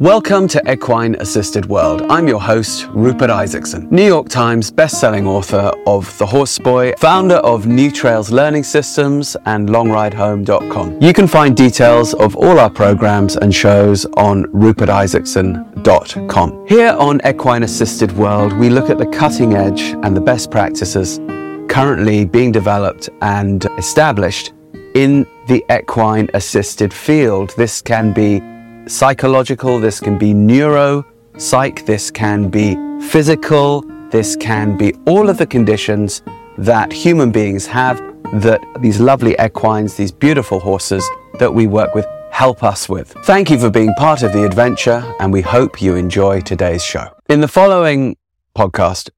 [0.00, 2.02] Welcome to Equine Assisted World.
[2.10, 7.36] I'm your host, Rupert Isaacson, New York Times best-selling author of The Horse Boy, founder
[7.36, 11.00] of New Trails Learning Systems and LongRideHome.com.
[11.00, 16.66] You can find details of all our programs and shows on rupertisaacson.com.
[16.66, 21.20] Here on Equine Assisted World, we look at the cutting edge and the best practices
[21.68, 24.54] currently being developed and established
[24.96, 27.54] in the equine assisted field.
[27.56, 28.42] This can be
[28.86, 31.04] psychological, this can be neuro,
[31.38, 36.22] psych, this can be physical, this can be all of the conditions
[36.58, 37.98] that human beings have
[38.34, 41.08] that these lovely equines, these beautiful horses
[41.38, 43.12] that we work with help us with.
[43.24, 47.08] Thank you for being part of the adventure and we hope you enjoy today's show.
[47.28, 48.16] In the following
[48.56, 49.10] podcast,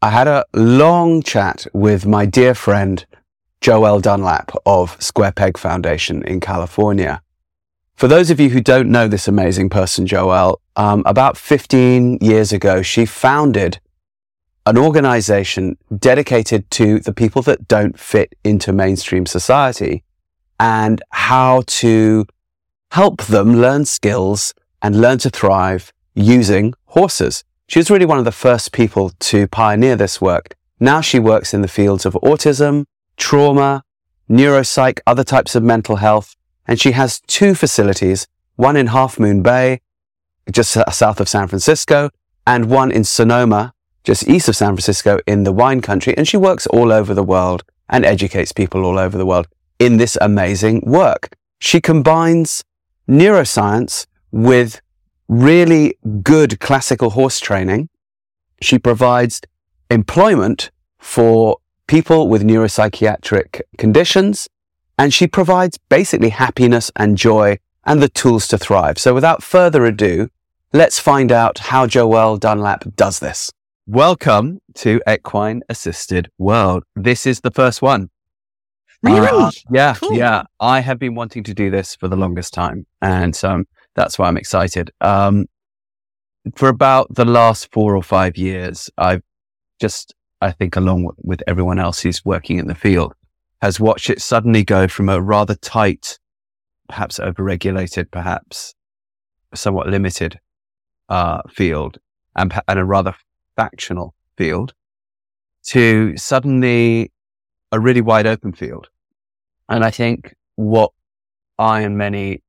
[0.00, 3.04] I had a long chat with my dear friend,
[3.60, 7.22] Joell Dunlap of Square Peg Foundation in California.
[8.02, 12.52] For those of you who don't know this amazing person, Joell, um, about 15 years
[12.52, 13.78] ago, she founded
[14.66, 20.02] an organization dedicated to the people that don't fit into mainstream society
[20.58, 22.26] and how to
[22.90, 27.44] help them learn skills and learn to thrive using horses.
[27.68, 30.56] She was really one of the first people to pioneer this work.
[30.80, 33.84] Now she works in the fields of autism, trauma,
[34.28, 36.34] neuropsych, other types of mental health,
[36.66, 39.80] and she has two facilities, one in Half Moon Bay,
[40.50, 42.10] just south of San Francisco,
[42.46, 43.72] and one in Sonoma,
[44.04, 46.16] just east of San Francisco in the wine country.
[46.16, 49.46] And she works all over the world and educates people all over the world
[49.78, 51.34] in this amazing work.
[51.60, 52.64] She combines
[53.08, 54.80] neuroscience with
[55.28, 57.88] really good classical horse training.
[58.60, 59.40] She provides
[59.90, 64.48] employment for people with neuropsychiatric conditions
[65.02, 69.00] and she provides basically happiness and joy and the tools to thrive.
[69.00, 70.28] So without further ado,
[70.72, 73.50] let's find out how Joell Dunlap does this.
[73.88, 76.84] Welcome to Equine Assisted World.
[76.94, 78.10] This is the first one.
[79.02, 79.26] Really?
[79.26, 80.12] Uh, yeah, Cool.
[80.12, 80.44] yeah.
[80.60, 83.66] I have been wanting to do this for the longest time, and um,
[83.96, 84.92] that's why I'm excited.
[85.00, 85.46] Um,
[86.54, 89.22] for about the last four or five years, I've
[89.80, 93.14] just, I think, along with everyone else who's working in the field,
[93.62, 96.18] has watched it suddenly go from a rather tight,
[96.88, 98.74] perhaps overregulated, perhaps
[99.54, 100.40] somewhat limited
[101.08, 101.98] uh, field,
[102.34, 103.14] and, and a rather
[103.54, 104.74] factional field,
[105.62, 107.12] to suddenly
[107.70, 108.88] a really wide open field.
[109.68, 110.90] And I think what
[111.56, 112.42] I and many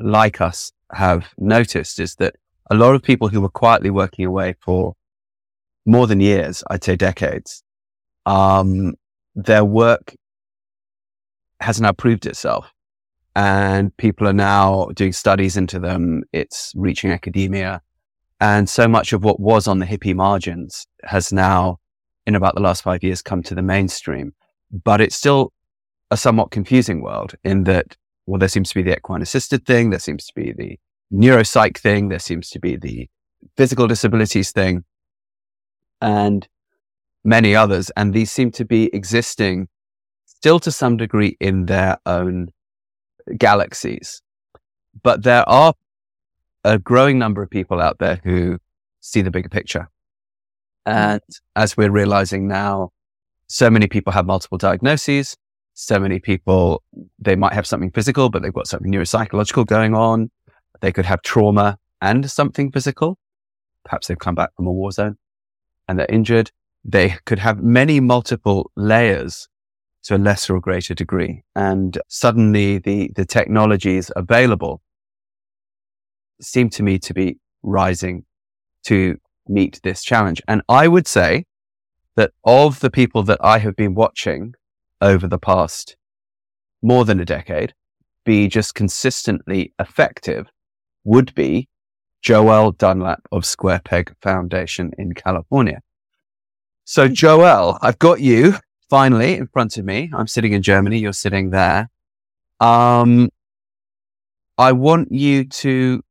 [0.00, 2.34] like us have noticed is that
[2.72, 4.94] a lot of people who were quietly working away for
[5.86, 7.62] more than years, I'd say decades,
[8.26, 8.94] um,
[9.36, 10.16] their work
[11.60, 12.72] has now proved itself
[13.36, 16.22] and people are now doing studies into them.
[16.32, 17.80] It's reaching academia.
[18.40, 21.78] And so much of what was on the hippie margins has now,
[22.26, 24.32] in about the last five years, come to the mainstream.
[24.84, 25.52] But it's still
[26.10, 27.96] a somewhat confusing world in that,
[28.26, 29.90] well, there seems to be the equine assisted thing.
[29.90, 30.78] There seems to be the
[31.12, 32.08] neuropsych thing.
[32.08, 33.08] There seems to be the
[33.56, 34.84] physical disabilities thing
[36.00, 36.48] and
[37.24, 37.90] many others.
[37.96, 39.68] And these seem to be existing
[40.40, 42.48] still to some degree in their own
[43.36, 44.22] galaxies.
[45.02, 45.74] But there are
[46.64, 48.58] a growing number of people out there who
[49.00, 49.90] see the bigger picture.
[50.86, 50.92] Hmm.
[50.92, 51.20] And
[51.56, 52.90] as we're realizing now,
[53.48, 55.36] so many people have multiple diagnoses.
[55.74, 56.82] So many people,
[57.18, 60.30] they might have something physical, but they've got something neuropsychological going on.
[60.80, 63.18] They could have trauma and something physical.
[63.84, 65.18] Perhaps they've come back from a war zone
[65.86, 66.50] and they're injured.
[66.82, 69.49] They could have many multiple layers
[70.04, 71.42] to a lesser or greater degree.
[71.54, 74.80] And suddenly the, the technologies available
[76.40, 78.24] seem to me to be rising
[78.84, 80.40] to meet this challenge.
[80.48, 81.44] And I would say
[82.16, 84.54] that of the people that I have been watching
[85.00, 85.96] over the past
[86.82, 87.74] more than a decade
[88.24, 90.46] be just consistently effective
[91.04, 91.68] would be
[92.22, 95.80] Joell Dunlap of Square Peg Foundation in California.
[96.84, 97.14] So hmm.
[97.14, 98.54] Joell, I've got you
[98.90, 100.10] finally in front of me.
[100.12, 100.98] I'm sitting in Germany.
[100.98, 101.88] You're sitting there.
[102.58, 103.30] Um,
[104.58, 106.02] I want you to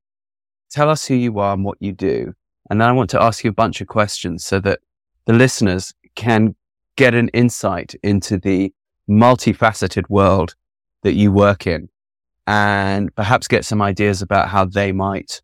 [0.71, 2.33] tell us who you are and what you do.
[2.69, 4.79] And then I want to ask you a bunch of questions so that
[5.25, 6.55] the listeners can
[6.95, 8.73] get an insight into the
[9.09, 10.55] multifaceted world
[11.03, 11.89] that you work in
[12.47, 15.41] and perhaps get some ideas about how they might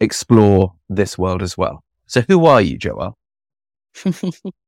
[0.00, 1.82] explore this world as well.
[2.06, 3.14] So who are you, Joell?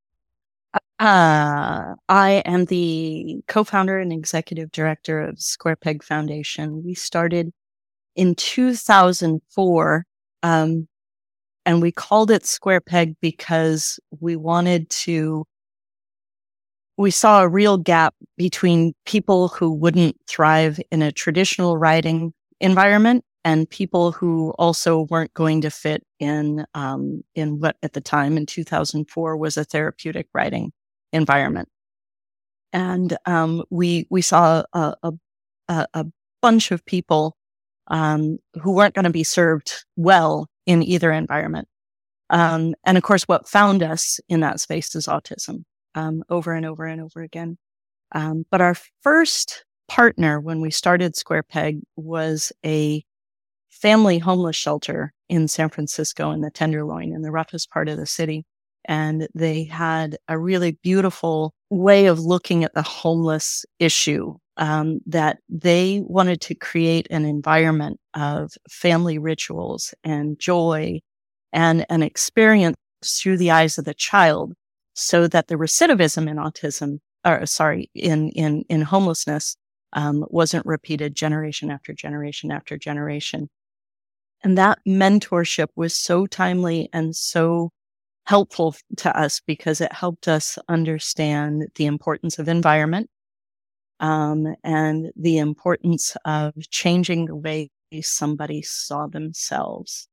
[0.99, 6.83] Uh, I am the co-founder and executive director of Square Peg Foundation.
[6.83, 7.51] We started
[8.15, 10.05] in 2004
[10.43, 10.87] Um,
[11.65, 15.45] and we called it Square Peg because we wanted to,
[16.97, 23.23] we saw a real gap between people who wouldn't thrive in a traditional riding environment
[23.45, 28.35] and people who also weren't going to fit in, um, in what at the time
[28.37, 30.71] in 2004 was a therapeutic riding
[31.11, 31.69] environment.
[32.71, 36.05] And, um, we, we saw a, a, a
[36.41, 37.35] bunch of people,
[37.87, 41.67] um, who weren't going to be served well in either environment.
[42.29, 45.63] Um, and of course, what found us in that space is autism
[45.95, 47.57] um, over and over and over again.
[48.13, 53.03] Um, but our first partner when we started Square Peg was a
[53.69, 58.05] family homeless shelter in San Francisco in the Tenderloin in the roughest part of the
[58.05, 58.45] city.
[58.85, 65.37] And they had a really beautiful way of looking at the homeless issue um, that
[65.47, 70.99] they wanted to create an environment of family rituals and joy
[71.53, 74.53] and an experience through the eyes of the child
[74.93, 79.55] so that the recidivism in autism or sorry in in in homelessness
[79.93, 83.49] um, wasn't repeated generation after generation after generation.
[84.43, 87.71] And that mentorship was so timely and so
[88.29, 93.09] helpful to us because it helped us understand the importance of environment
[93.99, 97.71] um, and the importance of changing the way
[98.03, 100.07] somebody saw themselves.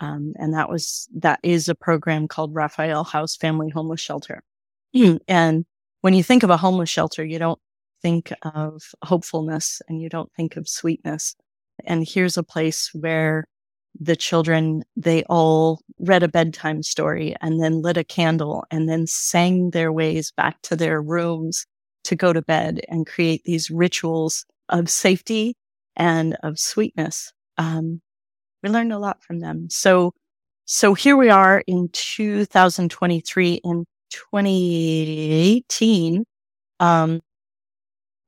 [0.00, 4.42] Um, and that was, that is a program called Raphael House Family Homeless Shelter.
[5.28, 5.64] and
[6.00, 7.60] when you think of a homeless shelter, you don't
[8.02, 11.36] think of hopefulness and you don't think of sweetness.
[11.84, 13.44] And here's a place where
[13.98, 19.06] the children, they all read a bedtime story and then lit a candle and then
[19.06, 21.66] sang their ways back to their rooms
[22.04, 25.54] to go to bed and create these rituals of safety
[25.96, 27.32] and of sweetness.
[27.58, 28.00] Um,
[28.62, 29.68] we learned a lot from them.
[29.70, 30.12] So,
[30.64, 33.60] so here we are in 2023.
[33.64, 36.24] In 2018,
[36.80, 37.20] um,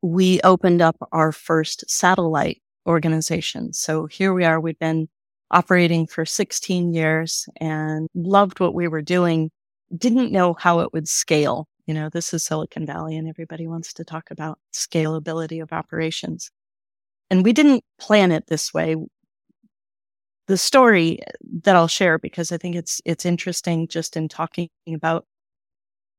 [0.02, 3.72] we opened up our first satellite organization.
[3.72, 4.60] So here we are.
[4.60, 5.08] We've been
[5.54, 9.50] operating for 16 years and loved what we were doing.
[9.96, 11.68] Didn't know how it would scale.
[11.86, 16.50] You know, this is Silicon Valley and everybody wants to talk about scalability of operations.
[17.30, 18.96] And we didn't plan it this way.
[20.48, 21.20] The story
[21.62, 25.24] that I'll share, because I think it's, it's interesting just in talking about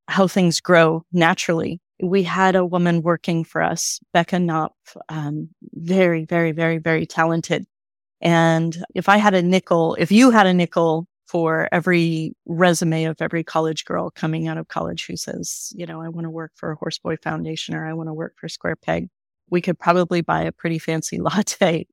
[0.07, 1.81] how things grow naturally.
[2.01, 7.65] We had a woman working for us, Becca Knopf, um, very, very, very, very talented.
[8.21, 13.21] And if I had a nickel, if you had a nickel for every resume of
[13.21, 16.51] every college girl coming out of college who says, you know, I want to work
[16.55, 19.09] for a Horseboy Foundation or I want to work for Square Peg,
[19.49, 21.87] we could probably buy a pretty fancy latte.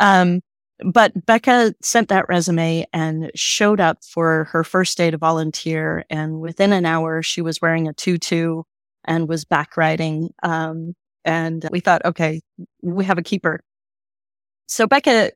[0.00, 0.40] Um,
[0.84, 6.04] but Becca sent that resume and showed up for her first day to volunteer.
[6.08, 8.62] And within an hour, she was wearing a tutu
[9.04, 10.32] and was back riding.
[10.42, 10.94] Um,
[11.24, 12.40] and we thought, okay,
[12.82, 13.60] we have a keeper.
[14.68, 15.32] So Becca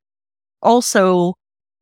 [0.60, 1.34] also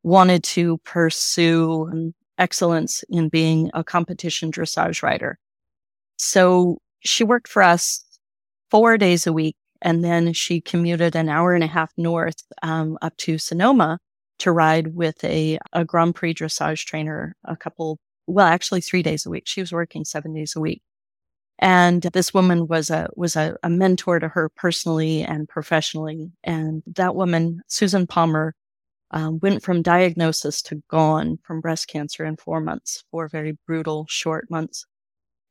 [0.02, 5.38] wanted to pursue excellence in being a competition dressage rider.
[6.16, 8.02] So she worked for us
[8.70, 9.56] four days a week.
[9.82, 13.98] And then she commuted an hour and a half north um, up to Sonoma
[14.38, 19.26] to ride with a, a Grand Prix dressage trainer a couple, well, actually three days
[19.26, 19.44] a week.
[19.46, 20.82] She was working seven days a week.
[21.60, 26.32] And this woman was a, was a, a mentor to her personally and professionally.
[26.42, 28.54] And that woman, Susan Palmer,
[29.10, 34.06] um, went from diagnosis to gone from breast cancer in four months, four very brutal,
[34.08, 34.86] short months.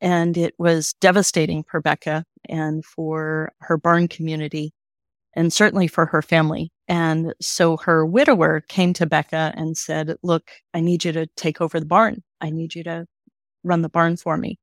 [0.01, 4.74] And it was devastating for Becca and for her barn community
[5.34, 6.72] and certainly for her family.
[6.88, 11.62] And so her widower came to Becca and said, look, I need you to take
[11.62, 12.24] over the barn.
[12.42, 13.06] I need you to
[13.63, 14.58] run the barn for me.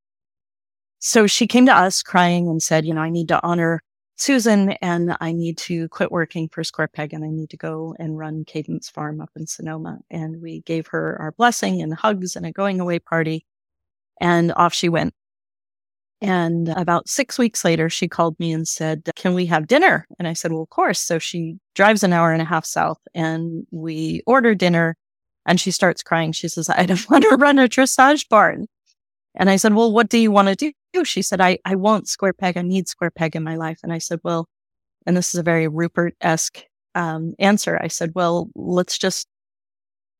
[0.99, 3.83] So she came to us crying and said, you know, I need to honor
[4.17, 7.95] Susan and I need to quit working for Square Peg and I need to go
[7.99, 9.99] and run Cadence Farm up in Sonoma.
[10.11, 13.45] And we gave her our blessing and hugs and a going away party.
[14.19, 15.13] And off she went.
[16.23, 20.07] And about six weeks later, she called me and said, Can we have dinner?
[20.19, 20.99] And I said, Well, of course.
[20.99, 24.97] So she drives an hour and a half south and we order dinner.
[25.45, 26.33] And she starts crying.
[26.33, 28.67] She says, I don't want to run a dressage barn.
[29.37, 31.05] And I said, Well, what do you want to do?
[31.05, 32.57] She said, I, I want square peg.
[32.57, 33.79] I need square peg in my life.
[33.83, 34.49] And I said, Well,
[35.07, 36.65] and this is a very Rupert esque
[36.95, 37.79] um, answer.
[37.81, 39.29] I said, Well, let's just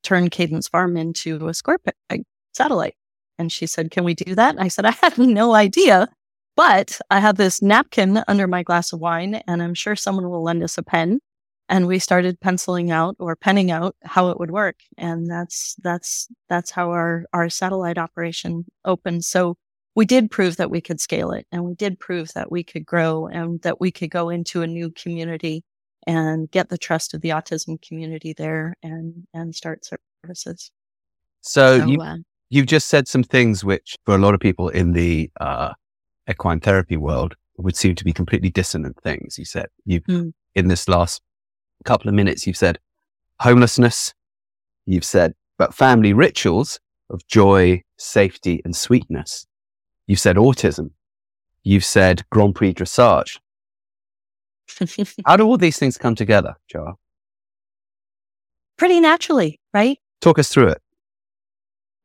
[0.03, 2.95] turn Cadence Farm into a square peg satellite.
[3.39, 4.55] And she said, Can we do that?
[4.55, 6.09] And I said, I had no idea,
[6.57, 10.43] but I have this napkin under my glass of wine, and I'm sure someone will
[10.43, 11.21] lend us a pen.
[11.69, 14.77] And we started penciling out or penning out how it would work.
[14.97, 19.25] And that's, that's, that's how our, our satellite operation opened.
[19.25, 19.57] So
[19.95, 22.87] we did prove that we could scale it and we did prove that we could
[22.87, 25.65] grow and that we could go into a new community
[26.07, 29.85] and get the trust of the autism community there and, and start
[30.23, 30.71] services.
[31.41, 32.17] So, so you, uh,
[32.49, 35.73] you've just said some things which for a lot of people in the, uh,
[36.31, 39.39] equine therapy world would seem to be completely dissonant things.
[39.39, 40.33] You said you've, mm.
[40.55, 41.23] in this last
[41.87, 42.79] couple of minutes, you've said
[43.41, 44.13] homelessness.
[44.85, 46.79] You've said, but family rituals
[47.11, 49.47] of joy, safety and sweetness.
[50.07, 50.91] You've said autism.
[51.63, 53.39] You've said Grand Prix dressage.
[55.27, 56.95] How do all these things come together, Joa?
[58.77, 59.99] Pretty naturally, right?
[60.21, 60.83] Talk us through it.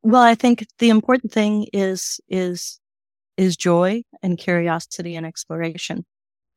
[0.02, 2.80] Well, I think the important thing is is
[3.36, 6.04] is joy and curiosity and exploration.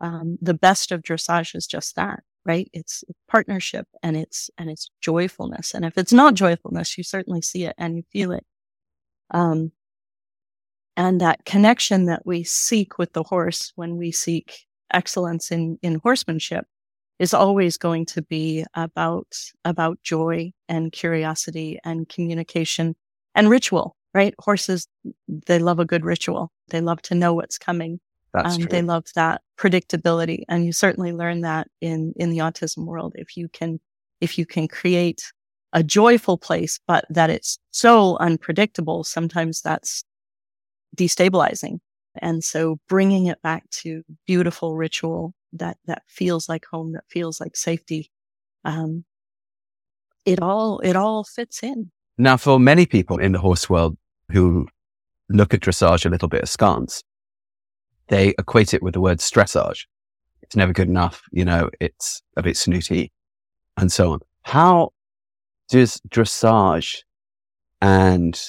[0.02, 2.70] Um, the best of dressage is just that, right?
[2.74, 5.74] It's partnership and it's and it's joyfulness.
[5.74, 8.46] And if it's not joyfulness, you certainly see it and you feel it.
[9.32, 9.72] Um,
[10.98, 16.00] and that connection that we seek with the horse when we seek excellence in, in
[16.02, 16.66] horsemanship
[17.20, 19.28] is always going to be about,
[19.64, 22.96] about joy and curiosity and communication
[23.34, 24.34] and ritual, right?
[24.40, 24.88] Horses,
[25.28, 26.52] they love a good ritual.
[26.70, 28.00] They love to know what's coming.
[28.36, 28.70] That's um, true.
[28.70, 30.44] They love that predictability.
[30.50, 33.14] And you certainly learn that in, in the autism world.
[33.16, 33.80] If you can,
[34.20, 35.32] if you can create
[35.72, 40.04] a joyful place, but that it's so unpredictable, sometimes that's
[40.98, 41.80] destabilizing.
[42.22, 47.40] And so bringing it back to beautiful ritual that, that feels like home, that feels
[47.40, 48.12] like safety.
[48.66, 49.06] Um,
[50.26, 51.92] it all, it all fits in.
[52.18, 53.98] Now, for many people in the horse world
[54.32, 54.68] who
[55.30, 57.04] look at dressage a little bit askance,
[58.08, 59.86] they equate it with the word stressage.
[60.42, 61.24] It's never good enough.
[61.32, 63.12] You know, it's a bit snooty
[63.78, 64.20] and so on.
[64.44, 64.94] How
[65.70, 67.00] does dressage
[67.82, 68.40] and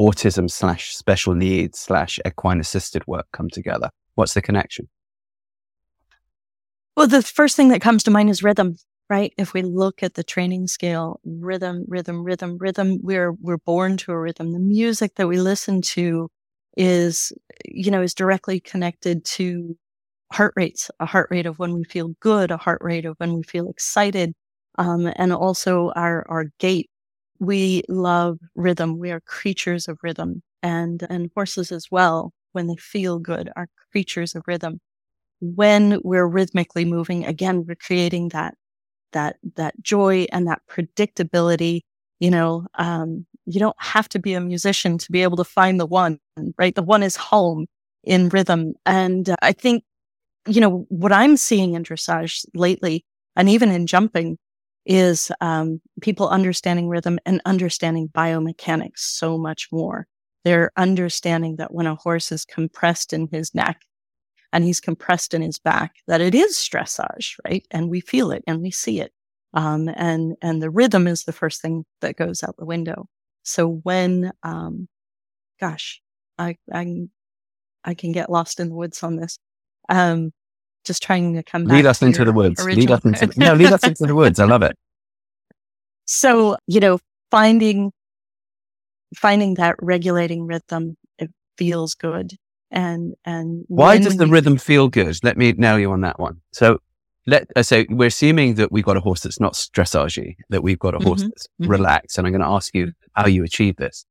[0.00, 3.90] autism slash special needs slash equine assisted work come together?
[4.14, 4.88] What's the connection?
[6.96, 8.76] Well, the first thing that comes to mind is rhythm,
[9.08, 9.32] right?
[9.36, 14.12] If we look at the training scale, rhythm, rhythm, rhythm, rhythm, we're, we're born to
[14.12, 14.52] a rhythm.
[14.52, 16.30] The music that we listen to
[16.76, 17.32] is,
[17.66, 19.76] you know, is directly connected to
[20.32, 23.34] heart rates, a heart rate of when we feel good, a heart rate of when
[23.34, 24.34] we feel excited,
[24.78, 26.90] um, and also our, our gait
[27.38, 28.98] we love rhythm.
[28.98, 32.32] We are creatures of rhythm and, and horses as well.
[32.52, 34.80] When they feel good are creatures of rhythm.
[35.40, 38.54] When we're rhythmically moving, again, we're creating that,
[39.12, 41.82] that, that joy and that predictability.
[42.20, 45.78] You know, um, you don't have to be a musician to be able to find
[45.78, 46.18] the one,
[46.58, 46.74] right?
[46.74, 47.66] The one is home
[48.04, 48.74] in rhythm.
[48.86, 49.84] And uh, I think,
[50.48, 53.04] you know, what I'm seeing in dressage lately
[53.36, 54.38] and even in jumping
[54.86, 60.06] is um, people understanding rhythm and understanding biomechanics so much more.
[60.44, 63.82] They're understanding that when a horse is compressed in his neck
[64.52, 67.64] and he's compressed in his back, that it is stressage, right?
[67.70, 69.12] And we feel it and we see it.
[69.52, 73.06] Um, and, and the rhythm is the first thing that goes out the window.
[73.42, 74.88] So when, um,
[75.60, 76.00] gosh,
[76.38, 77.08] I, I,
[77.84, 79.38] I can get lost in the woods on this.
[79.88, 80.32] Um,
[80.84, 82.64] just trying to come lead us into the woods.
[82.64, 84.40] Lead us into no, lead us into the woods.
[84.40, 84.76] I love it.
[86.06, 86.98] So you know,
[87.30, 87.92] finding
[89.14, 92.32] finding that regulating rhythm it feels good,
[92.70, 95.16] and and why does the rhythm feel good?
[95.22, 96.40] Let me nail you on that one.
[96.52, 96.80] So
[97.30, 100.78] let uh, so we're assuming that we've got a horse that's not stressage, that we've
[100.78, 101.70] got a horse mm-hmm, that's mm-hmm.
[101.70, 104.04] relaxed, and I'm going to ask you how you achieve this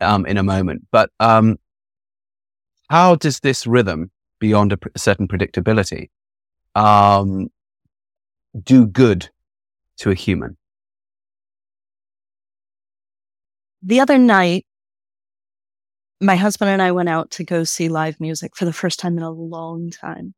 [0.00, 0.86] um, in a moment.
[0.90, 1.58] But um,
[2.88, 6.08] how does this rhythm beyond a, a certain predictability
[6.74, 7.48] um,
[8.62, 9.28] do good
[9.98, 10.56] to a human?
[13.82, 14.64] The other night,
[16.18, 19.18] my husband and I went out to go see live music for the first time
[19.18, 20.34] in a long time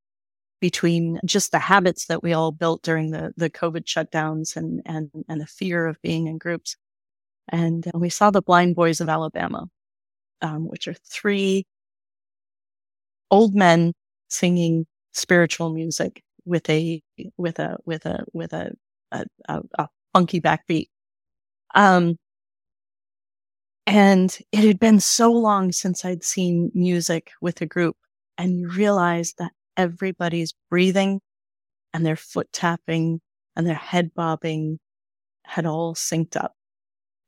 [0.60, 5.10] between just the habits that we all built during the, the COVID shutdowns and, and,
[5.28, 6.76] and the fear of being in groups.
[7.48, 9.68] And we saw the Blind Boys of Alabama,
[10.42, 11.64] um, which are three
[13.30, 13.92] old men
[14.28, 17.02] singing spiritual music with a
[17.36, 18.72] with a with a with a
[19.12, 19.24] a,
[19.78, 20.88] a, funky backbeat.
[21.74, 22.16] Um,
[23.86, 27.96] and it had been so long since I'd seen music with a group,
[28.38, 31.20] and you realize that everybody's breathing
[31.92, 33.20] and their foot tapping
[33.56, 34.78] and their head bobbing
[35.44, 36.54] had all synced up.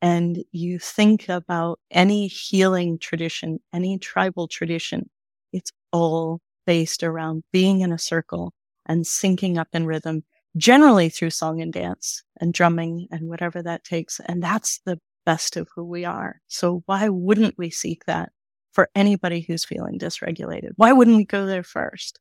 [0.00, 5.10] And you think about any healing tradition, any tribal tradition,
[5.52, 8.52] it's all based around being in a circle
[8.86, 10.22] and syncing up in rhythm
[10.56, 14.20] generally through song and dance and drumming and whatever that takes.
[14.26, 16.40] And that's the best of who we are.
[16.48, 18.30] So why wouldn't we seek that
[18.72, 20.70] for anybody who's feeling dysregulated?
[20.76, 22.20] Why wouldn't we go there first?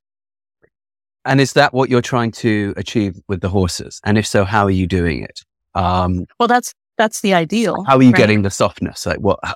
[1.28, 4.02] And is that what you're trying to achieve with the horses?
[4.04, 5.42] And if so, how are you doing it?
[5.76, 7.84] Um, well, that's that's the ideal.
[7.84, 8.18] How are you right?
[8.18, 9.06] getting the softness?
[9.06, 9.40] Like, what?
[9.44, 9.56] How,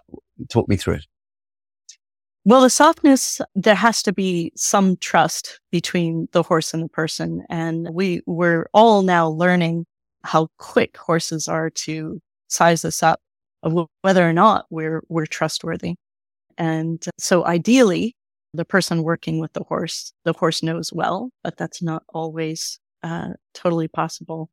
[0.50, 1.06] talk me through it.
[2.44, 7.44] Well, the softness, there has to be some trust between the horse and the person.
[7.50, 9.86] And we, we're all now learning
[10.24, 13.20] how quick horses are to size us up,
[14.02, 15.96] whether or not we're, we're trustworthy.
[16.58, 18.16] And so ideally,
[18.54, 23.30] the person working with the horse, the horse knows well, but that's not always uh,
[23.54, 24.50] totally possible.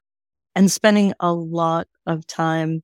[0.55, 2.83] And spending a lot of time,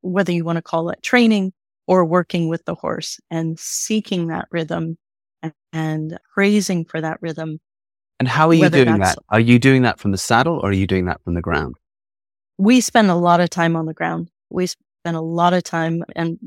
[0.00, 1.52] whether you want to call it training
[1.86, 4.98] or working with the horse and seeking that rhythm
[5.42, 7.60] and, and praising for that rhythm.
[8.18, 9.18] And how are you doing that?
[9.28, 11.76] Are you doing that from the saddle or are you doing that from the ground?
[12.58, 14.30] We spend a lot of time on the ground.
[14.50, 16.38] We spend a lot of time, and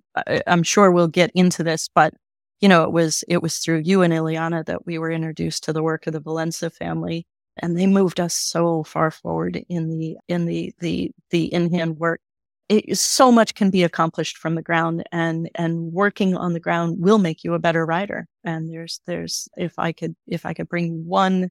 [0.46, 2.14] I'm sure we'll get into this, but
[2.62, 5.74] you know, it was it was through you and Ileana that we were introduced to
[5.74, 7.26] the work of the Valença family,
[7.58, 11.98] and they moved us so far forward in the in the the the in hand
[11.98, 12.22] work.
[12.70, 16.98] It, so much can be accomplished from the ground and and working on the ground
[17.02, 18.28] will make you a better rider.
[18.44, 21.50] And there's there's if i could if i could bring one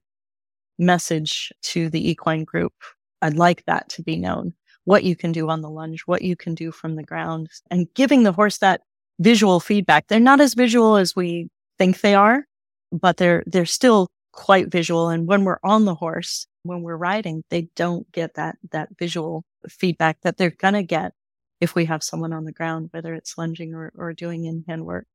[0.79, 2.73] message to the equine group
[3.21, 4.53] i'd like that to be known.
[4.85, 7.87] What you can do on the lunge what you can do from the ground and
[7.95, 8.81] giving the horse that
[9.21, 11.47] visual feedback they're not as visual as we
[11.77, 12.45] think they are
[12.91, 17.43] but they're they're still quite visual and when we're on the horse when we're riding
[17.49, 21.13] they don't get that that visual feedback that they're going to get
[21.61, 24.85] if we have someone on the ground, whether it's lunging or, or doing in hand
[24.85, 25.05] work.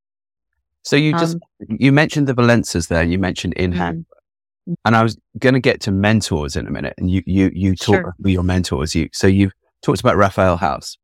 [0.85, 1.41] So you just, um,
[1.81, 4.07] you mentioned the Valenças there, you mentioned in hand.
[4.69, 4.75] Mm-hmm.
[4.85, 6.95] And I was going to get to mentors in a minute.
[6.97, 8.15] And you, you, you talk sure.
[8.25, 8.95] your mentors.
[8.95, 10.97] You, so you've talked about Raphael House.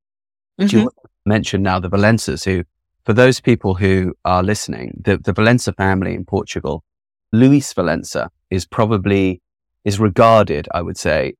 [0.61, 0.79] Mm-hmm.
[0.79, 0.91] You
[1.27, 2.63] mentioned now the Valenças who,
[3.05, 6.85] for those people who are listening, the, the Valença family in Portugal,
[7.33, 9.41] Luis Valença is probably,
[9.85, 11.35] is regarded, I would say,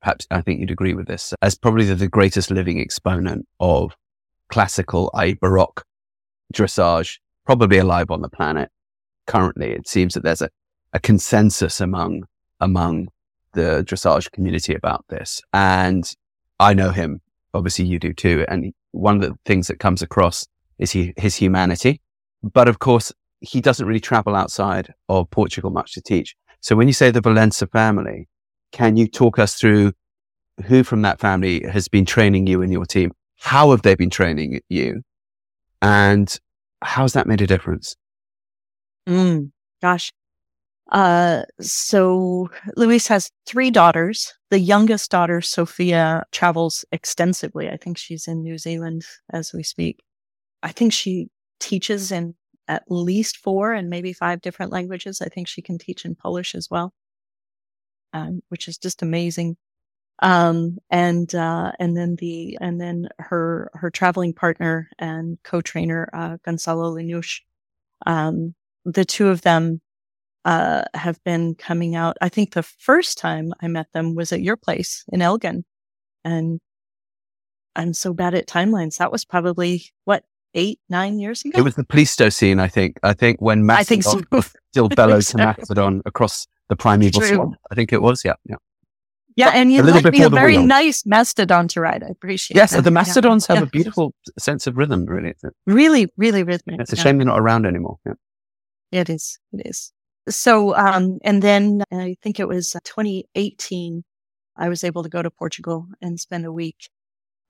[0.00, 3.94] perhaps I think you'd agree with this, as probably the, the greatest living exponent of
[4.48, 5.34] classical, i.e.
[5.34, 5.84] Baroque
[6.52, 8.70] dressage, probably alive on the planet.
[9.26, 10.50] Currently, it seems that there's a,
[10.92, 12.24] a consensus among,
[12.60, 13.08] among
[13.52, 15.42] the dressage community about this.
[15.52, 16.10] And
[16.58, 17.20] I know him.
[17.52, 18.44] Obviously you do too.
[18.48, 20.46] And one of the things that comes across
[20.80, 22.00] is his humanity.
[22.42, 26.34] But of course, he doesn't really travel outside of Portugal much to teach.
[26.60, 28.28] So when you say the Valença family,
[28.72, 29.92] can you talk us through
[30.66, 33.12] who from that family has been training you and your team?
[33.38, 35.02] How have they been training you?
[35.80, 36.38] And
[36.82, 37.96] how's that made a difference?
[39.08, 40.12] Mm, gosh.
[40.92, 44.32] Uh, so Luis has three daughters.
[44.50, 47.70] The youngest daughter, Sophia, travels extensively.
[47.70, 50.02] I think she's in New Zealand as we speak.
[50.62, 52.34] I think she teaches in
[52.68, 55.20] at least four and maybe five different languages.
[55.20, 56.92] I think she can teach in Polish as well
[58.12, 59.56] um, which is just amazing.
[60.22, 66.36] Um, and, uh, and then the, and then her, her traveling partner and co-trainer, uh,
[66.44, 67.40] Gonzalo Linush,
[68.06, 69.80] um, the two of them,
[70.44, 72.16] uh, have been coming out.
[72.20, 75.64] I think the first time I met them was at your place in Elgin.
[76.24, 76.60] And
[77.76, 78.96] I'm so bad at timelines.
[78.98, 81.58] That was probably what, eight, nine years ago?
[81.58, 82.98] It was the Pleistocene, I think.
[83.02, 84.50] I think when Mastodon I think so.
[84.72, 85.38] still bellowed so.
[85.38, 87.54] to Mastodon across the primeval swamp.
[87.70, 88.24] I think it was.
[88.24, 88.34] Yeah.
[88.44, 88.56] Yeah.
[89.36, 90.66] Yeah, and you left me a very wheel.
[90.66, 92.02] nice mastodon to ride.
[92.02, 92.56] I appreciate.
[92.56, 92.82] Yes, that.
[92.82, 93.54] the mastodons yeah.
[93.54, 93.68] have yeah.
[93.68, 95.06] a beautiful sense of rhythm.
[95.06, 95.34] Really,
[95.66, 96.80] really, really rhythmic.
[96.80, 97.96] It's a shame they're not around anymore.
[98.04, 98.14] Yeah.
[98.92, 99.38] It is.
[99.52, 99.92] It is.
[100.28, 104.04] So, um, and then I think it was 2018.
[104.56, 106.90] I was able to go to Portugal and spend a week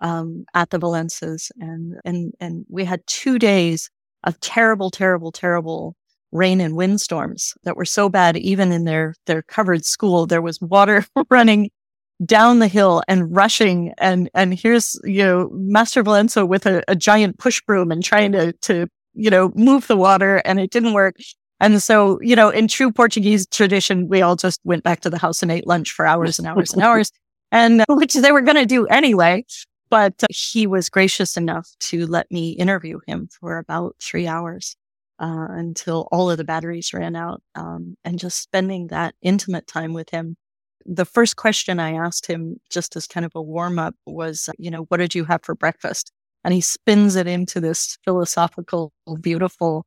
[0.00, 3.90] um, at the Valenças, and and and we had two days
[4.24, 5.96] of terrible, terrible, terrible
[6.32, 10.60] rain and windstorms that were so bad, even in their, their covered school, there was
[10.60, 11.70] water running
[12.24, 13.92] down the hill and rushing.
[13.98, 18.32] And, and here's, you know, Master Valença with a, a giant push broom and trying
[18.32, 21.16] to, to, you know, move the water and it didn't work.
[21.58, 25.18] And so, you know, in true Portuguese tradition, we all just went back to the
[25.18, 27.10] house and ate lunch for hours and hours and hours,
[27.52, 29.44] and which they were going to do anyway.
[29.90, 34.76] But he was gracious enough to let me interview him for about three hours
[35.18, 39.92] uh, until all of the batteries ran out um, and just spending that intimate time
[39.92, 40.36] with him.
[40.86, 44.70] The first question I asked him, just as kind of a warm up, was, you
[44.70, 46.12] know, what did you have for breakfast?
[46.44, 49.84] And he spins it into this philosophical, beautiful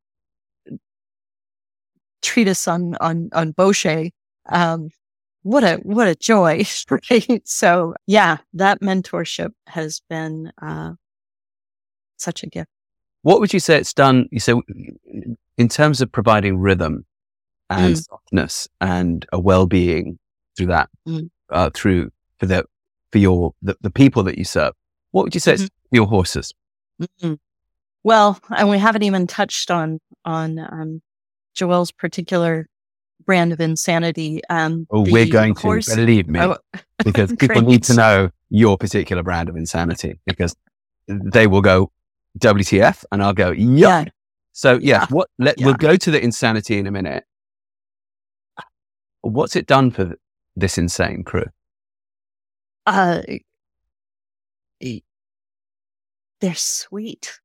[2.21, 4.09] treatise on, on, on Baucher,
[4.49, 4.89] um,
[5.43, 7.47] what a what a joy, right?
[7.47, 10.93] So yeah, that mentorship has been uh,
[12.17, 12.69] such a gift.
[13.21, 14.27] What would you say it's done?
[14.31, 14.53] You say
[15.57, 17.05] in terms of providing rhythm
[17.69, 18.05] and mm.
[18.05, 20.19] softness and a well-being
[20.57, 21.29] through that, mm.
[21.49, 22.65] uh, through for the
[23.11, 24.73] for your the, the, people that you serve.
[25.11, 25.67] What would you say mm-hmm.
[25.91, 26.53] your horses?
[27.01, 27.35] Mm-hmm.
[28.03, 31.01] Well, and we haven't even touched on on um,
[31.55, 32.67] Joell's particular
[33.25, 34.41] brand of insanity.
[34.49, 36.57] Um, oh, we're going horse- to believe me, oh,
[37.03, 40.55] because people need to know your particular brand of insanity because
[41.07, 41.91] they will go
[42.39, 44.05] WTF, and I'll go yeah.
[44.53, 45.05] So yeah, yeah.
[45.09, 45.29] what?
[45.39, 45.65] Let yeah.
[45.65, 47.23] we'll go to the insanity in a minute.
[49.21, 50.15] What's it done for
[50.55, 51.45] this insane crew?
[52.85, 53.21] Uh,
[56.41, 57.39] they're sweet.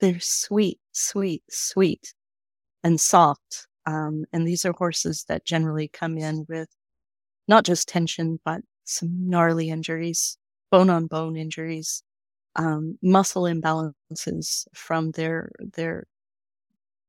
[0.00, 2.14] They're sweet, sweet, sweet,
[2.82, 3.68] and soft.
[3.90, 6.68] Um, and these are horses that generally come in with
[7.48, 10.38] not just tension, but some gnarly injuries,
[10.70, 12.04] bone on bone injuries,
[12.54, 16.04] um, muscle imbalances from their their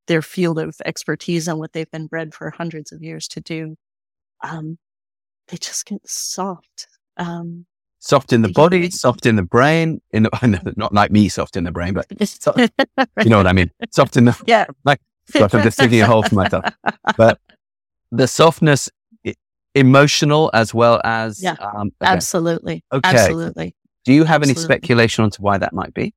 [0.08, 3.76] their field of expertise and what they've been bred for hundreds of years to do.
[4.44, 4.80] Um,
[5.50, 6.88] they just get soft.
[7.18, 7.68] Um,
[8.00, 10.02] soft in the body, soft in the brain.
[10.12, 13.54] In the, not like me, soft in the brain, but soft, you know what I
[13.54, 13.70] mean.
[13.92, 14.66] Soft in the yeah.
[14.84, 15.00] Like
[15.36, 16.66] I'm just digging a hole for myself.
[17.18, 17.40] But
[18.12, 18.90] the softness,
[19.76, 22.12] emotional as well as yeah, um, okay.
[22.12, 23.10] absolutely, okay.
[23.10, 23.76] absolutely.
[24.04, 24.62] Do you have absolutely.
[24.62, 26.14] any speculation onto why that might be?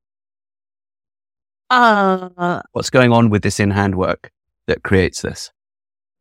[1.70, 4.30] Uh, What's going on with this in hand work
[4.66, 5.50] that creates this?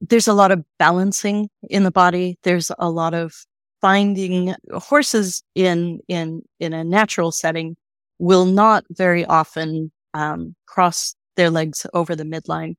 [0.01, 2.37] There's a lot of balancing in the body.
[2.43, 3.33] There's a lot of
[3.81, 7.75] finding horses in in in a natural setting
[8.19, 12.75] will not very often um, cross their legs over the midline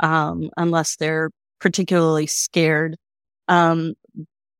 [0.00, 2.96] um, unless they're particularly scared.
[3.48, 3.94] Um,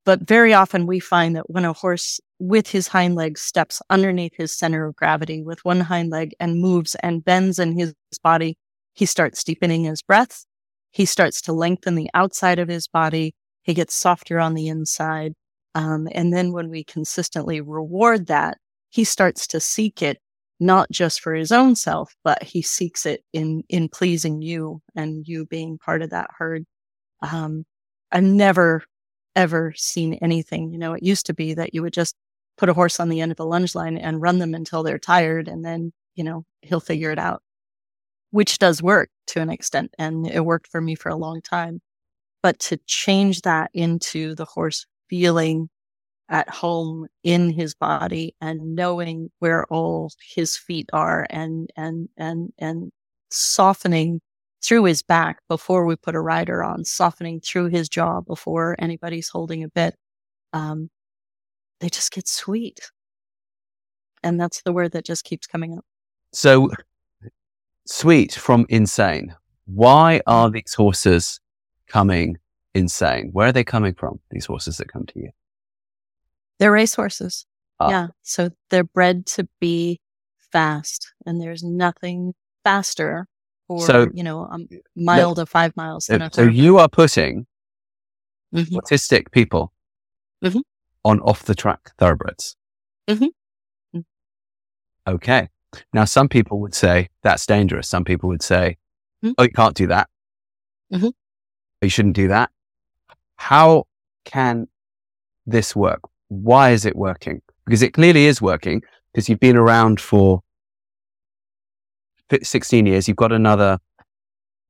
[0.04, 4.34] but very often we find that when a horse with his hind legs steps underneath
[4.36, 8.56] his center of gravity with one hind leg and moves and bends in his body,
[8.92, 10.44] he starts deepening his breath.
[10.90, 13.34] He starts to lengthen the outside of his body.
[13.62, 15.32] He gets softer on the inside.
[15.74, 18.58] Um, and then when we consistently reward that,
[18.90, 20.18] he starts to seek it
[20.64, 25.26] not just for his own self, but he seeks it in in pleasing you and
[25.28, 26.64] you being part of that herd.
[27.22, 27.64] Um,
[28.12, 28.84] I've never
[29.36, 30.72] ever seen anything.
[30.72, 32.16] You know, it used to be that you would just
[32.58, 34.98] put a horse on the end of a lunge line and run them until they're
[34.98, 37.42] tired, and then you know he'll figure it out,
[38.30, 41.80] which does work to an extent, and it worked for me for a long time.
[42.42, 45.70] But to change that into the horse feeling
[46.28, 52.52] at home in his body and knowing where all his feet are and and and
[52.58, 52.90] and
[53.30, 54.20] softening
[54.62, 59.28] through his back before we put a rider on, softening through his jaw before anybody's
[59.28, 59.94] holding a bit.
[60.54, 60.88] Um,
[61.80, 62.90] they just get sweet.
[64.22, 65.84] And that's the word that just keeps coming up.
[66.32, 66.70] So
[67.86, 69.34] sweet from insane.
[69.66, 71.40] Why are these horses
[71.86, 72.38] coming
[72.74, 73.30] insane?
[73.32, 74.20] Where are they coming from?
[74.30, 75.30] These horses that come to you?
[76.64, 77.44] They're racehorses.
[77.78, 78.06] Uh, yeah.
[78.22, 80.00] So they're bred to be
[80.50, 82.32] fast and there's nothing
[82.64, 83.26] faster
[83.68, 84.60] for, so, you know, a
[84.96, 86.06] mile to five miles.
[86.32, 87.44] so you are putting
[88.54, 88.76] mm-hmm.
[88.76, 89.74] autistic people
[90.42, 90.60] mm-hmm.
[91.04, 92.56] on off the track thoroughbreds.
[93.10, 93.24] Mm-hmm.
[93.24, 94.00] mm-hmm.
[95.06, 95.50] Okay.
[95.92, 97.90] Now, some people would say that's dangerous.
[97.90, 98.78] Some people would say,
[99.22, 99.32] mm-hmm.
[99.36, 100.08] oh, you can't do that.
[100.90, 101.08] Mm-hmm.
[101.82, 102.50] You shouldn't do that.
[103.36, 103.84] How
[104.24, 104.68] can
[105.44, 106.00] this work?
[106.28, 107.40] Why is it working?
[107.66, 108.82] Because it clearly is working
[109.12, 110.40] because you've been around for
[112.42, 113.06] 16 years.
[113.06, 113.78] You've got another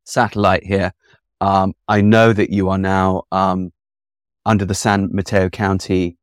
[0.04, 0.92] satellite here.
[1.40, 3.72] Um, I know that you are now um,
[4.46, 6.16] under the San Mateo County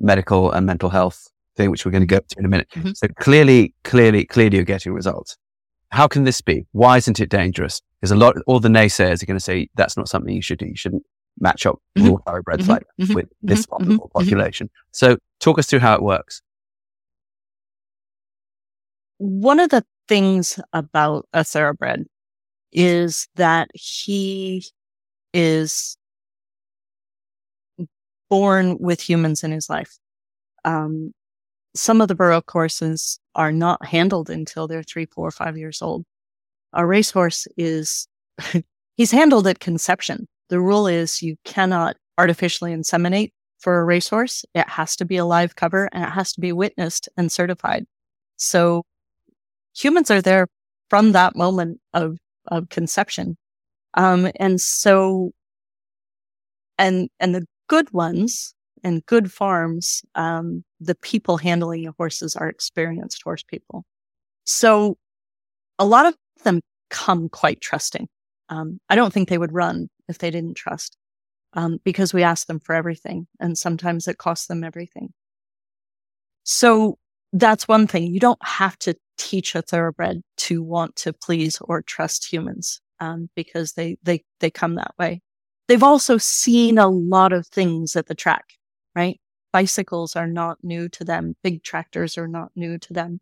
[0.00, 2.68] medical and mental health thing, which we're going to go to in a minute.
[2.74, 2.92] Mm-hmm.
[2.94, 5.36] So clearly, clearly, clearly, you're getting results.
[5.90, 6.66] How can this be?
[6.72, 7.80] Why isn't it dangerous?
[8.00, 10.58] Because a lot, all the naysayers are going to say that's not something you should
[10.58, 10.66] do.
[10.66, 11.04] You shouldn't
[11.40, 12.10] match up mm-hmm.
[12.10, 12.72] raw thoroughbreds mm-hmm.
[12.72, 13.14] like mm-hmm.
[13.14, 13.84] with this mm-hmm.
[13.84, 14.18] vulnerable mm-hmm.
[14.18, 14.70] population.
[14.92, 16.42] So talk us through how it works.
[19.18, 22.06] One of the things about a thoroughbred
[22.72, 24.64] is that he
[25.32, 25.96] is
[28.30, 29.98] born with humans in his life.
[30.64, 31.12] Um,
[31.74, 36.04] some of the baroque horses are not handled until they're three, four, five years old.
[36.72, 38.08] A racehorse is,
[38.96, 40.26] he's handled at conception.
[40.48, 44.44] The rule is you cannot artificially inseminate for a racehorse.
[44.54, 47.86] It has to be a live cover and it has to be witnessed and certified.
[48.36, 48.84] So
[49.76, 50.46] humans are there
[50.90, 53.36] from that moment of, of conception.
[53.94, 55.32] Um, and so,
[56.78, 62.48] and, and the good ones, and good farms, um, the people handling the horses are
[62.48, 63.84] experienced horse people.
[64.44, 64.96] So
[65.78, 68.08] a lot of them come quite trusting.
[68.48, 70.96] Um, I don't think they would run if they didn't trust,
[71.54, 75.12] um, because we ask them for everything, and sometimes it costs them everything.
[76.44, 76.98] So
[77.32, 78.04] that's one thing.
[78.06, 83.28] You don't have to teach a thoroughbred to want to please or trust humans, um,
[83.36, 85.22] because they they they come that way.
[85.68, 88.44] They've also seen a lot of things at the track,
[88.94, 89.20] right?
[89.52, 91.34] Bicycles are not new to them.
[91.42, 93.20] Big tractors are not new to them.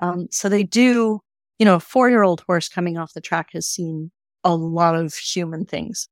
[0.00, 1.20] Um, so they do
[1.58, 4.10] you know, a four year old horse coming off the track has seen
[4.44, 6.08] a lot of human things.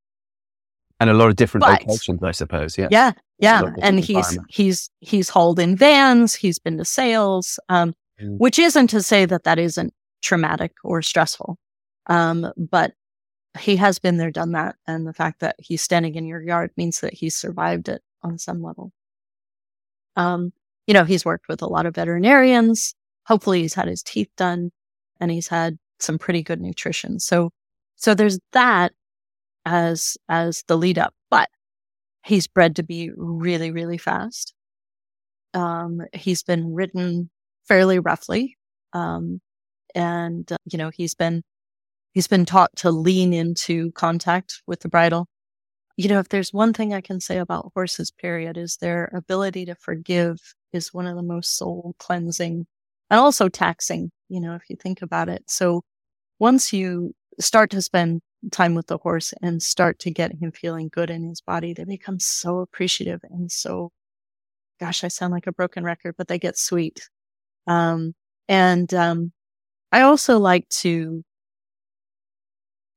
[0.98, 2.78] And a lot of different but, locations, I suppose.
[2.78, 2.88] Yeah.
[2.90, 3.12] Yeah.
[3.38, 3.70] Yeah.
[3.82, 6.34] And he's, he's, he's hauled in vans.
[6.34, 8.38] He's been to sales, um, mm.
[8.38, 11.58] which isn't to say that that isn't traumatic or stressful.
[12.06, 12.94] Um, but
[13.58, 14.76] he has been there, done that.
[14.86, 18.38] And the fact that he's standing in your yard means that he's survived it on
[18.38, 18.92] some level.
[20.16, 20.52] Um,
[20.86, 22.94] you know, he's worked with a lot of veterinarians.
[23.26, 24.70] Hopefully he's had his teeth done
[25.20, 27.18] and he's had some pretty good nutrition.
[27.18, 27.50] So,
[27.96, 28.92] so there's that
[29.66, 31.50] as, as the lead up, but
[32.24, 34.54] he's bred to be really, really fast.
[35.52, 37.28] Um, he's been ridden
[37.68, 38.56] fairly roughly.
[38.94, 39.40] Um,
[39.94, 41.42] and, uh, you know, he's been,
[42.12, 45.26] he's been taught to lean into contact with the bridle.
[45.96, 49.64] You know, if there's one thing I can say about horses, period, is their ability
[49.66, 50.38] to forgive
[50.72, 52.66] is one of the most soul cleansing
[53.10, 55.42] and also taxing, you know, if you think about it.
[55.48, 55.82] So
[56.38, 58.20] once you start to spend
[58.52, 61.84] time with the horse and start to get him feeling good in his body, they
[61.84, 63.92] become so appreciative and so,
[64.80, 67.08] gosh, I sound like a broken record, but they get sweet.
[67.66, 68.14] Um,
[68.48, 69.32] and, um,
[69.92, 71.24] I also like to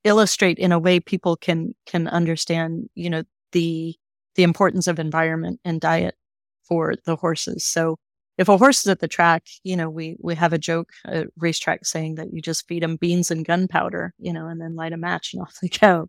[0.04, 3.96] illustrate in a way people can, can understand, you know, the,
[4.36, 6.16] the importance of environment and diet
[6.64, 7.66] for the horses.
[7.66, 7.98] So
[8.40, 11.26] if a horse is at the track, you know, we, we have a joke, a
[11.38, 14.94] racetrack saying that you just feed them beans and gunpowder, you know, and then light
[14.94, 16.08] a match and off they go.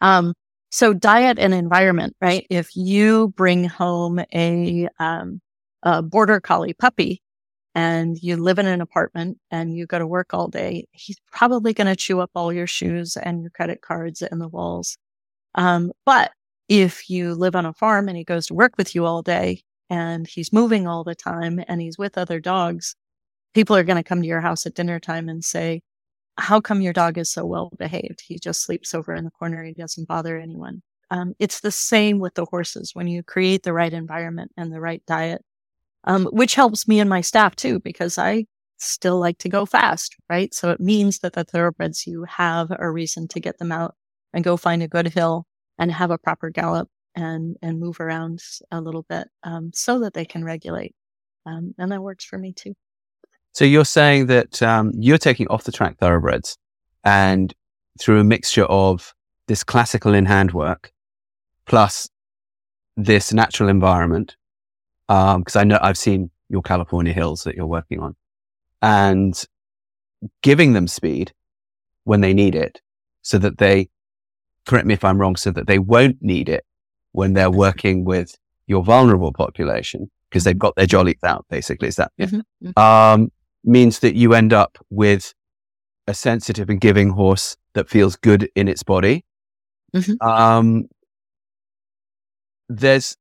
[0.00, 0.32] Um,
[0.70, 2.46] so diet and environment, right?
[2.48, 5.42] If you bring home a, um,
[5.82, 7.20] a border collie puppy
[7.74, 11.74] and you live in an apartment and you go to work all day, he's probably
[11.74, 14.96] going to chew up all your shoes and your credit cards and the walls.
[15.56, 16.32] Um, but
[16.70, 19.62] if you live on a farm and he goes to work with you all day,
[19.92, 22.96] and he's moving all the time and he's with other dogs,
[23.52, 25.82] people are going to come to your house at dinner time and say,
[26.38, 28.22] how come your dog is so well behaved?
[28.26, 29.62] He just sleeps over in the corner.
[29.62, 30.80] He doesn't bother anyone.
[31.10, 34.80] Um, it's the same with the horses when you create the right environment and the
[34.80, 35.42] right diet,
[36.04, 38.46] um, which helps me and my staff too, because I
[38.78, 40.54] still like to go fast, right?
[40.54, 43.94] So it means that the thoroughbreds you have a reason to get them out
[44.32, 45.44] and go find a good hill
[45.78, 50.14] and have a proper gallop and and move around a little bit um, so that
[50.14, 50.94] they can regulate,
[51.46, 52.74] um, and that works for me too.
[53.52, 56.56] So you're saying that um, you're taking off the track thoroughbreds,
[57.04, 57.52] and
[58.00, 59.14] through a mixture of
[59.46, 60.92] this classical in hand work
[61.66, 62.08] plus
[62.96, 64.36] this natural environment,
[65.06, 68.16] because um, I know I've seen your California hills that you're working on,
[68.80, 69.42] and
[70.42, 71.32] giving them speed
[72.04, 72.80] when they need it,
[73.22, 73.90] so that they
[74.64, 76.64] correct me if I'm wrong, so that they won't need it
[77.12, 81.88] when they're working with your vulnerable population because they've got their jollies out, basically.
[81.88, 82.40] Is that mm-hmm.
[82.66, 82.78] mm-hmm.
[82.78, 83.30] um,
[83.64, 85.34] means that you end up with
[86.06, 89.24] a sensitive and giving horse that feels good in its body.
[89.94, 90.26] Mm-hmm.
[90.26, 90.84] Um,
[92.68, 93.16] there's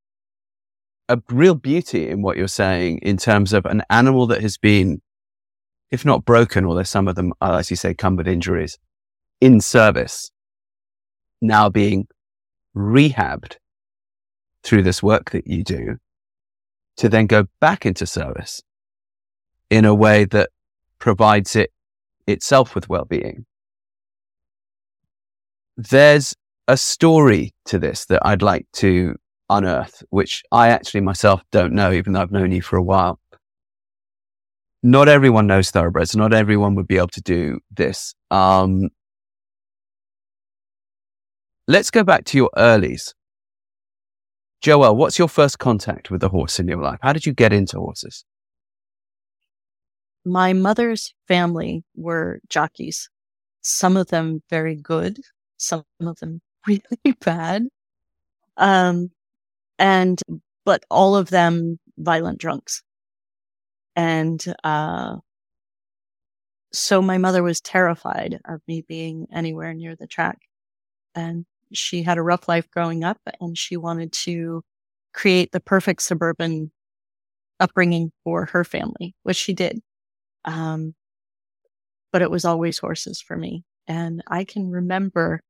[1.09, 5.01] a real beauty in what you're saying in terms of an animal that has been,
[5.91, 8.79] if not broken, although some of them, are, as you say, come with injuries
[9.41, 10.31] in service,
[11.41, 12.07] now being
[12.75, 13.57] rehabbed
[14.63, 15.97] through this work that you do
[16.97, 18.61] to then go back into service
[19.69, 20.49] in a way that
[20.99, 21.71] provides it
[22.27, 23.45] itself with well-being.
[25.77, 26.35] There's
[26.67, 29.15] a story to this that I'd like to
[29.49, 33.19] unearth, which I actually myself don't know, even though I've known you for a while.
[34.83, 36.15] Not everyone knows thoroughbreds.
[36.15, 38.15] Not everyone would be able to do this.
[38.31, 38.89] Um,
[41.67, 43.13] let's go back to your earlies.
[44.61, 46.99] Joell, what's your first contact with a horse in your life?
[47.01, 48.25] How did you get into horses?
[50.23, 53.09] My mother's family were jockeys,
[53.61, 55.19] some of them very good,
[55.57, 57.63] some of them really bad.
[58.55, 59.09] Um,
[59.79, 60.21] and,
[60.63, 62.83] but all of them violent drunks.
[63.95, 65.17] And, uh,
[66.71, 70.37] so my mother was terrified of me being anywhere near the track.
[71.15, 74.63] And she had a rough life growing up and she wanted to
[75.13, 76.71] create the perfect suburban
[77.59, 79.79] upbringing for her family, which she did.
[80.45, 80.95] Um,
[82.11, 83.63] but it was always horses for me.
[83.87, 85.41] And I can remember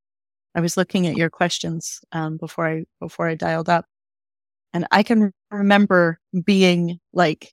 [0.54, 3.86] I was looking at your questions um, before I before I dialed up,
[4.74, 7.52] and I can remember being like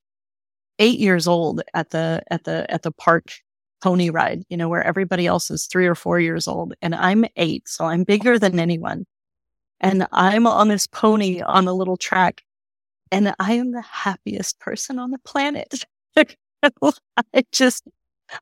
[0.79, 3.31] eight years old at the at the at the park
[3.81, 7.25] pony ride, you know, where everybody else is three or four years old, and I'm
[7.37, 9.05] eight, so I'm bigger than anyone,
[9.81, 12.43] and I'm on this pony on a little track,
[13.11, 15.85] and I am the happiest person on the planet.
[17.33, 17.83] I just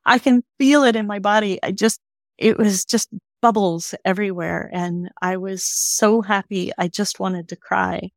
[0.05, 1.59] I can feel it in my body.
[1.63, 1.99] I just
[2.37, 3.09] it was just
[3.41, 4.69] bubbles everywhere.
[4.73, 6.71] And I was so happy.
[6.77, 8.09] I just wanted to cry.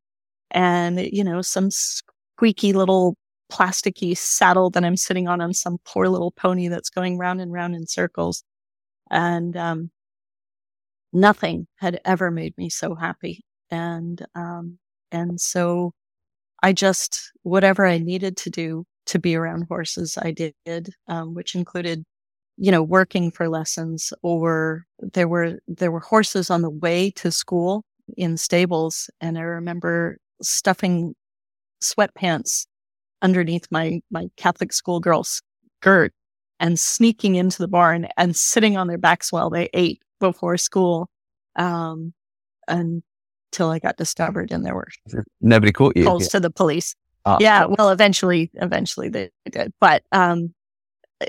[0.50, 3.16] And, you know, some squeaky little
[3.50, 7.52] plasticky saddle that I'm sitting on on some poor little pony that's going round and
[7.52, 8.44] round in circles.
[9.10, 9.90] And, um,
[11.12, 13.44] nothing had ever made me so happy.
[13.70, 14.78] And, um,
[15.12, 15.92] and so
[16.62, 20.54] I just, whatever I needed to do to be around horses, I did,
[21.08, 22.04] um, which included
[22.62, 27.32] you know, working for lessons or there were, there were horses on the way to
[27.32, 27.84] school
[28.18, 29.08] in stables.
[29.18, 31.14] And I remember stuffing
[31.82, 32.66] sweatpants
[33.22, 36.12] underneath my, my Catholic schoolgirl skirt
[36.58, 41.08] and sneaking into the barn and sitting on their backs while they ate before school.
[41.56, 42.12] Um,
[42.70, 44.88] until I got discovered and there were
[45.40, 46.04] nobody caught you.
[46.04, 46.28] Calls yeah.
[46.28, 46.94] to the police.
[47.26, 47.36] Ah.
[47.40, 47.66] Yeah.
[47.66, 50.54] Well, eventually, eventually they did, but, um,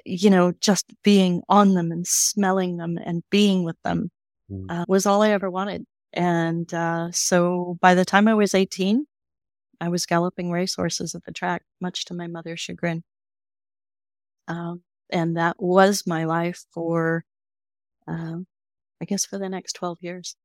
[0.05, 4.09] you know, just being on them and smelling them and being with them
[4.49, 4.65] mm.
[4.69, 5.85] uh, was all I ever wanted.
[6.13, 9.05] And uh, so by the time I was 18,
[9.81, 13.03] I was galloping racehorses at the track, much to my mother's chagrin.
[14.47, 17.25] Um, and that was my life for,
[18.07, 18.37] uh,
[19.01, 20.35] I guess, for the next 12 years.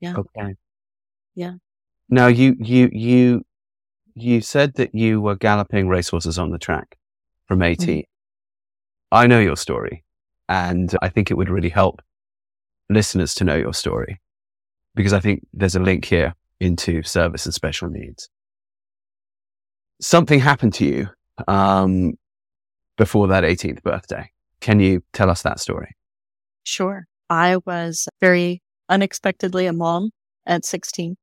[0.00, 0.14] Yeah.
[0.16, 0.54] Okay.
[1.34, 1.56] Yeah.
[2.08, 3.44] Now you, you, you,
[4.14, 6.96] you said that you were galloping racehorses on the track
[7.46, 7.86] from 18.
[7.88, 8.00] Mm-hmm.
[9.12, 10.02] I know your story
[10.48, 12.00] and I think it would really help
[12.88, 14.18] listeners to know your story
[14.94, 18.30] because I think there's a link here into service and special needs.
[20.00, 21.08] Something happened to you
[21.48, 22.14] um,
[22.96, 24.30] before that 18th birthday.
[24.60, 25.96] Can you tell us that story?
[26.64, 27.06] Sure.
[27.30, 30.10] I was very unexpectedly a mom
[30.46, 31.16] at 16.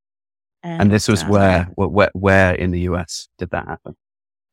[0.63, 3.95] And, and this was uh, where, where, where in the US did that happen?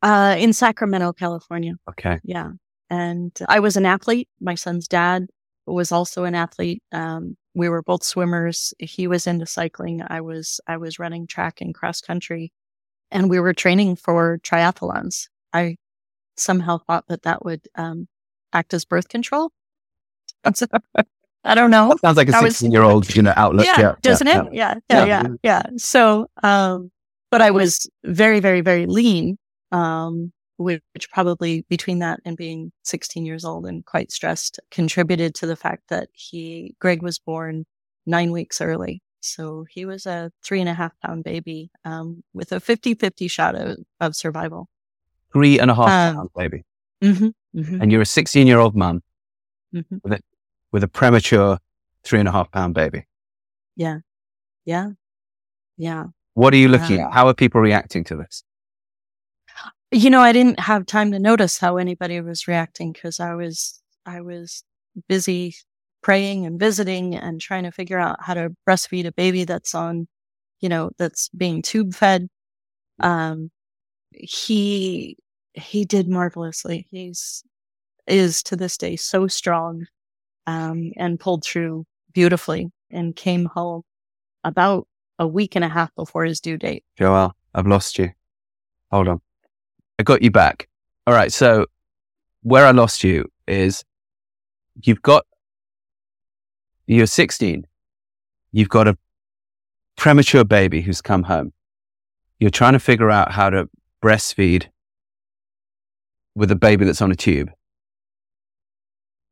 [0.03, 1.75] Uh, in Sacramento, California.
[1.89, 2.19] Okay.
[2.25, 2.51] Yeah.
[2.89, 4.29] And I was an athlete.
[4.41, 5.27] My son's dad
[5.67, 6.83] was also an athlete.
[6.91, 8.75] Um, we were both swimmers.
[8.79, 10.03] He was into cycling.
[10.07, 12.53] I was, I was running track and cross country
[13.11, 15.29] and we were training for triathlons.
[15.53, 15.77] I
[16.37, 18.09] somehow thought that that would, um,
[18.53, 19.51] act as birth control.
[21.45, 21.89] I don't know.
[21.89, 23.67] That sounds like a 16 year old, you know, outlook.
[23.67, 24.53] Yeah, yeah doesn't yeah, it?
[24.53, 25.63] Yeah, yeah, yeah, yeah, yeah.
[25.77, 26.91] So, um,
[27.31, 29.39] but I was very, very, very lean.
[29.73, 35.47] Um, which probably between that and being 16 years old and quite stressed contributed to
[35.47, 37.65] the fact that he, Greg was born
[38.05, 39.01] nine weeks early.
[39.21, 43.29] So he was a three and a half pound baby, um, with a 50 50
[43.29, 44.69] shot of, of, survival.
[45.33, 46.65] Three and a half um, pound baby.
[47.03, 47.83] Mm-hmm, mm-hmm.
[47.83, 49.03] And you're a 16 year old mum
[49.75, 49.97] mm-hmm.
[50.03, 50.21] with, a,
[50.73, 51.59] with a premature
[52.03, 53.07] three and a half pound baby.
[53.77, 53.99] Yeah.
[54.65, 54.91] Yeah.
[55.77, 56.07] Yeah.
[56.35, 57.13] What are you looking at?
[57.13, 58.45] How are people reacting to this?
[59.91, 63.81] you know, I didn't have time to notice how anybody was reacting because I was,
[64.07, 64.63] I was
[65.09, 65.55] busy
[66.03, 70.09] praying and visiting and trying to figure out how to breastfeed a baby that's on,
[70.61, 72.29] you know, that's being tube fed.
[73.01, 73.51] Um,
[74.13, 75.17] he,
[75.53, 76.87] he did marvelously.
[76.91, 77.45] He's,
[78.07, 79.87] is to this day so strong,
[80.47, 83.83] um, and pulled through beautifully and came home
[84.43, 86.83] about a week and a half before his due date.
[86.99, 88.11] Joell, I've lost you.
[88.91, 89.21] Hold on.
[89.99, 90.67] I got you back.
[91.07, 91.31] All right.
[91.31, 91.67] So
[92.43, 93.85] where I lost you is
[94.83, 95.27] you've got,
[96.97, 97.67] you're 16.
[98.53, 98.99] You've got a
[99.97, 101.53] premature baby who's come home.
[102.39, 103.69] You're trying to figure out how to
[104.03, 104.67] breastfeed
[106.35, 107.51] with a baby that's on a tube.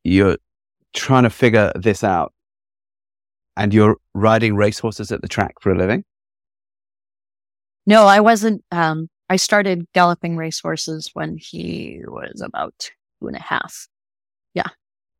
[0.04, 0.36] You're
[0.94, 2.32] trying to figure this out
[3.56, 6.04] and you're riding racehorses at the track for a living?
[7.86, 8.62] No, I wasn't.
[8.70, 13.88] Um, I started galloping racehorses when he was about two and a half.
[14.54, 14.68] Yeah.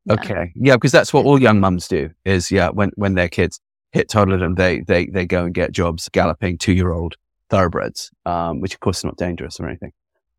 [0.09, 0.15] Yeah.
[0.15, 0.53] Okay.
[0.57, 3.61] Yeah, because that's what all young mums do is yeah, when when their kids
[3.93, 7.17] hit toddlerdom, they they they go and get jobs galloping two year old
[7.51, 9.93] thoroughbreds, um, which of course is not dangerous or anything.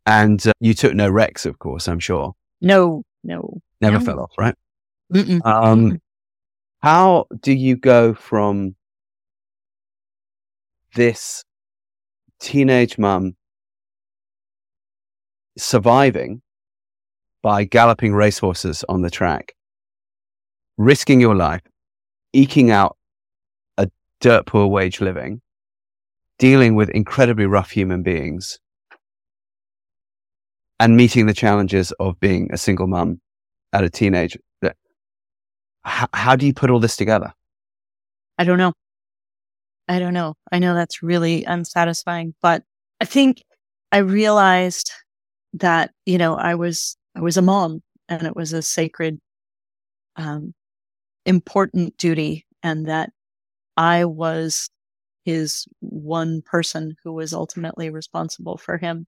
[0.06, 2.34] And uh, you took no wrecks, of course, I'm sure.
[2.62, 3.62] No, no.
[3.82, 4.06] Never no.
[4.06, 4.56] fell off, right?
[5.14, 5.46] Mm-mm.
[5.46, 6.00] Um,
[6.82, 8.76] how do you go from
[10.96, 11.44] this
[12.40, 13.36] teenage mum
[15.58, 16.42] surviving
[17.42, 19.54] by galloping racehorses on the track,
[20.80, 21.62] risking your life,
[22.34, 22.98] eking out
[23.78, 23.90] a
[24.22, 25.42] dirt poor wage living,
[26.40, 28.60] dealing with incredibly rough human beings,
[30.80, 33.20] and meeting the challenges of being a single mum
[33.74, 34.38] at a teenage.
[35.84, 37.34] How, how do you put all this together?
[38.38, 38.74] I don't know.
[39.88, 40.36] I don't know.
[40.52, 42.64] I know that's really unsatisfying, but
[43.02, 43.44] I think
[43.92, 44.92] I realized
[45.54, 49.20] that, you know, I was, I was a mom and it was a sacred,
[50.16, 50.54] um,
[51.30, 53.12] important duty and that
[53.78, 54.68] I was
[55.24, 59.06] his one person who was ultimately responsible for him.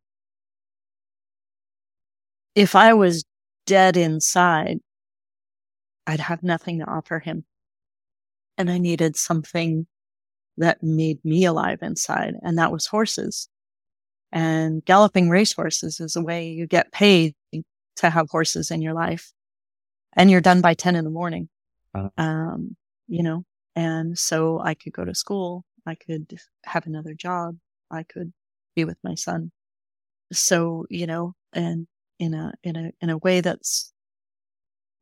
[2.54, 3.26] If I was
[3.66, 4.78] dead inside,
[6.06, 7.44] I'd have nothing to offer him.
[8.56, 9.88] And I needed something
[10.58, 13.50] that made me alive inside, and that was horses.
[14.32, 17.34] And galloping racehorses is a way you get paid
[17.96, 19.34] to have horses in your life.
[20.14, 21.50] And you're done by 10 in the morning.
[21.94, 22.10] Uh-huh.
[22.18, 22.76] Um,
[23.08, 23.44] you know,
[23.76, 25.66] and so I could go to school.
[25.86, 26.34] I could
[26.66, 27.58] have another job.
[27.90, 28.32] I could
[28.76, 29.52] be with my son.
[30.34, 31.88] So, you know, and
[32.20, 33.94] in a, in a, in a way that's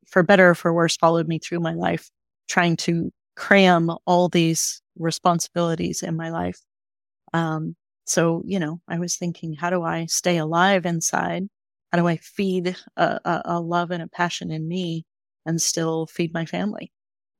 [0.08, 2.10] for better or for worse followed me through my life,
[2.48, 6.60] trying to cram all these responsibilities in my life.
[7.34, 7.76] Um,
[8.06, 11.48] so, you know, I was thinking, how do I stay alive inside?
[11.92, 15.06] How do I feed a, a, a love and a passion in me
[15.50, 16.92] and still feed my family?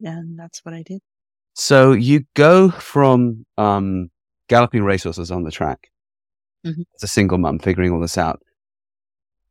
[0.02, 1.02] And that's what I did.
[1.54, 4.10] So you go from um,
[4.48, 5.90] galloping racehorses on the track
[6.66, 6.82] mm-hmm.
[6.96, 8.42] as a single mum, figuring all this out.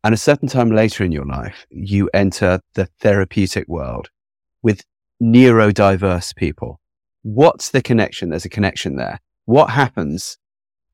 [0.02, 4.08] And a certain time later in your life, you enter the therapeutic world
[4.62, 4.84] with
[5.22, 6.80] neurodiverse people.
[7.22, 8.30] What's the connection?
[8.30, 9.20] There's a connection there.
[9.44, 10.38] What happens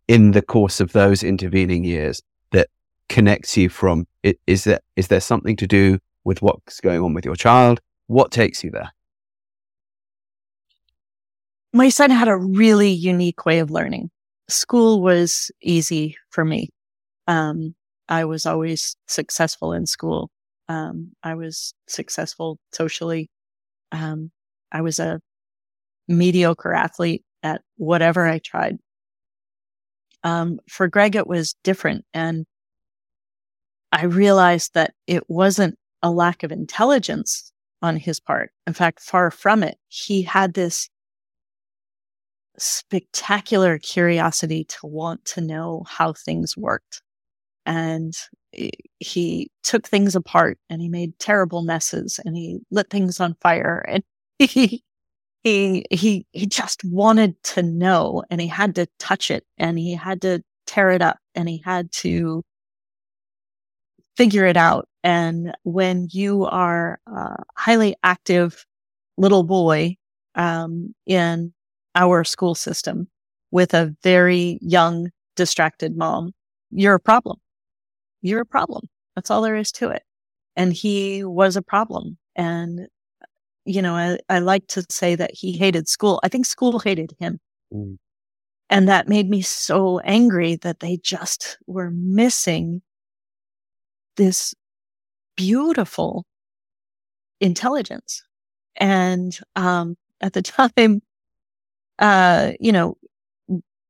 [0.08, 2.68] in the course of those intervening years that
[3.08, 4.38] connects you from it?
[4.46, 7.80] Is there, is there something to do with what's going on with your child?
[8.06, 8.92] What takes you there?
[11.72, 14.10] My son had a really unique way of learning.
[14.48, 16.70] School was easy for me.
[17.26, 17.74] Um,
[18.08, 20.30] I was always successful in school.
[20.68, 23.28] Um, I was successful socially.
[23.92, 24.30] Um,
[24.70, 25.20] I was a
[26.08, 28.78] mediocre athlete at whatever I tried.
[30.22, 32.04] Um, for Greg, it was different.
[32.14, 32.46] And
[33.92, 37.50] I realized that it wasn't a lack of intelligence
[37.82, 38.52] on his part.
[38.66, 39.78] In fact, far from it.
[39.88, 40.90] He had this
[42.58, 47.02] spectacular curiosity to want to know how things worked.
[47.66, 48.14] And
[49.00, 53.84] he took things apart and he made terrible messes and he lit things on fire
[53.88, 54.04] and
[54.38, 54.84] he
[55.42, 59.94] he he he just wanted to know and he had to touch it and he
[59.94, 62.42] had to tear it up and he had to
[64.16, 68.66] figure it out and when you are a highly active
[69.16, 69.96] little boy
[70.34, 71.52] um, in
[71.94, 73.06] our school system
[73.52, 76.32] with a very young distracted mom
[76.70, 77.36] you're a problem
[78.22, 80.02] you're a problem that's all there is to it
[80.56, 82.88] and he was a problem and
[83.64, 86.20] you know, I, I like to say that he hated school.
[86.22, 87.40] I think school hated him.
[87.72, 87.98] Mm.
[88.70, 92.82] And that made me so angry that they just were missing
[94.16, 94.54] this
[95.36, 96.24] beautiful
[97.40, 98.22] intelligence.
[98.76, 100.42] And, um, at the
[100.76, 101.02] time,
[101.98, 102.96] uh, you know,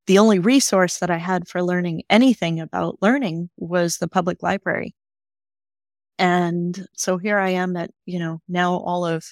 [0.07, 4.95] the only resource that I had for learning anything about learning was the public library.
[6.19, 9.25] And so here I am at, you know, now all of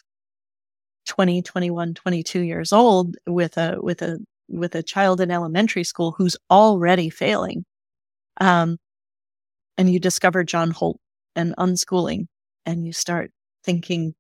[1.07, 6.13] 20, 21, 22 years old with a, with a, with a child in elementary school
[6.17, 7.65] who's already failing.
[8.41, 8.79] Um,
[9.79, 11.01] and you discover John Holt
[11.37, 12.26] and unschooling
[12.66, 13.30] and you start
[13.64, 14.14] thinking,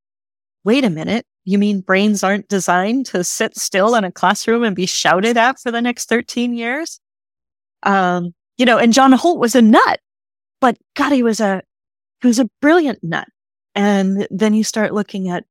[0.64, 1.24] wait a minute.
[1.44, 5.58] You mean brains aren't designed to sit still in a classroom and be shouted at
[5.60, 7.00] for the next 13 years?
[7.82, 9.98] Um, you know, and John Holt was a nut,
[10.60, 11.62] but God, he was a,
[12.20, 13.26] he was a brilliant nut.
[13.74, 15.44] And then you start looking at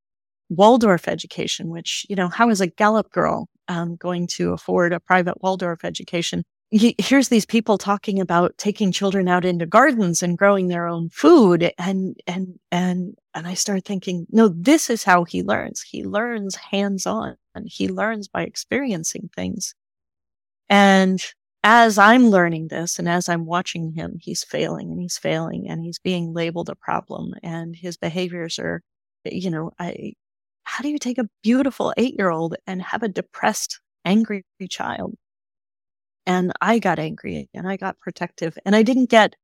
[0.49, 4.99] Waldorf education, which, you know, how is a gallop girl um, going to afford a
[4.99, 6.43] private Waldorf education?
[6.72, 11.74] Here's these people talking about taking children out into gardens and growing their own food
[11.78, 15.82] and and and and i start thinking no this is how he learns.
[15.82, 19.76] He learns hands on and he learns by experiencing things.
[20.69, 21.22] And
[21.63, 25.84] as i'm learning this and as i'm watching him he's failing and he's failing and
[25.84, 28.82] he's being labeled a problem and his behaviors are
[29.26, 30.13] you know i
[30.63, 35.15] how do you take a beautiful eight year old and have a depressed, angry child?
[36.26, 39.36] And I got angry and I got protective and I didn't get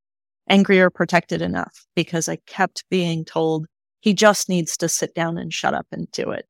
[0.49, 3.67] angry or protected enough because I kept being told
[4.01, 6.45] he just needs to sit down and shut up and do it.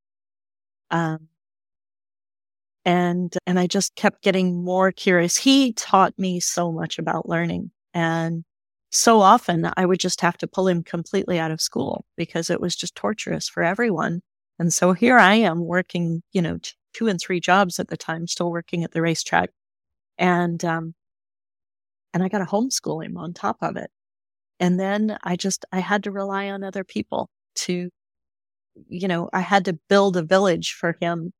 [0.92, 1.30] Um,
[2.86, 5.38] and, and I just kept getting more curious.
[5.38, 8.44] He taught me so much about learning and
[8.92, 12.62] so often I would just have to pull him completely out of school because it
[12.62, 14.22] was just torturous for everyone.
[14.60, 16.60] And so here I am working, you know,
[16.94, 19.52] two and three jobs at the time, still working at the racetrack.
[20.18, 20.94] And, um,
[22.14, 23.90] and I got to homeschool him on top of it.
[24.60, 27.90] And then I just, I had to rely on other people to,
[28.88, 31.32] you know, I had to build a village for him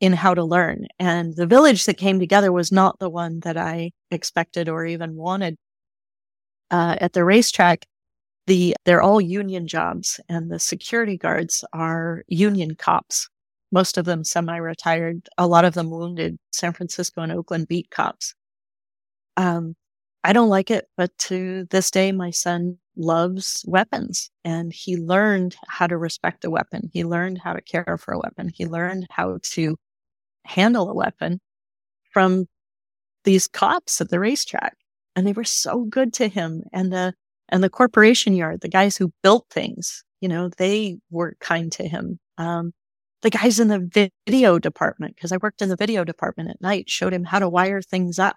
[0.00, 0.86] in how to learn.
[0.98, 5.14] And the village that came together was not the one that I expected or even
[5.16, 5.56] wanted.
[6.70, 7.86] Uh, at the racetrack,
[8.46, 13.28] the, they're all union jobs and the security guards are union cops.
[13.72, 18.34] Most of them semi-retired, a lot of them wounded San Francisco and Oakland beat cops.
[19.36, 19.74] Um,
[20.22, 25.56] I don't like it, but to this day, my son loves weapons and he learned
[25.66, 26.90] how to respect a weapon.
[26.92, 28.50] He learned how to care for a weapon.
[28.54, 29.76] He learned how to
[30.44, 31.40] handle a weapon
[32.10, 32.46] from
[33.24, 34.76] these cops at the racetrack.
[35.16, 36.64] And they were so good to him.
[36.72, 37.14] And the,
[37.48, 41.88] and the corporation yard, the guys who built things, you know, they were kind to
[41.88, 42.18] him.
[42.38, 42.72] Um,
[43.22, 46.90] the guys in the video department, because I worked in the video department at night,
[46.90, 48.36] showed him how to wire things up.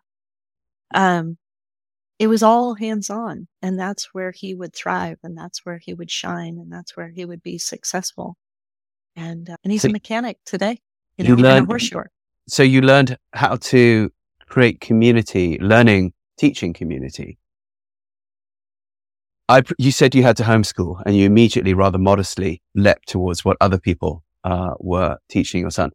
[0.94, 1.38] Um,
[2.18, 5.94] it was all hands on and that's where he would thrive and that's where he
[5.94, 8.38] would shine and that's where he would be successful.
[9.16, 10.80] And uh, and he's so a mechanic today
[11.18, 11.68] you, you know, learned
[12.48, 14.12] so you learned how to
[14.48, 17.38] create community learning teaching community.
[19.48, 23.58] I, you said you had to homeschool and you immediately rather modestly leapt towards what
[23.62, 25.92] other people uh, were teaching your son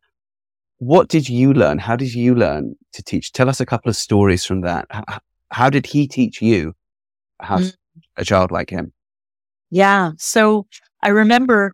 [0.76, 3.96] what did you learn how did you learn to teach tell us a couple of
[3.96, 5.04] stories from that how,
[5.50, 6.74] how did he teach you
[7.40, 7.74] how mm.
[8.16, 8.92] a child like him?
[9.70, 10.12] Yeah.
[10.18, 10.66] So
[11.02, 11.72] I remember,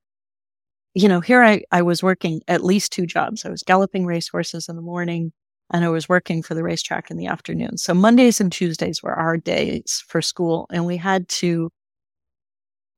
[0.94, 3.44] you know, here I, I was working at least two jobs.
[3.44, 5.32] I was galloping racehorses in the morning
[5.72, 7.78] and I was working for the racetrack in the afternoon.
[7.78, 11.70] So Mondays and Tuesdays were our days for school and we had to,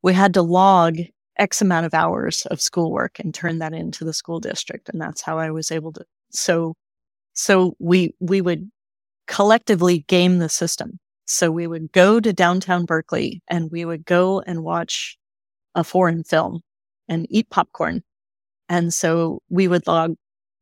[0.02, 0.98] we had to log
[1.38, 4.88] X amount of hours of schoolwork and turn that into the school district.
[4.88, 6.04] And that's how I was able to.
[6.30, 6.74] So,
[7.34, 8.70] so we, we would
[9.26, 10.98] collectively game the system.
[11.26, 15.16] So we would go to downtown Berkeley and we would go and watch
[15.74, 16.60] a foreign film
[17.08, 18.02] and eat popcorn.
[18.68, 20.14] And so we would log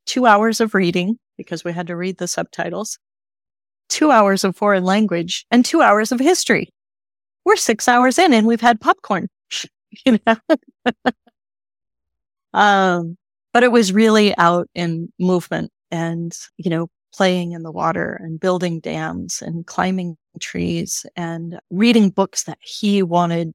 [0.07, 2.99] two hours of reading because we had to read the subtitles,
[3.89, 6.73] two hours of foreign language and two hours of history.
[7.45, 9.29] We're six hours in and we've had popcorn,
[10.07, 10.37] you know?
[12.53, 13.17] um,
[13.53, 18.39] but it was really out in movement and, you know, playing in the water and
[18.39, 23.53] building dams and climbing trees and reading books that he wanted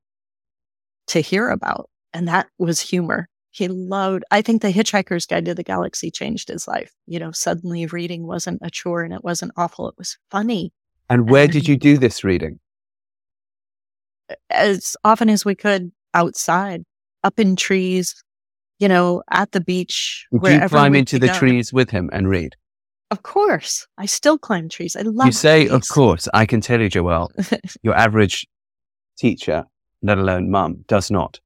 [1.08, 1.90] to hear about.
[2.14, 3.28] And that was humor.
[3.52, 6.92] He loved, I think the Hitchhiker's Guide to the Galaxy changed his life.
[7.06, 9.90] You know, suddenly reading wasn't a chore and it wasn't awful.
[9.90, 10.72] It was funny.
[11.10, 12.60] And where and did you do this reading?
[14.50, 16.84] As often as we could outside,
[17.24, 18.16] up in trees,
[18.80, 20.26] you know, at the beach.
[20.32, 21.34] Would you climb into the go.
[21.34, 22.56] trees with him and read?
[23.12, 23.88] Of course.
[23.98, 24.96] I still climb trees.
[24.96, 25.72] I love You say, trees.
[25.72, 26.28] of course.
[26.34, 27.30] I can tell you, Joell,
[27.84, 28.48] your average
[29.18, 29.66] teacher,
[30.02, 31.40] let alone mum, does not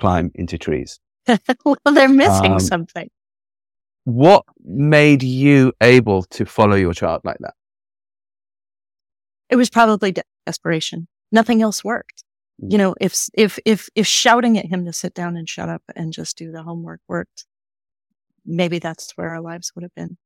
[0.00, 0.98] climb into trees.
[1.64, 3.08] well, they're missing um, something.
[4.04, 7.54] What made you able to follow your child like that?
[9.48, 10.14] It was probably
[10.46, 11.06] desperation.
[11.30, 12.24] Nothing else worked.
[12.70, 15.82] You know, if, if, if, if shouting at him to sit down and shut up
[15.96, 17.44] and just do the homework worked,
[18.46, 20.16] maybe that's where our lives would have been.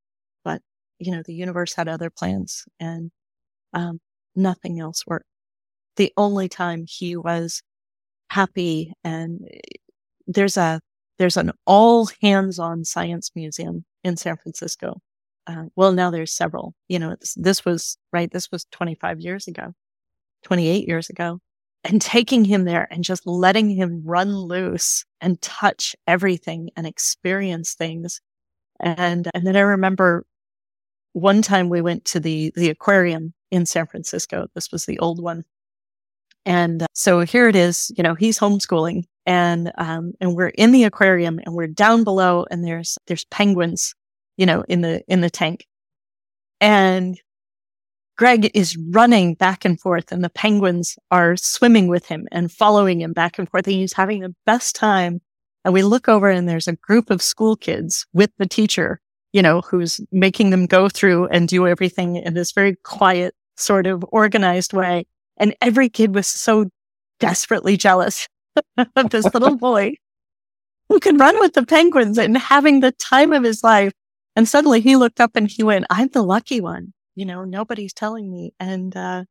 [0.43, 0.61] But
[0.99, 3.11] you know, the universe had other plans and,
[3.73, 3.99] um,
[4.35, 5.25] nothing else worked.
[5.97, 7.63] The only time he was
[8.29, 9.59] happy and eh,
[10.27, 10.81] there's a,
[11.19, 15.01] there's an all hands on science museum in San Francisco.
[15.47, 18.31] Uh, well, now there's several, you know, this was right.
[18.31, 19.73] This was 25 years ago,
[20.43, 21.39] 28 years ago
[21.87, 27.73] and taking him there and just letting him run loose and touch everything and experience
[27.73, 28.19] things.
[28.81, 30.25] And, and then I remember
[31.13, 34.47] one time we went to the, the aquarium in San Francisco.
[34.53, 35.45] This was the old one.
[36.45, 40.73] And uh, so here it is, you know, he's homeschooling and, um, and we're in
[40.73, 43.95] the aquarium and we're down below and there's, there's penguins,
[44.35, 45.65] you know, in the, in the tank.
[46.59, 47.17] And
[48.17, 53.01] Greg is running back and forth and the penguins are swimming with him and following
[53.01, 53.67] him back and forth.
[53.67, 55.21] And he's having the best time.
[55.63, 58.99] And we look over and there's a group of school kids with the teacher
[59.33, 63.87] you know, who's making them go through and do everything in this very quiet, sort
[63.87, 65.05] of organized way.
[65.37, 66.69] And every kid was so
[67.19, 68.27] desperately jealous
[68.95, 69.93] of this little boy
[70.89, 73.93] who could run with the penguins and having the time of his life.
[74.35, 76.93] And suddenly he looked up and he went, I'm the lucky one.
[77.17, 78.53] You know, nobody's telling me.
[78.59, 79.23] And, uh,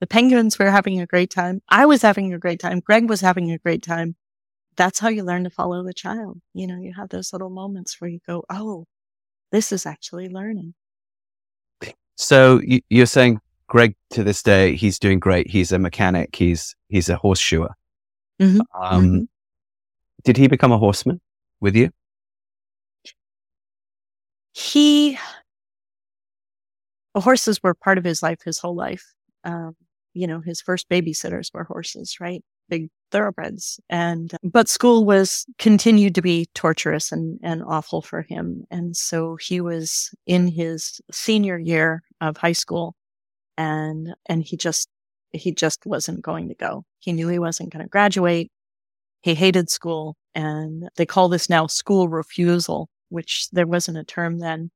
[0.00, 1.62] the penguins were having a great time.
[1.70, 2.80] I was having a great time.
[2.80, 4.14] Greg was having a great time.
[4.76, 6.40] That's how you learn to follow the child.
[6.52, 8.86] You know, you have those little moments where you go, Oh,
[9.52, 10.74] this is actually learning.
[12.16, 12.60] So
[12.90, 15.48] you're saying Greg to this day, he's doing great.
[15.50, 16.36] He's a mechanic.
[16.36, 17.74] He's, he's a horseshoer.
[18.38, 18.60] Mm-hmm.
[18.78, 19.22] Um, mm-hmm.
[20.24, 21.20] Did he become a horseman
[21.60, 21.90] with you?
[24.52, 25.18] He,
[27.14, 29.04] horses were part of his life his whole life.
[29.44, 29.74] Um,
[30.12, 32.42] you know, his first babysitters were horses, right?
[32.68, 33.80] Big thoroughbreds.
[33.88, 38.64] And, but school was continued to be torturous and, and awful for him.
[38.70, 42.94] And so he was in his senior year of high school
[43.56, 44.88] and, and he just,
[45.32, 46.84] he just wasn't going to go.
[46.98, 48.50] He knew he wasn't going to graduate.
[49.22, 54.38] He hated school and they call this now school refusal, which there wasn't a term
[54.38, 54.70] then.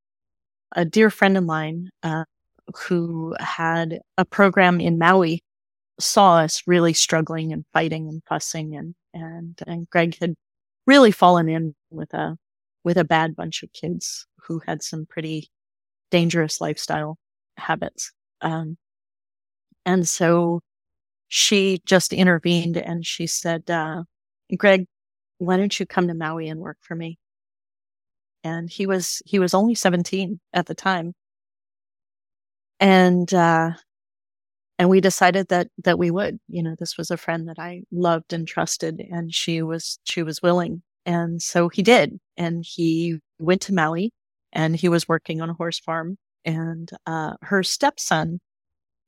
[0.74, 2.24] A dear friend of mine, uh,
[2.86, 5.42] who had a program in Maui
[6.00, 10.34] saw us really struggling and fighting and fussing and, and, and Greg had
[10.86, 12.36] really fallen in with a,
[12.82, 15.48] with a bad bunch of kids who had some pretty
[16.10, 17.18] dangerous lifestyle
[17.56, 18.12] habits.
[18.40, 18.76] Um,
[19.86, 20.60] and so
[21.28, 24.02] she just intervened and she said, uh,
[24.56, 24.86] Greg,
[25.38, 27.18] why don't you come to Maui and work for me?
[28.44, 31.14] And he was, he was only 17 at the time.
[32.78, 33.70] And, uh,
[34.78, 37.82] and we decided that, that we would, you know, this was a friend that I
[37.90, 40.82] loved and trusted and she was, she was willing.
[41.06, 42.18] And so he did.
[42.36, 44.12] And he went to Maui
[44.52, 48.40] and he was working on a horse farm and, uh, her stepson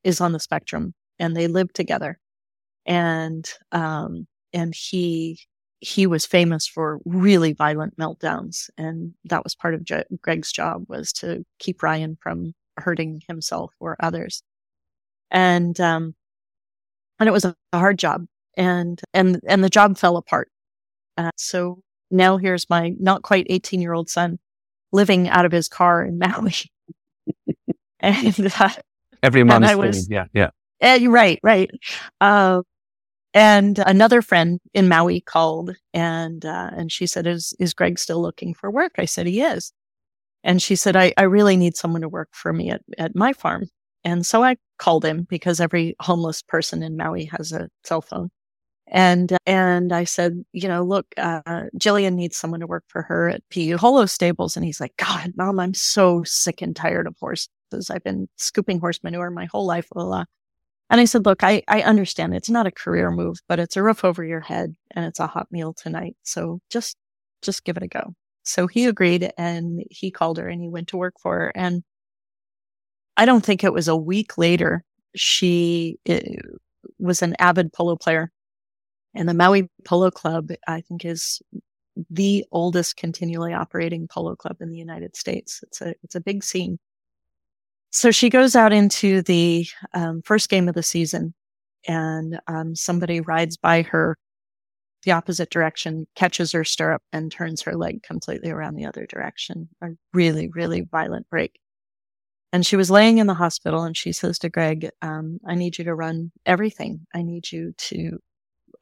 [0.05, 2.19] is on the spectrum and they live together.
[2.87, 5.41] And, um, and he
[5.81, 10.85] he was famous for really violent meltdowns and that was part of Je- greg's job
[10.89, 14.43] was to keep ryan from hurting himself or others.
[15.31, 16.15] And um
[17.19, 20.49] and it was a, hard job and and and the job fell apart.
[21.17, 24.39] Uh, so now here's my not quite 18 year old son
[24.93, 26.55] living out of his car in maui.
[27.99, 28.69] And uh,
[29.23, 29.65] every month
[30.11, 30.51] yeah yeah.
[30.83, 31.71] Uh, right right.
[32.21, 32.61] Uh,
[33.37, 38.23] and another friend in Maui called and, uh, and she said, is, is Greg still
[38.23, 38.93] looking for work?
[38.97, 39.75] I said, he is.
[40.43, 43.35] And she said, I, I really need someone to work for me at, at my
[43.35, 43.67] farm.
[44.05, 48.31] And so I called him because every homeless person in Maui has a cell phone.
[48.87, 53.29] And, and I said, you know, look, uh, Jillian needs someone to work for her
[53.29, 54.57] at Piiholo Stables.
[54.57, 57.51] And he's like, God, mom, I'm so sick and tired of horses.
[57.91, 59.89] I've been scooping horse manure my whole life.
[59.93, 60.25] Blah, blah.
[60.89, 63.83] And I said, look, I, I understand it's not a career move, but it's a
[63.83, 66.17] roof over your head and it's a hot meal tonight.
[66.23, 66.97] So just,
[67.43, 68.15] just give it a go.
[68.45, 71.53] So he agreed and he called her and he went to work for her.
[71.57, 71.83] And
[73.17, 74.85] I don't think it was a week later.
[75.17, 76.21] She eh,
[76.99, 78.31] was an avid polo player
[79.17, 81.41] and the Maui Polo Club, I think is
[82.11, 85.61] the oldest continually operating polo club in the United States.
[85.63, 86.79] It's a, it's a big scene.
[87.97, 91.33] So she goes out into the um, first game of the season,
[91.89, 94.19] and um, somebody rides by her
[95.05, 99.71] the opposite direction, catches her stirrup, and turns her leg completely around the other direction.
[99.81, 101.59] A really, really violent break.
[102.53, 105.79] And she was laying in the hospital, and she says to Greg, um, "I need
[105.79, 107.07] you to run everything.
[107.15, 108.19] I need you to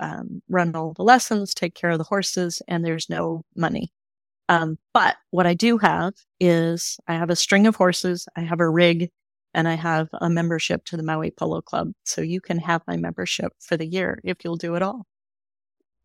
[0.01, 3.93] um, run all the lessons, take care of the horses, and there's no money."
[4.49, 8.61] Um, but what I do have is I have a string of horses, I have
[8.61, 9.11] a rig,
[9.55, 11.93] and I have a membership to the Maui Polo Club.
[12.05, 15.07] So you can have my membership for the year if you'll do it all.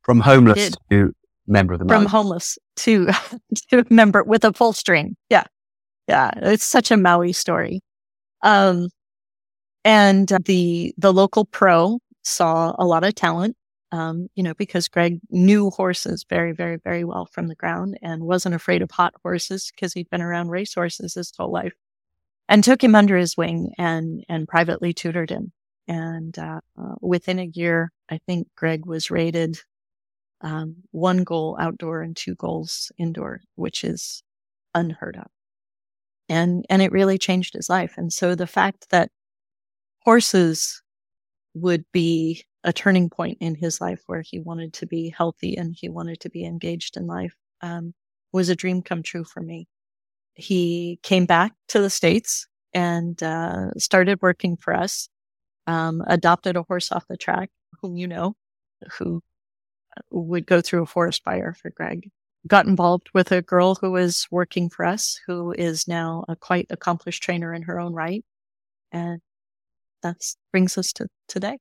[0.03, 1.13] From homeless to
[1.47, 3.09] member of the From homeless to,
[3.71, 5.17] to member with a full string.
[5.29, 5.45] Yeah.
[6.07, 6.31] Yeah.
[6.37, 7.81] It's such a Maui story.
[8.41, 8.89] Um,
[9.83, 13.55] and the, the local pro saw a lot of talent
[13.91, 18.23] um, you know, because Greg knew horses very, very, very well from the ground and
[18.23, 21.73] wasn't afraid of hot horses because he'd been around race horses his whole life
[22.47, 25.51] and took him under his wing and, and privately tutored him.
[25.87, 29.57] And, uh, uh, within a year, I think Greg was rated,
[30.41, 34.23] um, one goal outdoor and two goals indoor, which is
[34.75, 35.27] unheard of.
[36.29, 37.95] And, and it really changed his life.
[37.97, 39.09] And so the fact that
[40.03, 40.83] horses
[41.55, 45.75] would be a turning point in his life where he wanted to be healthy and
[45.77, 47.93] he wanted to be engaged in life um,
[48.33, 49.67] was a dream come true for me.
[50.35, 55.09] he came back to the States and uh, started working for us,
[55.67, 57.49] um, adopted a horse off the track,
[57.81, 58.35] whom you know,
[58.97, 59.21] who
[60.11, 62.09] would go through a forest fire for Greg.
[62.47, 66.67] Got involved with a girl who was working for us, who is now a quite
[66.69, 68.23] accomplished trainer in her own right.
[68.91, 69.21] And
[70.03, 70.17] that
[70.51, 71.57] brings us to today.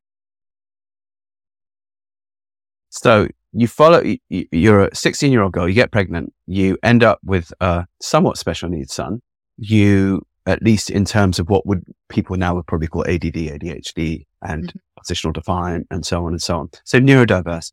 [3.03, 7.21] So you follow, you're a 16 year old girl, you get pregnant, you end up
[7.25, 9.23] with a somewhat special needs son.
[9.57, 14.27] You, at least in terms of what would people now would probably call ADD, ADHD
[14.43, 14.79] and mm-hmm.
[14.97, 16.71] oppositional defiant and so on and so on.
[16.85, 17.73] So neurodiverse.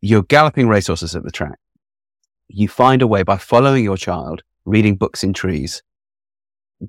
[0.00, 1.58] You're galloping racehorses at the track.
[2.46, 5.82] You find a way by following your child, reading books in trees,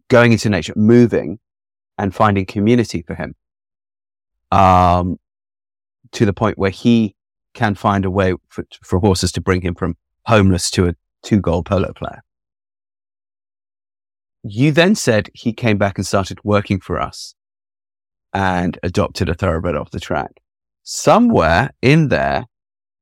[0.10, 1.40] going into nature, moving
[1.98, 3.36] and finding community for him.
[4.52, 5.18] Um,
[6.12, 7.16] to the point where he
[7.54, 11.40] can find a way for, for horses to bring him from homeless to a two
[11.40, 12.22] goal polo player.
[14.44, 17.36] You then said he came back and started working for us
[18.34, 20.42] and adopted a thoroughbred off the track.
[20.84, 22.46] Somewhere in there,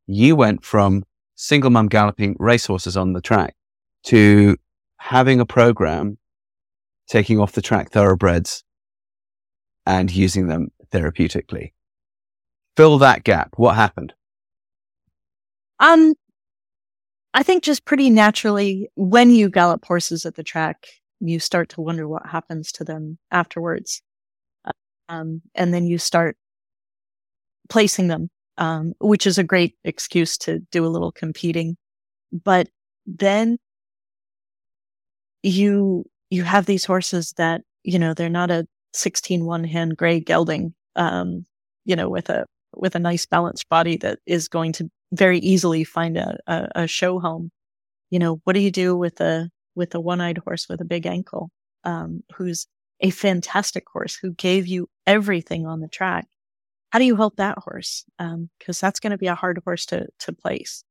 [0.05, 1.03] you went from
[1.35, 3.55] single mum galloping racehorses on the track
[4.03, 4.57] to
[4.97, 6.17] having a program
[7.07, 8.63] taking off the track thoroughbreds
[9.85, 11.71] and using them therapeutically.
[12.75, 13.53] Fill that gap.
[13.55, 14.13] What happened?
[15.79, 16.13] Um,
[17.33, 20.87] I think just pretty naturally, when you gallop horses at the track,
[21.19, 24.01] you start to wonder what happens to them afterwards.
[25.07, 26.37] Um, and then you start
[27.69, 31.77] placing them, um, which is a great excuse to do a little competing.
[32.31, 32.69] But
[33.05, 33.57] then
[35.43, 40.19] you, you have these horses that, you know, they're not a 16 one hand gray
[40.19, 41.45] gelding, um,
[41.85, 45.83] you know, with a, with a nice balanced body that is going to very easily
[45.83, 47.51] find a, a, a show home.
[48.09, 50.85] You know, what do you do with a with a one eyed horse with a
[50.85, 51.51] big ankle,
[51.83, 52.67] um, who's
[53.01, 56.27] a fantastic horse who gave you everything on the track?
[56.91, 58.03] How do you help that horse?
[58.17, 58.49] Because um,
[58.81, 60.83] that's going to be a hard horse to to place.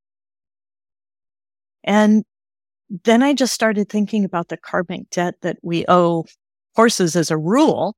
[1.85, 2.25] And
[3.05, 6.25] then I just started thinking about the karmic debt that we owe
[6.75, 7.97] horses as a rule.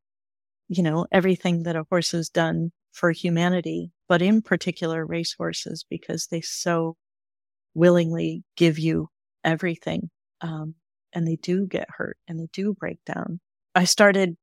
[0.69, 6.27] You know, everything that a horse has done for humanity, but in particular racehorses because
[6.27, 6.97] they so
[7.75, 9.09] willingly give you
[9.45, 10.11] everything.
[10.41, 10.75] Um,
[11.13, 13.41] and they do get hurt and they do break down.
[13.75, 14.37] I started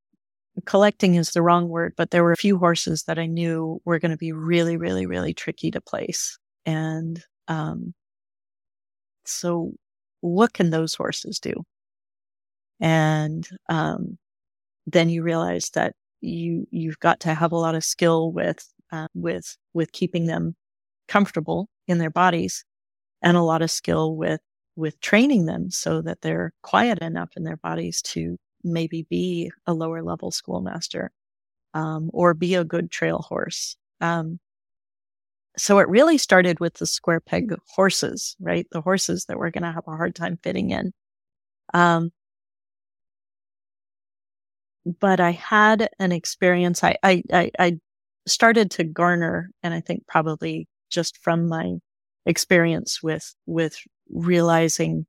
[0.65, 3.99] collecting is the wrong word, but there were a few horses that I knew were
[3.99, 6.37] going to be really, really, really tricky to place.
[6.65, 7.93] And, um,
[9.25, 9.73] so
[10.21, 11.53] what can those horses do?
[12.79, 14.17] And, um,
[14.85, 19.07] then you realize that you you've got to have a lot of skill with uh,
[19.13, 20.55] with with keeping them
[21.07, 22.65] comfortable in their bodies
[23.22, 24.41] and a lot of skill with
[24.76, 29.74] with training them so that they're quiet enough in their bodies to maybe be a
[29.74, 31.11] lower level schoolmaster
[31.74, 34.39] um, or be a good trail horse um,
[35.57, 38.68] so it really started with the square peg horses right?
[38.72, 40.93] The horses that we're going to have a hard time fitting in.
[41.74, 42.11] Um,
[44.99, 46.83] but I had an experience.
[46.83, 47.77] I, I, I, I
[48.25, 51.75] started to garner, and I think probably just from my
[52.25, 53.77] experience with, with
[54.09, 55.05] realizing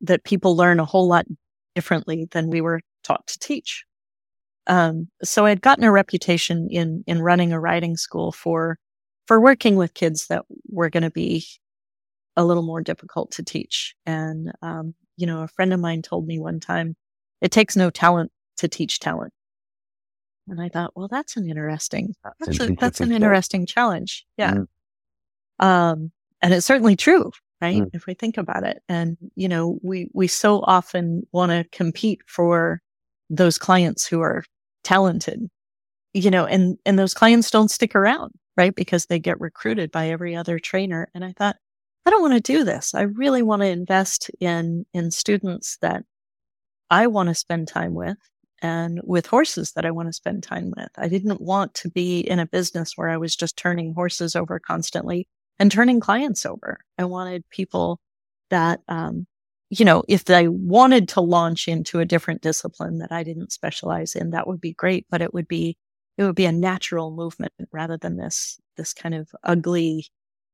[0.00, 1.26] that people learn a whole lot
[1.74, 3.84] differently than we were taught to teach.
[4.66, 8.78] Um, so I'd gotten a reputation in, in running a riding school for,
[9.26, 11.44] for working with kids that were going to be
[12.36, 13.94] a little more difficult to teach.
[14.06, 16.96] And, um, you know, a friend of mine told me one time,
[17.40, 18.30] it takes no talent
[18.60, 19.32] to teach talent.
[20.48, 24.24] And I thought, well, that's an interesting, that's, a, that's an interesting challenge.
[24.36, 24.54] Yeah.
[25.60, 25.64] Mm.
[25.64, 27.30] Um, and it's certainly true,
[27.60, 27.82] right?
[27.82, 27.90] Mm.
[27.92, 28.82] If we think about it.
[28.88, 32.80] And, you know, we, we so often want to compete for
[33.28, 34.42] those clients who are
[34.82, 35.48] talented,
[36.14, 38.74] you know, and, and those clients don't stick around, right?
[38.74, 41.08] Because they get recruited by every other trainer.
[41.14, 41.56] And I thought,
[42.06, 42.94] I don't want to do this.
[42.94, 46.02] I really want to invest in, in students that
[46.88, 48.16] I want to spend time with
[48.62, 50.90] and with horses that I want to spend time with.
[50.96, 54.58] I didn't want to be in a business where I was just turning horses over
[54.58, 55.26] constantly
[55.58, 56.80] and turning clients over.
[56.98, 58.00] I wanted people
[58.50, 59.26] that, um,
[59.70, 64.14] you know, if they wanted to launch into a different discipline that I didn't specialize
[64.14, 65.76] in, that would be great, but it would be,
[66.18, 70.06] it would be a natural movement rather than this, this kind of ugly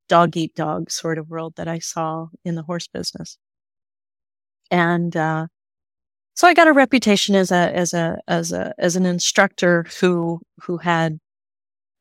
[0.08, 3.38] dog eat dog sort of world that I saw in the horse business.
[4.70, 5.46] And, uh,
[6.36, 10.40] so I got a reputation as a as a as a as an instructor who
[10.62, 11.18] who had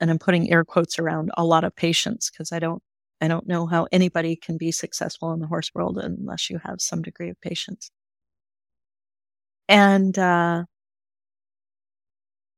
[0.02, 2.84] and I'm putting air quotes around a lot of patience because I don't
[3.22, 6.82] I don't know how anybody can be successful in the horse world unless you have
[6.82, 7.92] some degree of patience.
[9.68, 10.66] And, uh,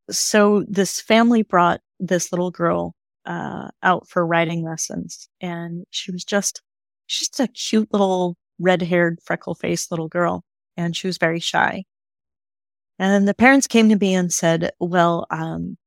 [0.10, 2.94] so this family brought this little girl,
[3.26, 6.62] uh, out for riding lessons and she was just,
[7.08, 10.44] she's just a cute little red haired, freckle faced little girl.
[10.78, 11.84] And she was very shy.
[13.00, 15.78] And the parents came to me and said, well, um,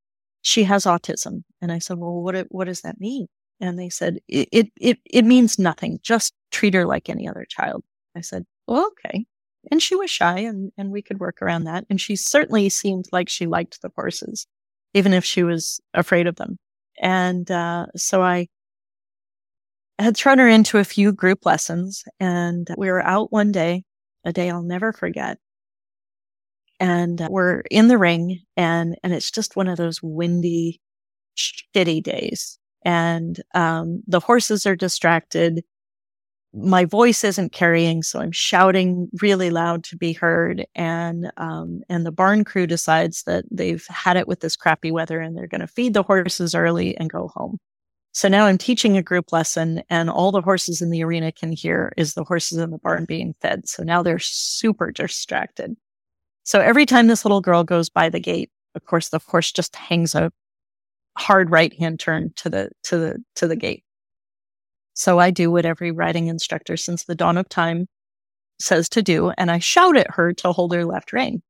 [0.42, 1.42] she has autism.
[1.60, 3.26] And I said, well, what, what does that mean?
[3.60, 5.98] And they said, it, it, it, means nothing.
[6.02, 7.82] Just treat her like any other child.
[8.16, 9.26] I said, well, okay.
[9.70, 11.84] And she was shy and, and we could work around that.
[11.90, 14.46] And she certainly seemed like she liked the horses,
[14.94, 16.56] even if she was afraid of them.
[16.98, 18.46] And, uh, so I
[19.98, 23.84] had thrown her into a few group lessons and we were out one day,
[24.24, 25.38] a day I'll never forget.
[26.78, 30.80] And we're in the ring and and it's just one of those windy
[31.36, 32.58] shitty days.
[32.84, 35.62] And um, the horses are distracted.
[36.54, 40.66] My voice isn't carrying so i'm shouting really loud to be heard.
[40.74, 45.20] And um, and the barn crew decides that they've had it with this crappy weather
[45.20, 47.58] and they're going to feed the horses early and go home
[48.12, 51.52] so now i'm teaching a group lesson and all the horses in the arena can
[51.52, 55.76] hear is the horses in the barn being fed so now they're super distracted
[56.50, 59.76] so every time this little girl goes by the gate, of course, the horse just
[59.76, 60.32] hangs a
[61.16, 63.84] hard right hand turn to the, to the, to the gate.
[64.94, 67.86] So I do what every riding instructor since the dawn of time
[68.58, 69.30] says to do.
[69.38, 71.42] And I shout at her to hold her left rein.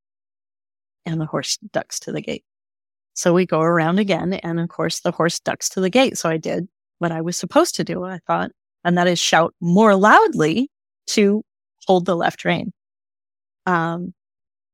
[1.07, 2.45] And the horse ducks to the gate.
[3.21, 4.33] So we go around again.
[4.33, 6.17] And of course, the horse ducks to the gate.
[6.17, 6.67] So I did
[7.01, 8.51] what I was supposed to do, I thought,
[8.83, 10.71] and that is shout more loudly
[11.09, 11.43] to
[11.87, 12.73] hold the left rein.
[13.67, 14.15] Um,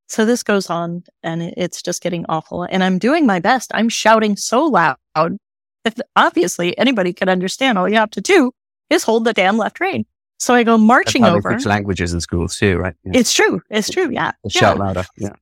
[0.07, 2.62] so this goes on and it's just getting awful.
[2.62, 3.72] And I'm doing my best.
[3.74, 7.78] I'm shouting so loud that obviously anybody could understand.
[7.78, 8.53] All you have to do
[8.90, 10.05] is hold the damn left rein.
[10.38, 11.59] So I go marching over.
[11.59, 12.94] Languages in schools too, right?
[13.03, 13.18] Yeah.
[13.18, 13.61] It's true.
[13.70, 14.09] It's true.
[14.12, 14.30] Yeah.
[14.44, 14.51] yeah.
[14.51, 15.05] Shout louder.
[15.16, 15.32] Yeah.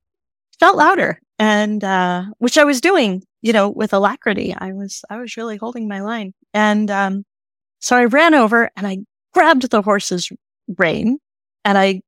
[0.59, 1.19] Shout louder.
[1.37, 4.55] And, uh, which I was doing, you know, with alacrity.
[4.57, 6.33] I was, I was really holding my line.
[6.53, 7.25] And, um,
[7.79, 8.99] so I ran over and I
[9.33, 10.31] grabbed the horse's
[10.77, 11.19] rein
[11.65, 12.01] and I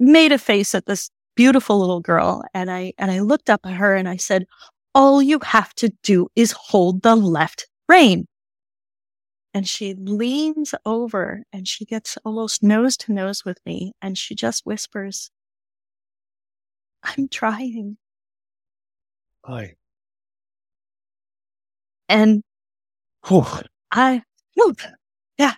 [0.00, 2.42] made a face at this beautiful little girl.
[2.52, 4.44] And I, and I looked up at her and I said,
[4.94, 8.26] all you have to do is hold the left rein.
[9.54, 14.34] And she leans over and she gets almost nose to nose with me and she
[14.34, 15.30] just whispers,
[17.02, 17.96] I'm trying.
[19.48, 19.76] Hi.
[22.10, 22.42] And
[23.26, 23.46] Whew.
[23.90, 24.22] I,
[24.54, 24.82] whoop,
[25.38, 25.54] yeah,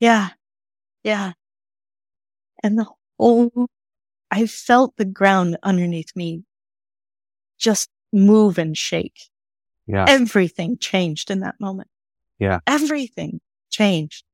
[0.00, 0.30] yeah,
[1.04, 1.32] yeah.
[2.62, 2.86] And the
[3.18, 3.68] whole
[4.30, 6.44] I felt the ground underneath me
[7.58, 9.28] just move and shake.
[9.86, 10.06] Yeah.
[10.08, 11.88] Everything changed in that moment.
[12.38, 12.60] Yeah.
[12.66, 14.24] Everything changed.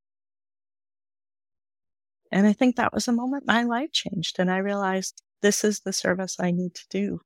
[2.30, 4.36] And I think that was the moment my life changed.
[4.38, 7.20] And I realized this is the service I need to do.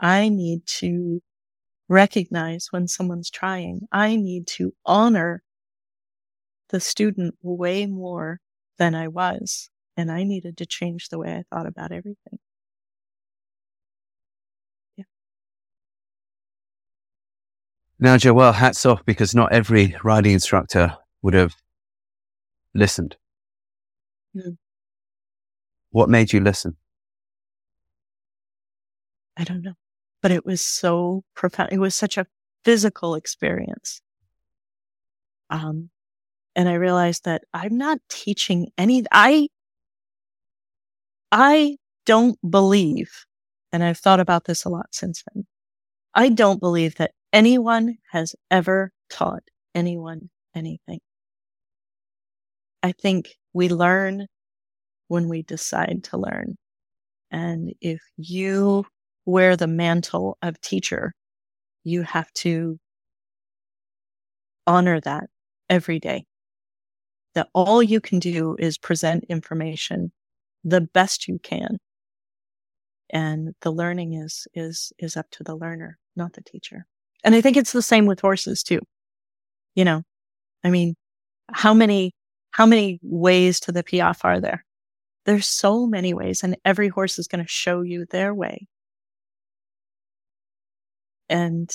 [0.00, 1.20] I need to
[1.88, 3.82] recognize when someone's trying.
[3.92, 5.42] I need to honor
[6.70, 8.40] the student way more
[8.78, 12.38] than I was and I needed to change the way I thought about everything.
[14.96, 15.04] Yeah.
[17.98, 21.54] Now, Joell, hats off because not every riding instructor would have
[22.74, 23.16] listened.
[24.34, 24.56] Mm.
[25.90, 26.76] What made you listen?
[29.36, 29.74] I don't know,
[30.22, 31.70] but it was so profound.
[31.72, 32.26] It was such a
[32.64, 34.00] physical experience.
[35.50, 35.90] Um,
[36.54, 39.48] and I realized that I'm not teaching any, I
[41.32, 43.24] I don't believe,
[43.72, 45.46] and I've thought about this a lot since then.
[46.14, 49.44] I don't believe that anyone has ever taught
[49.74, 51.00] anyone anything.
[52.82, 54.26] I think we learn
[55.08, 56.56] when we decide to learn.
[57.30, 58.86] And if you
[59.26, 61.14] wear the mantle of teacher,
[61.84, 62.78] you have to
[64.66, 65.24] honor that
[65.68, 66.24] every day.
[67.34, 70.12] That all you can do is present information
[70.64, 71.78] the best you can.
[73.10, 76.86] And the learning is, is, is up to the learner, not the teacher.
[77.24, 78.80] And I think it's the same with horses too.
[79.74, 80.02] You know,
[80.64, 80.94] I mean,
[81.52, 82.12] how many,
[82.52, 84.64] how many ways to the piaffe are there?
[85.26, 88.66] There's so many ways and every horse is going to show you their way.
[91.30, 91.70] And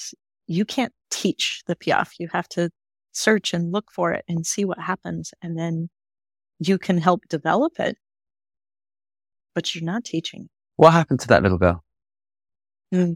[0.45, 2.19] you can't teach the piaffe.
[2.19, 2.69] You have to
[3.13, 5.33] search and look for it and see what happens.
[5.41, 5.89] And then
[6.59, 7.97] you can help develop it
[9.55, 10.49] but you're not teaching.
[10.75, 11.83] What happened to that little girl?
[12.93, 13.15] Mm.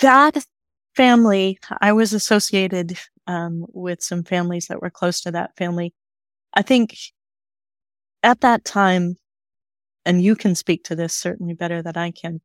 [0.00, 0.44] That
[0.94, 5.94] family, I was associated um, with some families that were close to that family.
[6.52, 6.96] I think
[8.22, 9.14] at that time,
[10.04, 12.40] and you can speak to this certainly better than I can.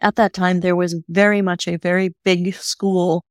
[0.00, 3.24] At that time, there was very much a very big school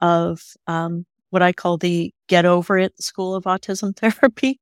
[0.00, 4.60] of um, what I call the get over it school of autism therapy.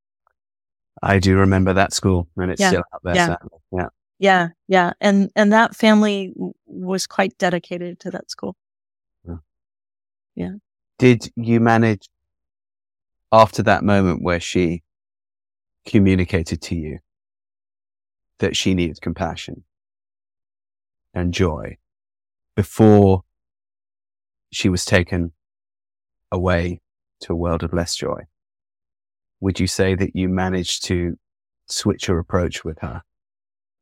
[1.03, 2.69] I do remember that school and it's Yeah.
[2.69, 3.15] still out there.
[3.15, 3.27] Yeah.
[3.27, 3.59] sadly.
[3.73, 3.89] Yeah.
[4.19, 6.33] Yeah, yeah, and and that family
[6.65, 8.57] was quite dedicated to that school.
[10.37, 10.53] Yeah.
[10.99, 12.09] Did you manage
[13.33, 14.83] after that moment where she
[15.85, 16.99] communicated to you
[18.39, 19.65] that she needed compassion
[21.15, 21.77] and joy
[22.57, 23.23] before
[24.51, 25.33] she was taken
[26.31, 26.81] away
[27.21, 28.23] to a world of less joy?
[29.41, 31.17] Would you say that you managed to
[31.67, 33.03] switch your approach with her?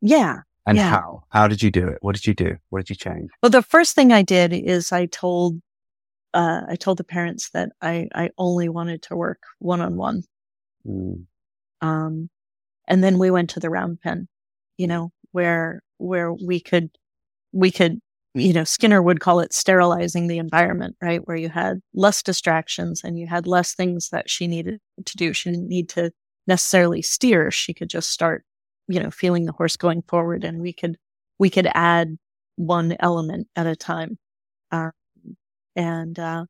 [0.01, 0.39] Yeah.
[0.67, 0.91] And Yeah.
[0.91, 1.25] how?
[1.31, 1.99] How did you do it?
[2.01, 2.57] What did you do?
[2.69, 3.31] What did you change?
[3.43, 5.61] Well, the first thing I did is I told
[6.33, 10.23] uh, I told the parents that I I only wanted to work one on one.
[11.81, 12.31] Um,
[12.87, 14.29] and then we went to the round pen,
[14.77, 16.91] you know, where where we could
[17.53, 18.01] we could
[18.35, 21.21] you know Skinner would call it sterilizing the environment, right?
[21.27, 25.33] Where you had less distractions and you had less things that she needed to do.
[25.33, 26.13] She didn't need to
[26.47, 27.51] necessarily steer.
[27.51, 28.45] She could just start,
[28.89, 30.97] you know, feeling the horse going forward, and we could
[31.39, 32.17] we could add
[32.57, 34.19] one element at a time.
[34.71, 34.93] Um,
[35.77, 36.45] and uh,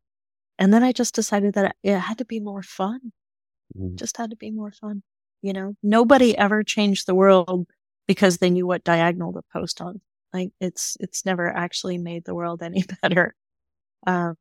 [0.58, 3.12] and then I just decided that it had to be more fun
[3.76, 3.94] mm.
[3.96, 5.02] just had to be more fun.
[5.42, 7.66] You know, nobody ever changed the world
[8.06, 10.00] because they knew what diagonal to post on.
[10.32, 13.34] Like it's, it's never actually made the world any better.
[14.06, 14.36] Um,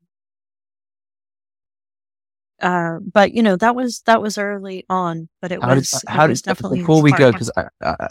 [2.61, 5.93] uh, but you know, that was, that was early on, but it How did, was,
[5.93, 7.51] it was did, definitely before we go, because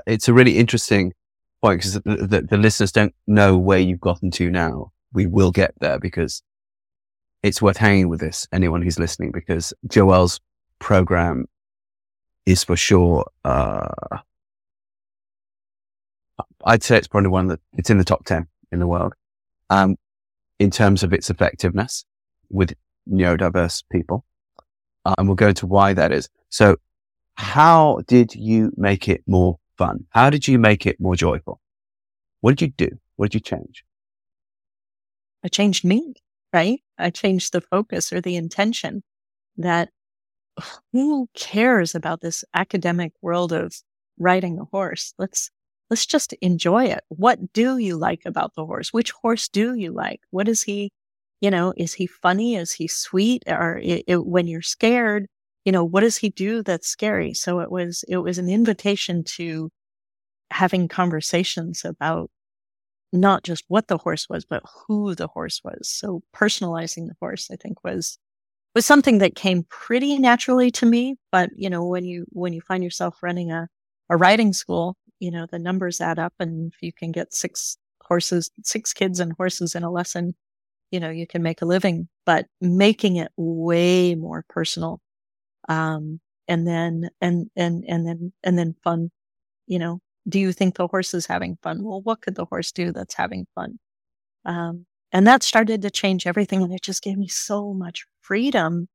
[0.06, 1.12] it's a really interesting
[1.62, 4.92] point because the, the, the listeners don't know where you've gotten to now.
[5.12, 6.42] We will get there because
[7.42, 10.40] it's worth hanging with this, anyone who's listening, because Joell's
[10.78, 11.46] program
[12.46, 14.18] is for sure, uh,
[16.68, 19.14] I'd say it's probably one the, it's in the top 10 in the world,
[19.70, 19.96] um,
[20.58, 22.04] in terms of its effectiveness
[22.50, 22.74] with
[23.10, 24.26] neurodiverse people.
[25.06, 26.28] Uh, and we'll go into why that is.
[26.50, 26.76] So
[27.36, 30.04] how did you make it more fun?
[30.10, 31.58] How did you make it more joyful?
[32.42, 32.98] What did you do?
[33.16, 33.82] What did you change?
[35.42, 36.12] I changed me,
[36.52, 36.80] right?
[36.98, 39.02] I changed the focus or the intention
[39.56, 39.88] that
[40.92, 43.74] who cares about this academic world of
[44.18, 45.14] riding a horse?
[45.16, 45.50] Let's,
[45.90, 47.00] let's just enjoy it.
[47.08, 48.92] What do you like about the horse?
[48.92, 50.20] Which horse do you like?
[50.30, 50.90] What is he,
[51.40, 52.56] you know, is he funny?
[52.56, 53.42] Is he sweet?
[53.46, 55.26] Or i i when you're scared,
[55.64, 57.34] you know, what does he do that's scary?
[57.34, 59.70] So it was, it was an invitation to
[60.50, 62.30] having conversations about
[63.12, 65.88] not just what the horse was, but who the horse was.
[65.88, 68.18] So personalizing the horse, I think was,
[68.74, 71.16] was something that came pretty naturally to me.
[71.32, 73.68] But, you know, when you, when you find yourself running a,
[74.10, 77.76] a riding school, you know, the numbers add up and if you can get six
[78.02, 80.34] horses, six kids and horses in a lesson,
[80.90, 85.00] you know, you can make a living, but making it way more personal.
[85.68, 89.10] Um, and then, and, and, and then, and then fun,
[89.66, 91.82] you know, do you think the horse is having fun?
[91.82, 93.78] Well, what could the horse do that's having fun?
[94.44, 96.62] Um, and that started to change everything.
[96.62, 98.88] And it just gave me so much freedom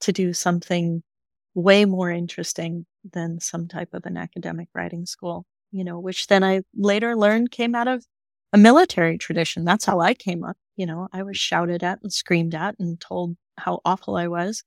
[0.00, 1.02] to do something
[1.54, 6.42] way more interesting than some type of an academic riding school, you know, which then
[6.44, 8.04] I later learned came out of
[8.52, 9.64] a military tradition.
[9.64, 10.56] That's how I came up.
[10.76, 14.62] You know, I was shouted at and screamed at and told how awful I was.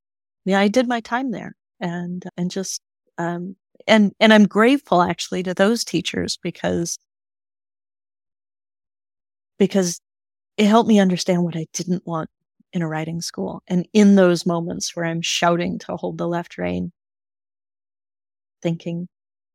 [0.45, 2.81] Yeah, I did my time there and, and just,
[3.17, 3.55] um,
[3.87, 6.99] and, and I'm grateful actually to those teachers because,
[9.57, 9.99] because
[10.57, 12.29] it helped me understand what I didn't want
[12.71, 13.63] in a riding school.
[13.67, 16.91] And in those moments where I'm shouting to hold the left rein,
[18.61, 19.07] thinking,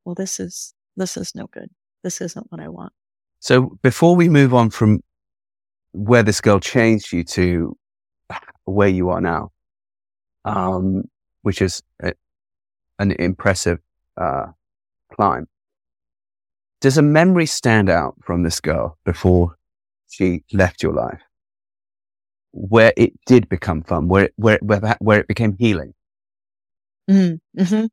[0.04, 1.70] well, this is, this is no good.
[2.02, 2.92] This isn't what I want.
[3.40, 5.00] So before we move on from
[5.92, 7.76] where this girl changed you to
[8.64, 9.52] where you are now,
[10.44, 11.04] um,
[11.42, 12.12] which is a,
[12.98, 13.78] an impressive
[14.16, 14.46] uh,
[15.14, 15.46] climb,
[16.80, 19.56] does a memory stand out from this girl before
[20.08, 21.20] she left your life,
[22.52, 25.94] where it did become fun, where it, where it, where, that- where it became healing?
[27.10, 27.86] Mm, hmm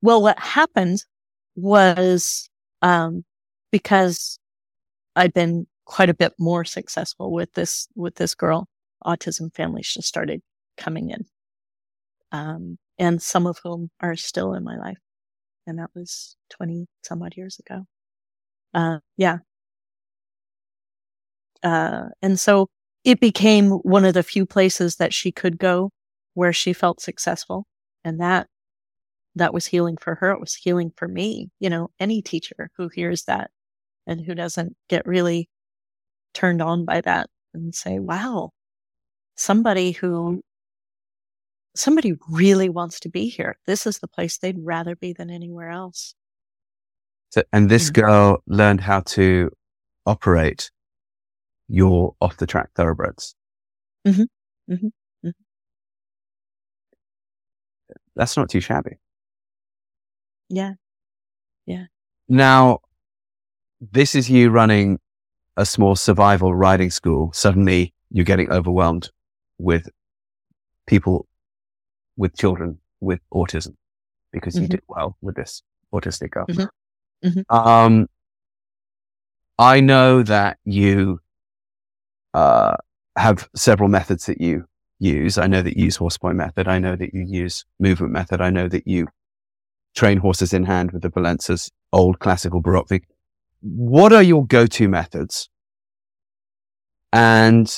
[0.00, 1.04] Well, what happened
[1.56, 2.48] was
[2.82, 3.24] um,
[3.72, 4.38] because
[5.16, 8.68] I'd been quite a bit more successful with this with this girl.
[9.04, 10.42] Autism families just started
[10.78, 11.26] coming in,
[12.32, 14.98] um, and some of whom are still in my life,
[15.66, 17.86] and that was twenty some odd years ago.
[18.74, 19.38] Uh, yeah,
[21.62, 22.68] uh, and so
[23.04, 25.90] it became one of the few places that she could go
[26.34, 27.66] where she felt successful,
[28.04, 28.48] and that
[29.36, 30.30] that was healing for her.
[30.30, 31.50] It was healing for me.
[31.60, 33.50] You know, any teacher who hears that
[34.06, 35.48] and who doesn't get really
[36.34, 38.50] turned on by that and say, wow,
[39.36, 40.42] somebody who,
[41.74, 43.56] somebody really wants to be here.
[43.66, 46.14] This is the place they'd rather be than anywhere else.
[47.30, 48.02] So, and this mm-hmm.
[48.02, 49.50] girl learned how to
[50.06, 50.70] operate
[51.68, 53.34] your off the track thoroughbreds.
[54.06, 54.22] Mm-hmm.
[54.72, 54.86] Mm-hmm.
[54.86, 55.30] mm-hmm.
[58.14, 58.98] That's not too shabby.
[60.54, 60.74] Yeah.
[61.66, 61.86] Yeah.
[62.28, 62.80] Now,
[63.80, 64.98] this is you running
[65.56, 67.32] a small survival riding school.
[67.32, 69.10] Suddenly you're getting overwhelmed
[69.58, 69.88] with
[70.86, 71.26] people,
[72.16, 73.74] with children with autism
[74.32, 74.62] because mm-hmm.
[74.62, 76.46] you did well with this autistic girl.
[76.46, 77.26] Mm-hmm.
[77.26, 77.54] mm-hmm.
[77.54, 78.08] Um,
[79.58, 81.20] I know that you,
[82.32, 82.76] uh,
[83.16, 84.66] have several methods that you
[84.98, 85.38] use.
[85.38, 86.66] I know that you use Horse Boy method.
[86.66, 88.40] I know that you use movement method.
[88.40, 89.06] I know that you
[89.94, 93.02] train horses in hand with the Valenças, old classical Baroque.
[93.60, 95.48] What are your go-to methods?
[97.12, 97.74] And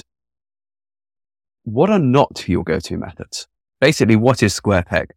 [1.65, 3.47] what are not your go-to methods?
[3.81, 5.13] Basically, what is square peg?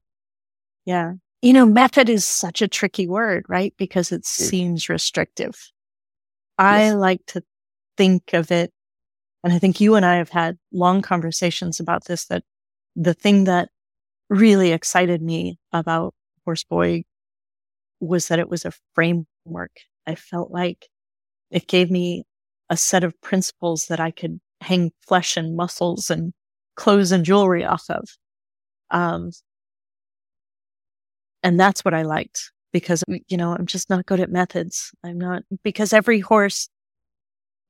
[0.86, 1.14] Yeah.
[1.42, 3.74] You know, method is such a tricky word, right?
[3.78, 5.56] Because it seems restrictive.
[6.58, 6.96] I yes.
[6.96, 7.42] like to
[7.96, 8.74] think of it,
[9.44, 12.44] and I think you and I have had long conversations about this, that
[12.98, 13.70] the thing that
[14.30, 16.14] really excited me about
[16.50, 17.04] Horse Boy
[18.00, 19.72] was that it was a framework.
[20.08, 20.88] I felt like
[21.52, 22.24] it gave me
[22.72, 26.34] a set of principles that I could hang flesh and muscles and
[26.76, 28.04] clothes and jewelry off of.
[28.90, 29.30] Um,
[31.44, 34.90] and that's what I liked because, you know, I'm just not good at methods.
[35.04, 36.68] I'm not, because every horse,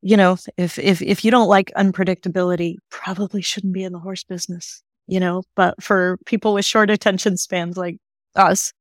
[0.01, 4.23] you know, if, if, if you don't like unpredictability, probably shouldn't be in the horse
[4.23, 7.97] business, you know, but for people with short attention spans like
[8.35, 8.73] us,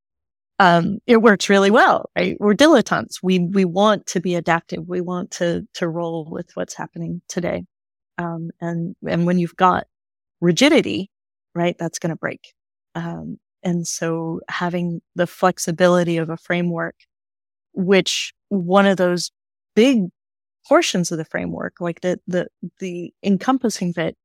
[0.59, 2.37] um, it works really well, right?
[2.41, 3.21] We're dilettantes.
[3.23, 4.89] We, we want to be adaptive.
[4.89, 7.65] We want to, to roll with what's happening today.
[8.19, 9.87] Um, and, and when you've got
[10.41, 11.11] rigidity,
[11.55, 12.41] right, that's going to break.
[12.95, 16.97] Um, and so having the flexibility of a framework,
[17.73, 19.31] which one of those
[19.77, 20.09] big
[20.67, 22.49] portions of the framework, like the, the,
[22.81, 24.17] the encompassing bit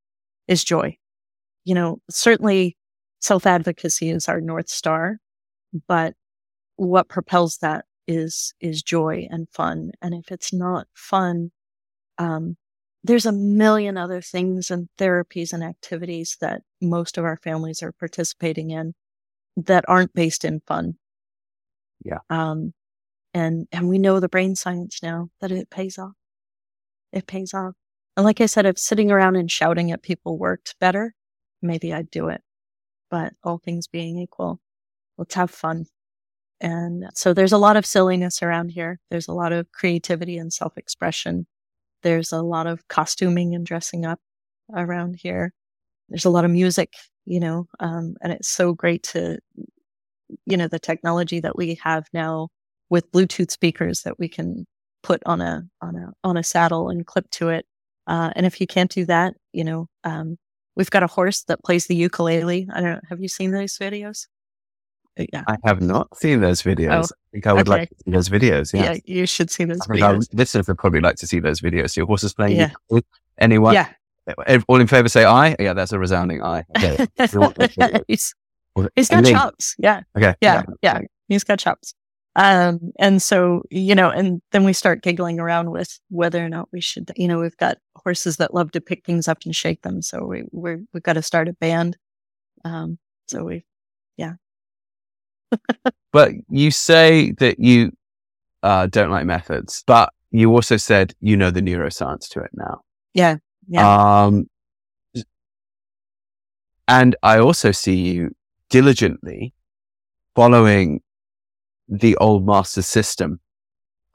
[0.47, 0.97] is joy.
[1.63, 2.75] You know, certainly
[3.23, 5.17] self advocacy is our North Star,
[5.87, 6.15] but
[6.75, 9.91] what propels that is is joy and fun.
[10.01, 11.51] And if it's not fun
[12.17, 12.57] um,
[13.03, 17.91] there's a million other things and therapies and activities that most of our families are
[17.91, 18.93] participating in
[19.57, 20.95] that aren't based in fun.
[22.03, 22.19] Yeah.
[22.29, 22.73] Um
[23.33, 26.13] and and we know the brain science now that it pays off.
[27.11, 27.73] It pays off.
[28.15, 31.15] And like i said if sitting around and shouting at people worked better
[31.63, 32.41] maybe i'd do it
[33.13, 34.59] but all things being equal
[35.17, 35.85] let's have fun
[36.63, 38.97] and so there's a lot of silliness around here.
[39.11, 41.45] There's a lot of creativity and self expression.
[42.03, 44.19] There's a lot of costuming and dressing up
[44.73, 45.53] around here.
[46.07, 46.93] There's a lot of music,
[47.25, 49.39] you know, um, and it's so great to,
[50.45, 52.47] you know, the technology that we have now
[52.89, 54.65] with Bluetooth speakers that we can
[55.01, 57.65] put on a, on a, on a saddle and clip to it.
[58.07, 60.37] Uh, and if you can't do that, you know, um,
[60.75, 62.67] we've got a horse that plays the ukulele.
[62.73, 62.99] I don't know.
[63.09, 64.27] Have you seen those videos?
[65.19, 65.43] Uh, yeah.
[65.47, 67.09] I have not seen those videos.
[67.11, 67.79] Oh, I think I would okay.
[67.79, 68.73] like to see those videos.
[68.73, 68.93] Yeah.
[68.93, 70.03] yeah, you should see those I videos.
[70.03, 71.95] Our listeners would probably like to see those videos.
[71.95, 72.57] Your horse is playing.
[72.57, 72.71] Yeah.
[73.39, 73.73] Anyone?
[73.73, 73.89] Yeah.
[74.67, 75.55] All in favor say aye.
[75.59, 76.63] Yeah, that's a resounding aye.
[76.77, 77.07] Okay.
[78.07, 78.33] he's,
[78.95, 79.75] he's got chops.
[79.77, 80.01] Yeah.
[80.17, 80.33] Okay.
[80.41, 80.63] Yeah.
[80.81, 80.99] Yeah.
[80.99, 80.99] yeah.
[81.27, 81.93] He's got chops.
[82.35, 86.67] Um, and so, you know, and then we start giggling around with whether or not
[86.71, 89.83] we should, you know, we've got horses that love to pick things up and shake
[89.83, 90.01] them.
[90.01, 91.95] So we, we're, we've got to start a band.
[92.65, 92.97] Um,
[93.27, 93.65] so we,
[94.17, 94.33] yeah,
[96.11, 97.91] but you say that you
[98.63, 102.81] uh, don't like methods, but you also said you know the neuroscience to it now.
[103.13, 103.37] Yeah.
[103.67, 104.23] Yeah.
[104.23, 104.47] Um,
[106.87, 108.35] and I also see you
[108.69, 109.53] diligently
[110.35, 111.01] following
[111.87, 113.39] the old master system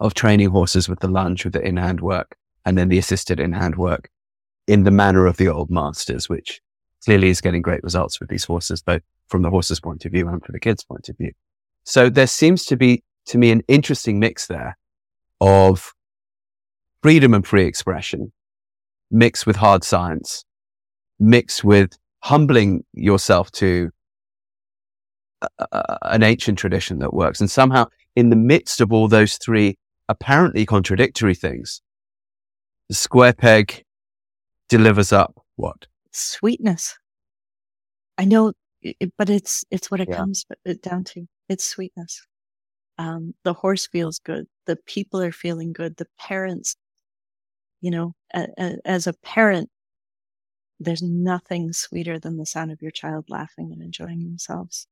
[0.01, 3.41] of training horses with the lunge, with the in hand work, and then the assisted
[3.41, 4.11] in hand work
[4.67, 6.61] in the manner of the old masters, which
[7.05, 10.29] clearly is getting great results with these horses, both from the horse's point of view
[10.29, 11.33] and from the kid's point of view.
[11.85, 14.77] So there seems to be, to me, an interesting mix there
[15.41, 15.93] of
[17.03, 18.33] freedom and free expression
[19.11, 20.45] mixed with hard science,
[21.19, 23.91] mixed with humbling yourself to
[25.59, 27.41] a, an ancient tradition that works.
[27.41, 27.87] And somehow
[28.17, 29.77] in the midst of all those three
[30.09, 31.81] apparently contradictory things,
[32.89, 33.85] the square peg
[34.69, 35.87] delivers up what?
[36.13, 36.97] Sweetness.
[38.17, 38.53] I know
[39.17, 40.17] but it's, it's what it Yeah.
[40.17, 40.45] comes
[40.83, 41.27] down to.
[41.49, 42.27] It's sweetness.
[42.97, 44.47] Um, the horse feels good.
[44.67, 45.97] The people are feeling good.
[45.97, 46.77] The parents,
[47.81, 49.69] you know, a, a, as a parent,
[50.81, 54.87] there's nothing sweeter than the sound of your child laughing and enjoying themselves.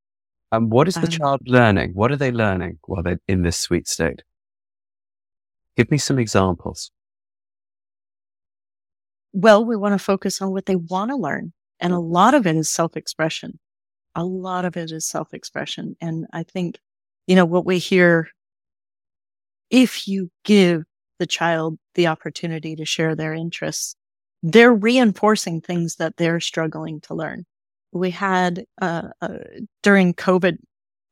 [0.52, 1.92] And what is the Um, child learning?
[1.94, 4.22] What are they learning while they're in this sweet state?
[5.76, 6.90] Give me some examples.
[9.32, 11.52] Well, we want to focus on what they want to learn.
[11.78, 13.58] And a lot of it is self expression.
[14.14, 15.96] A lot of it is self expression.
[16.00, 16.78] And I think,
[17.26, 18.28] you know, what we hear,
[19.68, 20.84] if you give
[21.18, 23.96] the child the opportunity to share their interests,
[24.42, 27.44] they're reinforcing things that they're struggling to learn.
[27.96, 29.38] We had, uh, uh
[29.82, 30.58] during COVID,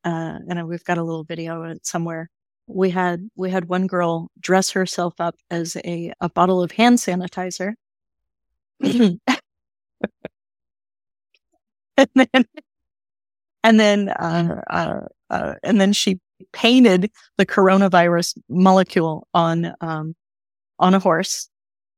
[0.03, 2.29] uh, and we've got a little video of it somewhere.
[2.67, 6.97] We had, we had one girl dress herself up as a, a bottle of hand
[6.97, 7.73] sanitizer
[8.81, 9.19] and
[12.15, 12.45] then
[13.63, 14.99] and then uh, uh,
[15.29, 16.19] uh, and then she
[16.53, 20.15] painted the coronavirus molecule on um,
[20.79, 21.49] on a horse,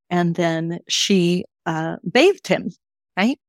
[0.09, 2.71] and then she bathed him,
[3.17, 3.39] right?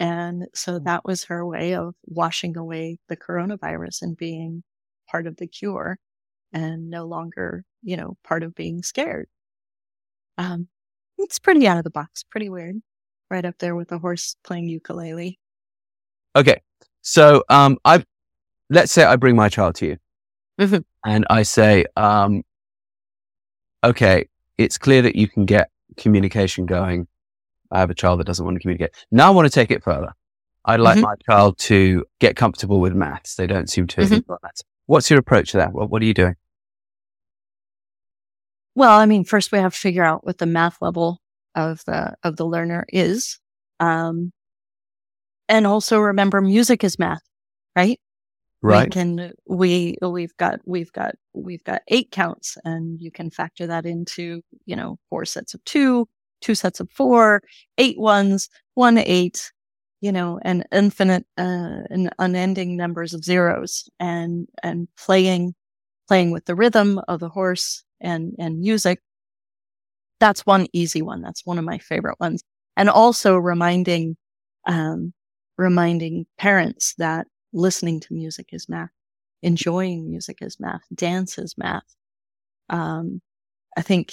[0.00, 4.64] And so that was her way of washing away the coronavirus and being
[5.10, 5.98] part of the cure,
[6.52, 9.28] and no longer, you know, part of being scared.
[10.38, 10.68] Um,
[11.18, 12.76] it's pretty out of the box, pretty weird.
[13.30, 15.38] Right up there with a horse playing ukulele.
[16.34, 16.60] Okay.
[17.02, 18.04] So, um, I,
[18.70, 19.98] let's say I bring my child to you
[20.60, 20.84] Mhm.
[21.06, 22.44] and I say, um,
[23.84, 24.28] okay,
[24.58, 27.06] it's clear that you can get communication going.
[27.70, 28.90] I have a child that doesn't want to communicate.
[29.10, 30.12] Now I want to take it further.
[30.64, 31.02] I'd like Mhm.
[31.02, 33.36] my child to get comfortable with maths.
[33.36, 34.12] They don't seem to Mhm.
[34.18, 34.62] enjoy maths.
[34.86, 35.72] What's your approach to that?
[35.72, 36.34] What, what are you doing?
[38.74, 41.20] Well, I mean, first we have to figure out what the math level
[41.54, 43.38] of the of the learner is,
[43.80, 44.32] um,
[45.48, 47.22] and also remember music is math,
[47.76, 48.00] right?
[48.62, 48.92] We Right.
[48.92, 53.86] can we we've got we've got we've got eight counts, and you can factor that
[53.86, 56.08] into you know four sets of two,
[56.40, 57.42] two sets of four,
[57.78, 59.52] eight ones, one eight,
[60.00, 65.54] you know, and infinite uh, and unending numbers of zeros, and and playing
[66.08, 69.00] playing with the rhythm of the horse and and music.
[70.20, 71.22] That's one easy one.
[71.22, 72.42] That's one of my favorite ones,
[72.76, 74.16] and also reminding
[74.66, 75.12] um,
[75.58, 78.90] reminding parents that listening to music is math,
[79.42, 81.84] enjoying music is math, dance is math.
[82.70, 83.20] Um,
[83.76, 84.12] I think.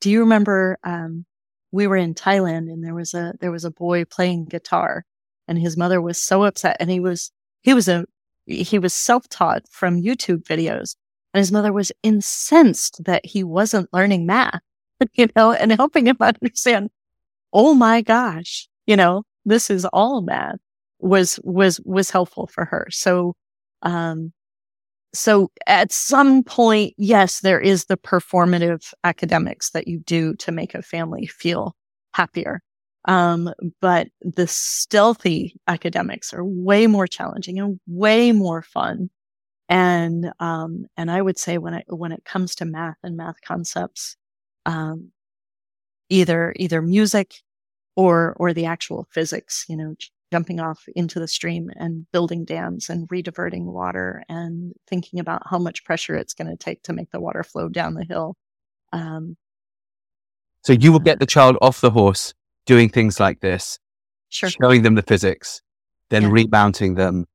[0.00, 0.78] Do you remember?
[0.84, 1.26] Um,
[1.72, 5.04] we were in Thailand and there was a there was a boy playing guitar,
[5.46, 7.30] and his mother was so upset, and he was
[7.62, 8.04] he was a
[8.46, 10.96] he was self taught from YouTube videos,
[11.34, 14.60] and his mother was incensed that he wasn't learning math,
[15.14, 16.90] you know, and helping him understand.
[17.52, 20.58] Oh my gosh, you know, this is all math
[21.00, 22.88] was was was helpful for her.
[22.90, 23.34] So
[23.82, 24.32] um
[25.14, 30.74] so at some point yes there is the performative academics that you do to make
[30.74, 31.74] a family feel
[32.14, 32.60] happier.
[33.06, 39.10] Um but the stealthy academics are way more challenging and way more fun.
[39.68, 43.36] And um and I would say when it when it comes to math and math
[43.46, 44.16] concepts
[44.66, 45.12] um
[46.10, 47.34] either either music
[47.96, 49.94] or or the actual physics, you know,
[50.30, 55.58] jumping off into the stream and building dams and rediverting water and thinking about how
[55.58, 58.36] much pressure it's going to take to make the water flow down the hill.
[58.92, 59.36] Um,
[60.64, 62.34] So you will get the child off the horse
[62.66, 63.78] doing things like this,
[64.28, 65.62] sure, showing them the physics,
[66.10, 66.28] then Yeah.
[66.32, 67.26] remounting them,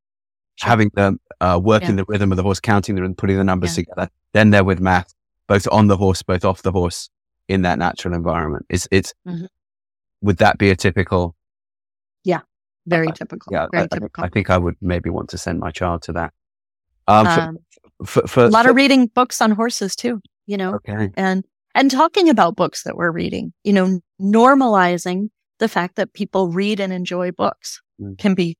[0.55, 0.69] Sure.
[0.69, 1.95] having them uh, working Yeah.
[1.95, 3.83] the rhythm of the horse, counting them and putting the numbers Yeah.
[3.85, 4.09] together.
[4.33, 5.13] Then they're with math,
[5.47, 7.09] both on the horse, both off the horse
[7.47, 8.65] in that natural environment.
[8.69, 9.47] It's, it's, Mhm.
[10.21, 11.35] would that be a typical?
[12.87, 13.51] Very typical.
[13.51, 14.23] Yeah, I, very I think- typical.
[14.25, 16.33] I think I would maybe want to send my child to that.
[17.07, 17.57] Um, for, Um,
[18.05, 21.09] for, for, a lot for- of reading books on horses too, you know, okay.
[21.15, 21.43] and
[21.75, 25.29] and talking about books that we're reading, you know, normalizing
[25.59, 28.17] the fact that people read and enjoy books Mm.
[28.17, 28.57] can be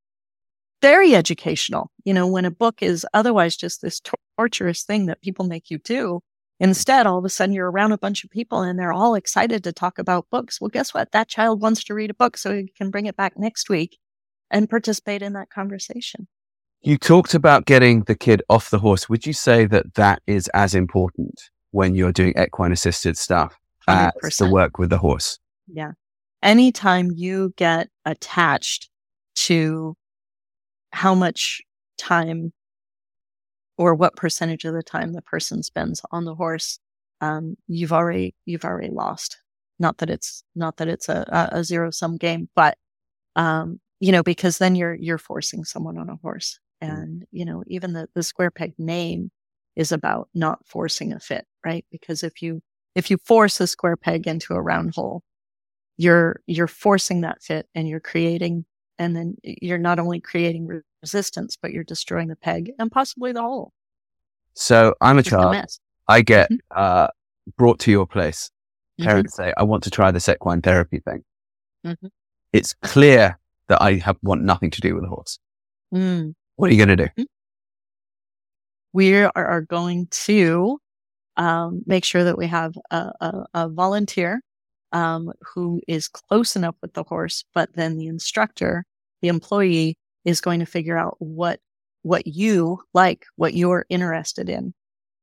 [0.82, 1.90] very educational.
[2.06, 5.70] You know, when a book is otherwise just this tor- torturous thing that people make
[5.72, 6.20] you do,
[6.60, 9.64] instead, all of a sudden you're around a bunch of people and they're all excited
[9.64, 10.60] to talk about books.
[10.62, 11.12] Well, guess what?
[11.12, 13.98] That child wants to read a book so he can bring it back next week
[14.54, 16.28] and participate in that conversation.
[16.82, 19.10] You talked about getting the kid off the horse.
[19.10, 23.58] Would you say that that is as important when you're doing equine assisted stuff
[23.88, 24.52] as the 100%.
[24.52, 25.40] work with the horse?
[25.68, 25.94] Yeah.
[26.42, 28.90] Anytime you get attached
[29.36, 29.96] to
[30.92, 31.62] how much
[31.98, 32.54] time
[33.78, 36.80] or what percentage of the time the person spends on the horse,
[37.22, 39.38] um, you've already you've already lost.
[39.80, 42.78] Not that it's not that it's a, a, a zero sum game, but
[43.36, 46.60] um, you know, because then you're, you're forcing someone on a horse.
[46.84, 46.90] Mm.
[46.90, 49.32] And, you know, even the, the square peg name
[49.78, 51.86] is about not forcing a fit, right?
[51.90, 52.62] Because if you,
[52.96, 55.24] if you force a square peg into a round hole,
[55.96, 58.66] you're, you're forcing that fit and you're creating,
[59.00, 63.42] and then you're not only creating resistance, but you're destroying the peg and possibly the
[63.42, 63.72] hole.
[64.54, 65.56] So I'm a child.
[66.10, 66.58] I get Mhm.
[66.76, 67.08] uh,
[67.56, 68.52] brought to your place.
[69.00, 69.06] Mhm.
[69.06, 71.24] Parents say, I want to try this equine therapy thing.
[71.86, 72.10] Mhm.
[72.52, 73.40] It's clear
[73.74, 75.40] that I have want nothing to do with the horse.
[75.94, 76.34] Mm.
[76.56, 77.26] What are you going to do?
[78.94, 80.80] we are, are going to
[81.36, 84.42] um, make sure that we have a, a, a volunteer
[84.92, 88.86] um, who is close enough with the horse, but then the instructor,
[89.22, 91.60] the employee, is going to figure out what
[92.04, 94.74] what you like, what you're interested in,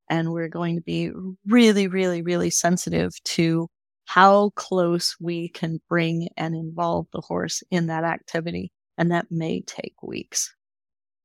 [0.09, 1.11] and we're going to be
[1.47, 3.69] really, really, really sensitive to
[4.11, 9.61] how close we can bring and involve the horse in that activity, and that may
[9.61, 10.53] take weeks.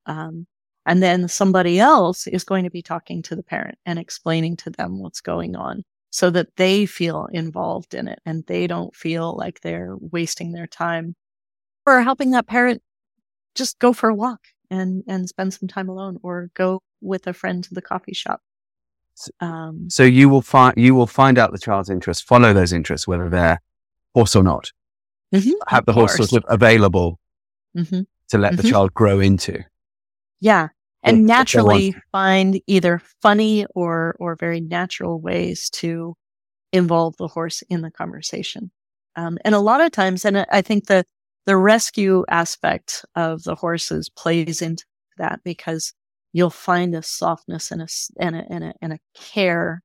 [0.06, 0.46] Um,
[0.86, 4.70] and then somebody else is going to be talking to the parent and explaining to
[4.70, 5.82] them what's going on
[6.12, 10.68] so that they feel involved in it and they don't feel like they're wasting their
[10.68, 11.16] time
[11.88, 12.84] or helping that parent
[13.56, 17.34] just go for a walk and, and spend some time alone or go with a
[17.34, 18.42] friend to the coffee shop.
[19.40, 23.08] Um, So you will find you will find out the child's interests, follow those interests,
[23.08, 23.62] whether they're
[24.14, 24.72] horse or not.
[25.34, 27.20] mhm, Have the horse sort of available
[27.76, 28.06] mhm.
[28.30, 28.70] to let the Mhm.
[28.72, 29.64] child grow into.
[30.40, 30.70] Yeah.
[31.04, 36.16] And naturally find either funny or, or very natural ways to
[36.72, 38.72] involve the horse in the conversation.
[39.16, 41.06] Um, and a lot of times, and I- I think the,
[41.46, 44.86] the rescue aspect of the horses plays into
[45.18, 45.94] that because
[46.36, 47.88] you'll find a softness and a,
[48.20, 49.82] and a, and a, and a care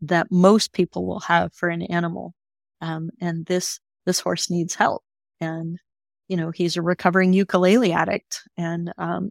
[0.00, 2.34] that most people will have for an animal.
[2.80, 5.04] Um, and this, this horse needs help.
[5.40, 5.78] And,
[6.26, 9.30] you know, he's a recovering ukulele addict and, um,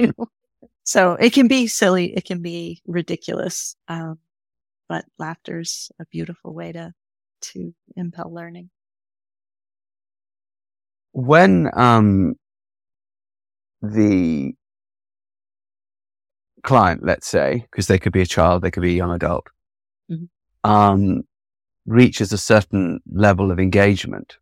[0.82, 4.18] so it can be silly, it can be ridiculous, um,
[4.88, 6.92] but laughter's a beautiful way to
[7.40, 8.68] to impel learning.
[11.12, 12.34] When um
[13.80, 14.54] the
[16.64, 19.46] client, let's say, because they could be a child, they could be a young adult,
[20.10, 20.28] Mhm.
[20.64, 21.22] um,
[21.86, 24.38] reaches a certain level of engagement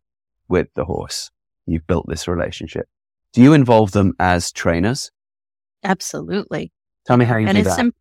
[0.47, 1.29] with the horse,
[1.65, 2.87] you've built this relationship.
[3.33, 5.11] Do you involve them as trainers?
[5.83, 6.71] Absolutely,
[7.05, 7.79] Tell me how you and do it's that.
[7.79, 7.93] em-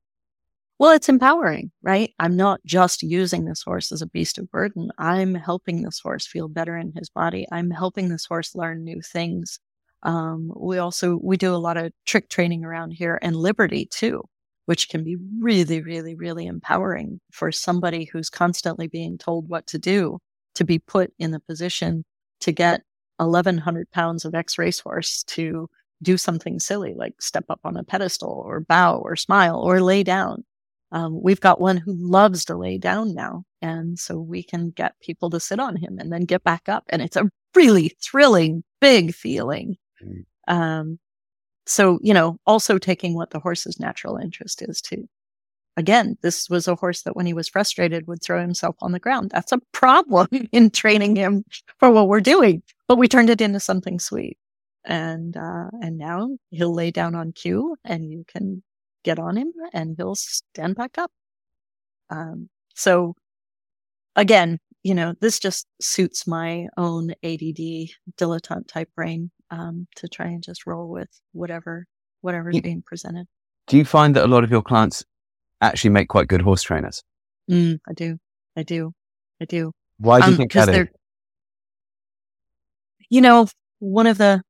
[0.79, 2.13] well, it's empowering, right?
[2.19, 4.91] I'm not just using this horse as a beast of burden.
[4.99, 7.47] I'm helping this horse feel better in his body.
[7.53, 9.59] I'm helping this horse learn new things.
[10.03, 14.23] Um, we also we do a lot of trick training around here and liberty too,
[14.67, 19.79] which can be really, really, really empowering for somebody who's constantly being told what to
[19.79, 20.19] do
[20.55, 22.05] to be put in the position
[22.41, 22.83] to get
[23.19, 25.69] 1100 pounds of ex racehorse to
[26.03, 30.03] do something silly like step up on a pedestal or bow or smile or lay
[30.03, 30.45] down.
[30.91, 33.45] Um, we've got one who loves to lay down now.
[33.63, 36.85] And so we can get people to sit on him and then get back up.
[36.91, 39.77] And it's a really thrilling, big feeling.
[40.49, 40.99] Um,
[41.67, 45.09] so, you know, also taking what the horse's natural interest is too.
[45.77, 48.99] Again, this was a horse that when he was frustrated would throw himself on the
[48.99, 49.31] ground.
[49.31, 51.45] That's a problem in training him
[51.79, 54.37] for what we're doing, but we turned it into something sweet.
[54.85, 58.63] And, uh, and now he'll lay down on cue and you can
[59.05, 61.11] get on him and he'll stand back up.
[62.11, 63.15] Um, so
[64.17, 70.27] again, you know, this just suits my own ADD dilettante type brain, um, to try
[70.27, 71.87] and just roll with whatever,
[72.23, 72.63] whatever's Yeah.
[72.63, 73.27] being presented.
[73.69, 75.05] Do you find that a lot of your clients
[75.61, 77.05] actually make quite good horse trainers?
[77.49, 78.19] Mm, I do.
[78.57, 78.93] I do.
[79.41, 79.73] I do.
[79.99, 80.89] Why do you Um, think that is?
[83.09, 83.47] you know,
[83.79, 84.43] one of the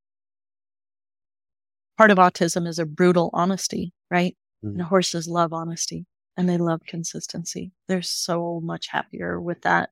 [1.97, 4.35] part of autism is a brutal honesty, right?
[4.63, 4.73] Mm.
[4.73, 6.05] And horses love honesty
[6.37, 7.71] and they love consistency.
[7.87, 9.91] They're so much happier with that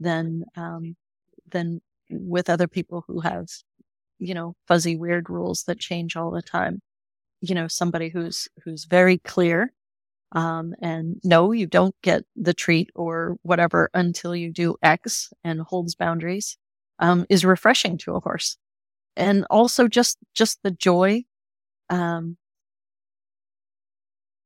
[0.00, 0.96] than, um,
[1.50, 1.80] than
[2.10, 3.46] with other people who have,
[4.18, 6.80] you know, fuzzy, weird rules that change all the time.
[7.40, 9.72] You know, somebody who's, who's very clear.
[10.32, 15.60] Um, and no, you don't get the treat or whatever until you do X and
[15.60, 16.58] holds boundaries,
[16.98, 18.56] um, is refreshing to a horse.
[19.16, 21.24] And also just, just the joy,
[21.90, 22.36] um,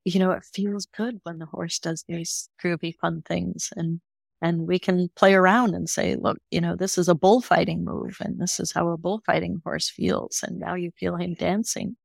[0.04, 4.00] you know, it feels good when the horse does these groovy, fun things and,
[4.42, 8.16] and we can play around and say, look, you know, this is a bullfighting move
[8.20, 10.42] and this is how a bullfighting horse feels.
[10.46, 11.96] And now you feel him dancing.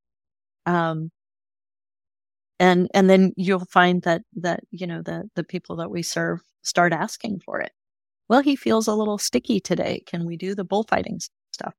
[0.65, 1.11] Um,
[2.59, 6.39] and, and then you'll find that, that, you know, the, the people that we serve
[6.61, 7.71] start asking for it.
[8.27, 10.03] Well, he feels a little sticky today.
[10.05, 11.19] Can we do the bullfighting
[11.51, 11.73] stuff?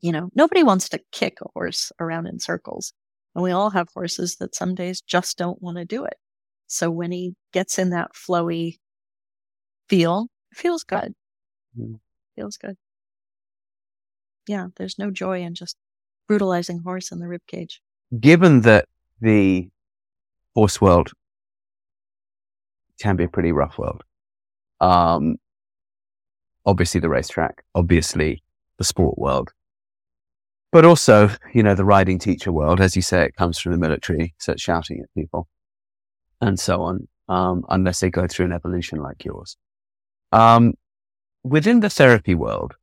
[0.00, 2.92] You know, nobody wants to kick a horse around in circles.
[3.34, 6.16] And we all have horses that some days just don't want to do it.
[6.68, 8.78] So when he gets in that flowy
[9.88, 11.14] feel, feels good.
[11.78, 11.98] Mm.
[12.34, 12.76] Feels good.
[14.46, 15.76] Yeah, there's no joy in just
[16.28, 17.80] brutalizing horse in the rib cage.
[18.18, 18.86] Given that
[19.20, 19.68] the
[20.54, 21.10] horse world
[23.00, 24.02] can be a pretty rough world,
[24.80, 25.36] um,
[26.64, 28.42] obviously the racetrack, obviously
[28.78, 29.52] the sport world,
[30.72, 33.78] but also, you know, the riding teacher world, as you say, it comes from the
[33.78, 35.48] military, so it's shouting at people
[36.40, 39.56] and so on, um, unless they go through an evolution like yours.
[40.32, 40.74] Um,
[41.44, 42.74] within the therapy world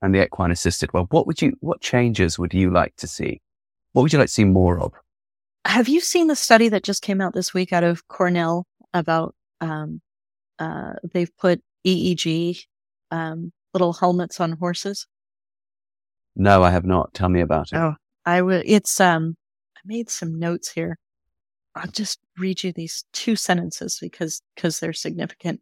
[0.00, 3.40] and the equine assisted world, what would you, what changes would you like to see?
[3.92, 4.92] What would you like to see more of?
[5.64, 9.34] Have you seen the study that just came out this week out of Cornell about,
[9.60, 10.00] um,
[10.58, 12.64] uh, they've put EEG,
[13.10, 15.06] um, little helmets on horses?
[16.34, 17.14] No, I have not.
[17.14, 17.76] Tell me about it.
[17.76, 18.62] Oh, I will.
[18.64, 19.36] it's, um,
[19.76, 20.98] I made some notes here.
[21.74, 25.60] I'll just read you these two sentences because, because they're significant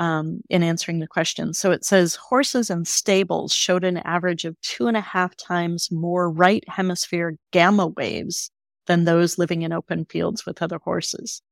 [0.00, 1.52] um, in answering the question.
[1.52, 5.88] So it says horses and stables showed an average of two and a half times
[5.92, 8.50] more right hemisphere gamma waves
[8.86, 11.42] than those living in open fields with other horses.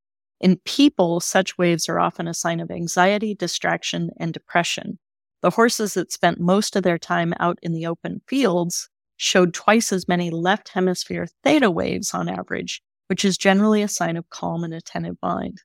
[0.41, 4.97] In people, such waves are often a sign of anxiety, distraction, and depression.
[5.43, 9.91] The horses that spent most of their time out in the open fields showed twice
[9.91, 14.63] as many left hemisphere theta waves on average, which is generally a sign of calm
[14.63, 15.61] and attentive mind.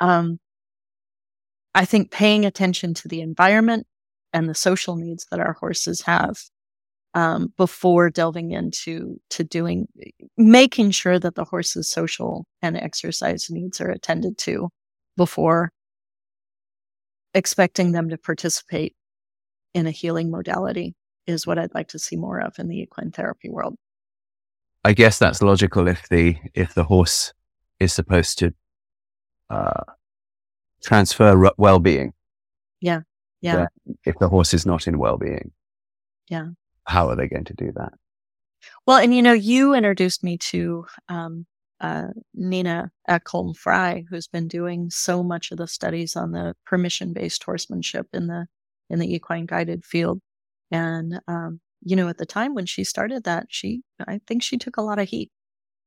[0.00, 0.40] Um,
[1.74, 3.86] I think paying attention to the environment
[4.32, 6.38] and the social needs that our horses have
[7.14, 9.88] um, before delving into to doing
[10.36, 14.68] making sure that the horse's social and exercise needs are attended to
[15.16, 15.70] before
[17.34, 18.94] expecting them to participate
[19.74, 20.94] in a healing modality
[21.26, 23.76] is what I'd like to see more of in the equine therapy world.
[24.84, 27.32] I guess that's logical if the if the horse
[27.78, 28.54] is supposed to
[29.50, 29.82] uh,
[30.82, 32.12] transfer well-being.
[32.80, 33.00] Yeah.
[33.40, 33.66] Yeah.
[34.04, 35.52] If the horse is not in well-being.
[36.28, 36.48] Yeah.
[36.84, 37.92] How are they going to do that?
[38.86, 41.46] Well, and you know, you introduced me to um,
[41.80, 47.42] uh, Nina Ekholm Frey, who's been doing so much of the studies on the permission-based
[47.42, 48.46] horsemanship in the
[48.90, 50.20] in the equine guided field.
[50.70, 54.58] And um, you know, at the time when she started that, she I think she
[54.58, 55.30] took a lot of heat,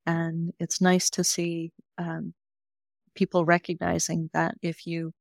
[0.05, 2.33] and it's nice to see um,
[3.15, 5.13] people recognizing that if you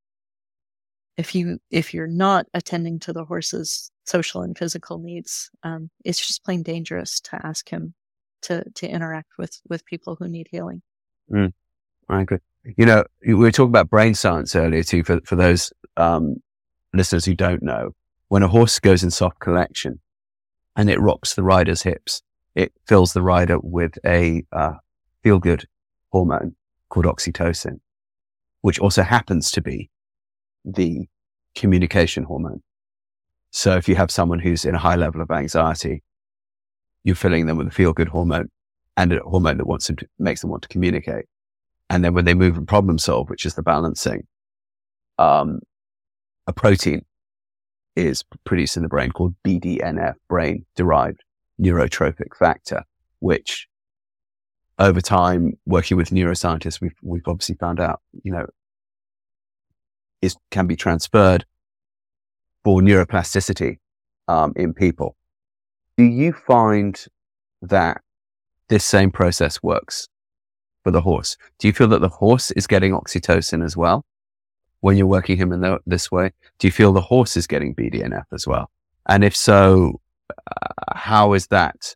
[1.17, 6.25] if you if you're not attending to the horse's social and physical needs um, it's
[6.27, 7.95] just plain dangerous to ask him
[8.43, 10.83] to to interact with with people who need healing.
[11.31, 11.53] Mm,
[12.09, 12.39] i agree.
[12.77, 16.37] You know we were talking about brain science earlier too for, for those um,
[16.93, 17.95] listeners who don't know.
[18.29, 20.01] When a horse goes in soft collection
[20.75, 22.23] and it rocks the rider's hips
[22.55, 24.75] it fills the rider with a uh,
[25.23, 25.65] feel good
[26.11, 26.55] hormone
[26.93, 27.81] called oxytocin,
[28.61, 29.91] which also happens to be
[30.65, 31.07] the
[31.55, 32.63] communication hormone.
[33.51, 36.03] So if you have someone who's in a high level of anxiety,
[37.03, 38.51] you're filling them with a feel good hormone
[38.97, 41.25] and a hormone that wants them to, makes them want to communicate.
[41.89, 44.27] And then when they move and problem solve, which is the balancing,
[45.19, 45.61] um,
[46.47, 47.05] a protein
[47.97, 51.23] is produced in the brain called BDNF, brain derived
[51.59, 52.85] neurotrophic factor,
[53.21, 53.67] which
[54.83, 58.47] over time, working with neuroscientists, we've, we've obviously found out, you know,
[60.21, 61.47] is, can be transferred
[62.65, 63.79] for neuroplasticity,
[64.27, 65.17] um, in people.
[65.97, 67.03] Do you find
[67.61, 68.01] that
[68.69, 70.09] this same process works
[70.83, 71.37] for the horse?
[71.59, 74.05] Do you feel that the horse is getting oxytocin as well
[74.81, 76.33] when you're working him in the, this way?
[76.59, 78.69] Do you feel the horse is getting BDNF as well?
[79.07, 80.01] And if so,
[80.31, 81.95] uh, how is that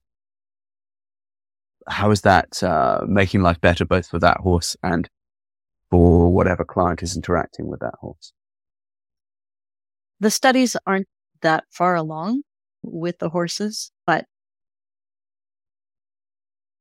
[1.89, 5.09] how is that uh, making life better both for that horse and
[5.91, 8.33] for whatever client is interacting with that horse?
[10.21, 11.09] The studies aren't
[11.43, 12.43] that far along
[12.83, 14.25] with the horses, but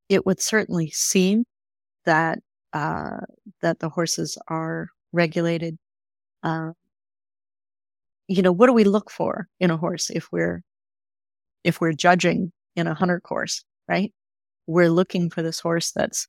[0.08, 1.44] it would certainly seem
[2.04, 2.38] that
[2.72, 3.18] uh,
[3.62, 5.78] that the horses are regulated.
[6.42, 6.72] Uh,
[8.28, 10.62] you know, what do we look for in a horse if we're
[11.64, 14.12] if we're judging in a hunter course, right?
[14.66, 16.26] We're looking for this horse that's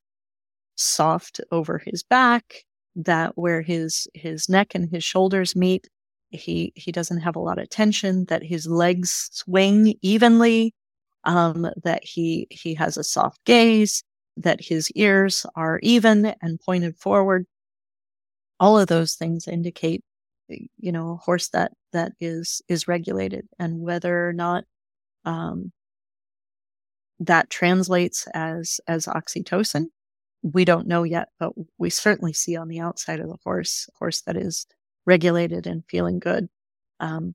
[0.75, 2.63] soft over his back,
[2.95, 5.87] that where his his neck and his shoulders meet,
[6.31, 10.73] he he doesn't have a lot of tension, that his legs swing evenly,
[11.25, 14.03] um, that he he has a soft gaze,
[14.37, 17.45] that his ears are even and pointed forward.
[18.59, 20.03] All of those things indicate,
[20.49, 24.63] you know, a horse that that is is regulated, and whether or not
[25.25, 25.71] um,
[27.19, 29.87] that translates as as oxytocin.
[30.43, 34.21] We don't know yet, but we certainly see on the outside of the horse, horse
[34.21, 34.67] that is
[35.05, 36.47] regulated and feeling good.
[36.99, 37.33] Um,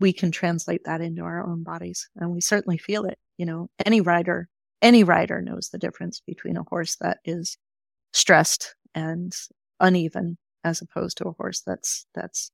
[0.00, 3.18] we can translate that into our own bodies, and we certainly feel it.
[3.38, 4.48] You know, any rider,
[4.82, 7.56] any rider knows the difference between a horse that is
[8.12, 9.32] stressed and
[9.78, 12.50] uneven as opposed to a horse that's that's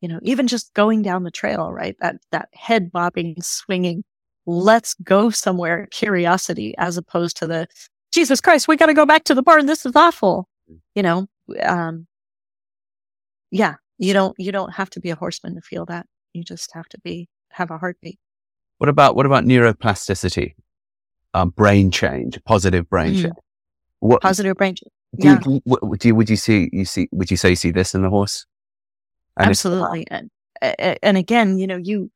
[0.00, 4.02] you know even just going down the trail right that that head bobbing swinging
[4.46, 7.66] let's go somewhere curiosity as opposed to the
[8.12, 9.66] jesus christ we got to go back to the barn.
[9.66, 10.48] This is awful.
[10.94, 11.26] You know
[11.62, 12.06] um
[13.50, 16.06] yeah you don't you don't have to be a horseman to feel that.
[16.32, 18.18] You just have to be have a heartbeat.
[18.78, 20.54] What about what about neuroplasticity?
[21.34, 23.22] Um, brain change positive brain mm.
[23.22, 23.34] change.
[24.00, 25.38] What positive brain change do, yeah.
[25.44, 28.02] you, do you, would you see you see would you say you see this in
[28.02, 28.46] the horse?
[29.36, 30.06] And absolutely.
[30.10, 30.30] And
[30.60, 32.10] and again you know you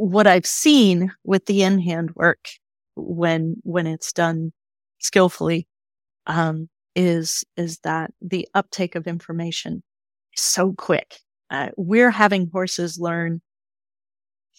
[0.00, 2.48] what I've seen with the in hand work
[2.96, 4.50] when when it's done
[4.98, 5.68] skillfully
[6.26, 9.82] um, is is that the uptake of information
[10.34, 11.18] is so quick.
[11.50, 13.42] Uh, we're having horses learn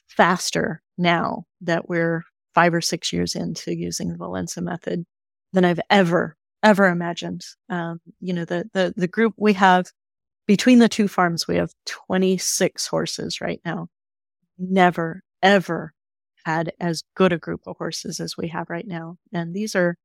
[0.07, 2.21] faster now that we're
[2.53, 5.05] five or six years into using the Valença method
[5.53, 7.41] than I've ever ever imagined.
[7.67, 9.87] Um, you know the the the group we have
[10.45, 13.87] between the two farms we have 26 horses right now.
[14.59, 15.93] Never ever
[16.45, 19.17] had as good a group of horses as we have right now.
[19.33, 19.95] And these are,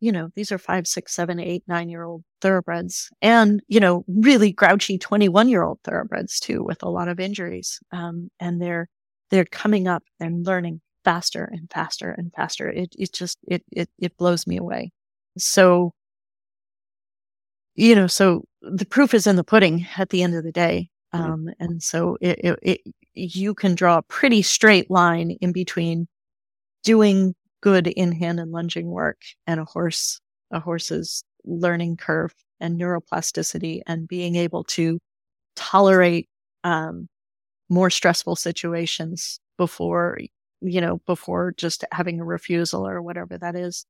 [0.00, 4.04] you know, these are five, six, seven, eight, nine year old thoroughbreds and, you know,
[4.08, 7.78] really grouchy 21 year old thoroughbreds too, with a lot of injuries.
[7.92, 8.88] Um, and they're,
[9.30, 12.68] they're coming up and learning faster and faster and faster.
[12.68, 14.92] It, it just, it, it, it blows me away.
[15.38, 15.92] So,
[17.74, 20.90] you know, so the proof is in the pudding at the end of the day.
[21.14, 21.32] Mm-hmm.
[21.32, 22.80] Um, and so it, it, it,
[23.14, 26.08] you can draw a pretty straight line in between
[26.82, 30.20] doing good in hand and lunging work and a horse,
[30.50, 34.98] a horse's learning curve and neuroplasticity and being able to
[35.56, 36.28] tolerate,
[36.64, 37.08] um,
[37.68, 40.18] more stressful situations before,
[40.60, 43.86] you know, before just having a refusal or whatever that is.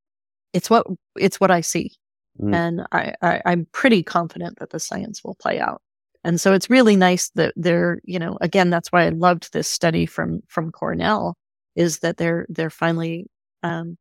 [0.53, 0.87] It's what,
[1.17, 1.93] it's what I see.
[2.41, 2.55] Mm.
[2.55, 5.83] And I, I, I'm pretty confident that the science will play out.
[6.25, 9.69] And so it's really nice that they're, you know, again, that's why I loved this
[9.69, 11.35] study from, from Cornell
[11.75, 13.27] is that they're, they're finally,
[13.63, 13.97] um,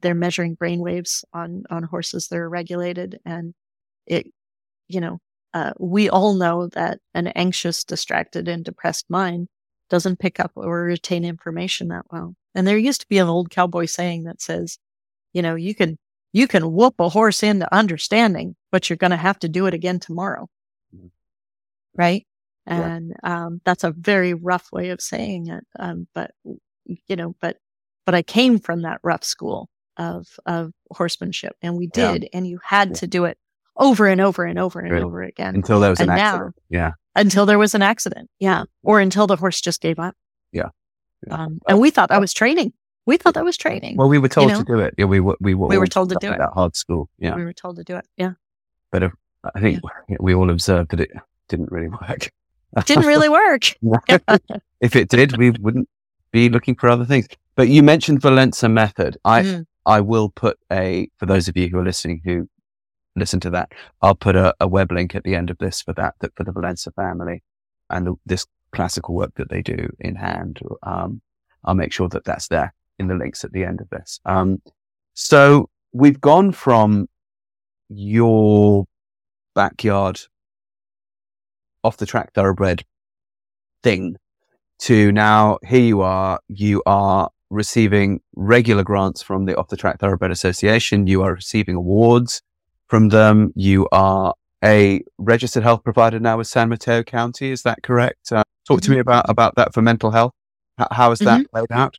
[0.00, 3.18] they're measuring brain waves on, on horses that are regulated.
[3.24, 3.54] And
[4.06, 4.28] it,
[4.88, 5.18] you know,
[5.52, 9.48] uh, we all know that an anxious, distracted and depressed mind
[9.90, 12.34] doesn't pick up or retain information that well.
[12.54, 14.78] And there used to be an old cowboy saying that says,
[15.32, 15.98] you know, you can,
[16.32, 19.74] you can whoop a horse into understanding, but you're going to have to do it
[19.74, 20.48] again tomorrow
[21.96, 22.26] right?
[22.64, 25.64] And um, that's a very rough way of saying it.
[25.78, 26.30] Um, but
[26.84, 27.56] you know, but
[28.06, 32.28] but I came from that rough school of of horsemanship, and we did, yeah.
[32.32, 32.94] and you had yeah.
[32.94, 33.38] to do it
[33.76, 36.54] over and over and over and over again until there was and an now, accident.
[36.68, 38.30] Yeah, until there was an accident.
[38.38, 40.14] Yeah, or until the horse just gave up.
[40.52, 40.68] Yeah,
[41.26, 41.42] yeah.
[41.42, 42.72] Um, and we thought that was training.
[43.06, 43.96] We thought that was training.
[43.96, 44.60] Well, we were told you know?
[44.60, 44.94] to do it.
[44.98, 46.38] Yeah, we we we, we were told to do it.
[46.38, 47.08] That hard school.
[47.18, 48.06] Yeah, we were told to do it.
[48.16, 48.32] Yeah,
[48.92, 49.12] but if,
[49.54, 49.80] I think
[50.20, 51.10] we all observed that it
[51.48, 52.30] didn't really work.
[52.84, 53.74] didn't really work.
[54.80, 55.88] if it did, we wouldn't
[56.32, 57.28] be looking for other things.
[57.54, 59.18] But you mentioned Valença method.
[59.24, 59.66] I mm.
[59.84, 62.48] I will put a for those of you who are listening who
[63.16, 65.92] listen to that, I'll put a, a web link at the end of this for
[65.94, 67.42] that, that for the Valença family
[67.90, 70.60] and the, this classical work that they do in hand.
[70.82, 71.20] Um,
[71.64, 74.20] I'll make sure that that's there in the links at the end of this.
[74.24, 74.62] Um,
[75.14, 77.08] so we've gone from
[77.88, 78.86] your
[79.54, 80.20] backyard
[81.84, 82.84] off the track thoroughbred
[83.82, 84.16] thing
[84.80, 90.00] to now here you are, you are receiving regular grants from the Off the Track
[90.00, 91.06] Thoroughbred Association.
[91.06, 92.42] You are receiving awards
[92.88, 93.52] from them.
[93.54, 94.34] You are
[94.64, 97.50] a registered health provider now with San Mateo County.
[97.50, 98.32] Is that correct?
[98.32, 99.02] Uh, talk to me mm-hmm.
[99.02, 100.32] about, about that for mental health.
[100.78, 101.56] How, how has that mm-hmm.
[101.56, 101.96] played out?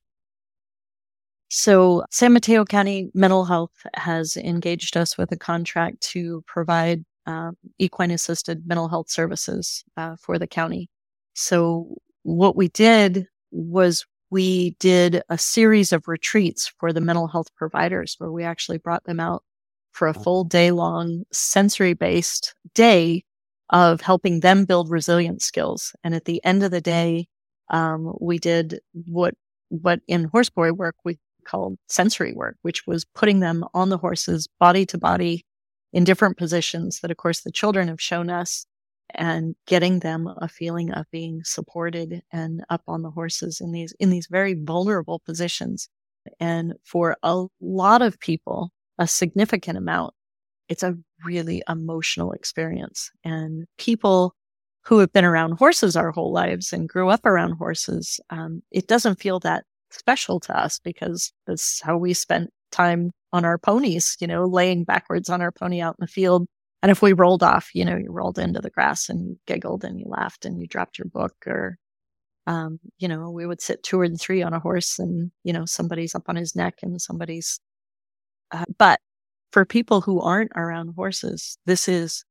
[1.50, 7.58] So San Mateo County Mental Health has engaged us with a contract to provide um,
[7.80, 10.90] equine assisted mental health services uh, for the county.
[11.34, 17.54] So what we did was we did a series of retreats for the mental health
[17.56, 19.44] providers where we actually brought them out
[19.92, 23.24] for a full day long sensory based day
[23.70, 25.96] of helping them build resilience skills.
[26.04, 27.28] And at the end of the day,
[27.70, 29.36] um, we did what,
[29.70, 34.48] what in horseboy work we called sensory work, which was putting them on the horses
[34.60, 35.46] body to body
[35.94, 38.66] in different positions that, of course, the children have shown us
[39.16, 43.94] and getting them a feeling of being supported and up on the horses in these
[44.00, 45.88] in these very vulnerable positions.
[46.40, 50.14] And for a lot of people a significant amount
[50.70, 53.12] it's a really emotional experience.
[53.24, 54.34] And people
[54.86, 58.88] who have been around horses our whole lives and grew up around horses um, it
[58.88, 64.18] doesn't feel that special to us because that's how we spent time on our ponies
[64.20, 66.48] you know laying backwards on our pony out in the field
[66.84, 69.86] and if we rolled off, you know, you rolled into the grass and you giggled
[69.86, 71.78] and you laughed and you dropped your book or,
[72.46, 75.64] um, you know, we would sit two or three on a horse and, you know,
[75.64, 77.62] somebody's up on his neck and somebody's,
[78.52, 79.00] uh, but
[79.54, 82.26] for people who aren't around horses, this is,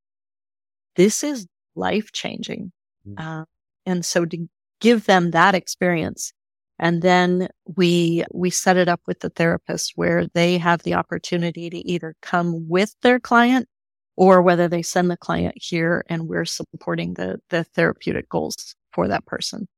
[0.96, 2.72] this is life changing.
[3.08, 3.14] Mm.
[3.16, 3.44] Uh,
[3.86, 4.46] and so to
[4.82, 6.34] give them that experience
[6.82, 11.70] and then we we set it up with the therapist where they have the opportunity
[11.70, 13.68] to either come with their client
[14.16, 19.06] or whether they send the client here and we're supporting the, the therapeutic goals for
[19.08, 19.68] that person.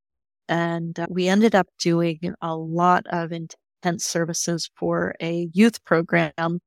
[0.48, 6.60] And uh, we ended up doing a lot of intense services for a youth program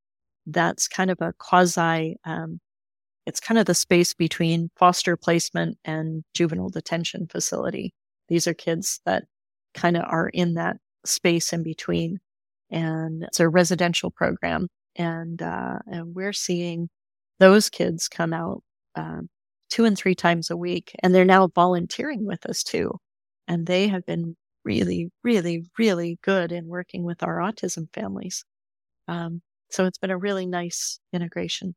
[0.45, 2.59] that's kind of a quasi, um,
[3.25, 7.91] it's kind of the space between foster placement and juvenile detention facility.
[8.29, 9.25] These are kids that
[9.77, 12.19] kind of are in that space in between.
[12.69, 14.67] And it's a residential program.
[14.97, 16.89] And, uh, and we're seeing
[17.39, 18.63] those kids come out
[18.95, 19.29] um,
[19.69, 22.91] two and three times a week, and they're now volunteering with us too.
[23.47, 24.35] And they have been
[24.65, 28.43] really, really, really good in working with our autism families.
[29.07, 31.75] Um, so it's been a really nice integration.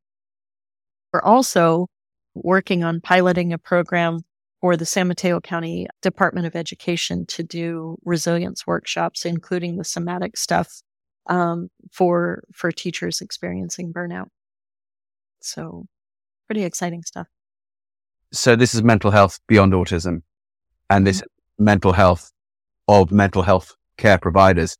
[1.13, 1.89] We're also
[2.35, 4.21] working on piloting a program
[4.61, 10.37] for the San Mateo County Department of Education to do resilience workshops, including the somatic
[10.37, 10.83] stuff
[11.29, 14.27] um, for for teachers experiencing burnout.
[15.41, 15.87] So
[16.47, 17.27] pretty exciting stuff.
[18.33, 20.23] So this is mental health beyond autism
[20.89, 21.65] and this mm-hmm.
[21.65, 22.31] mental health
[22.89, 24.77] of mental health care providers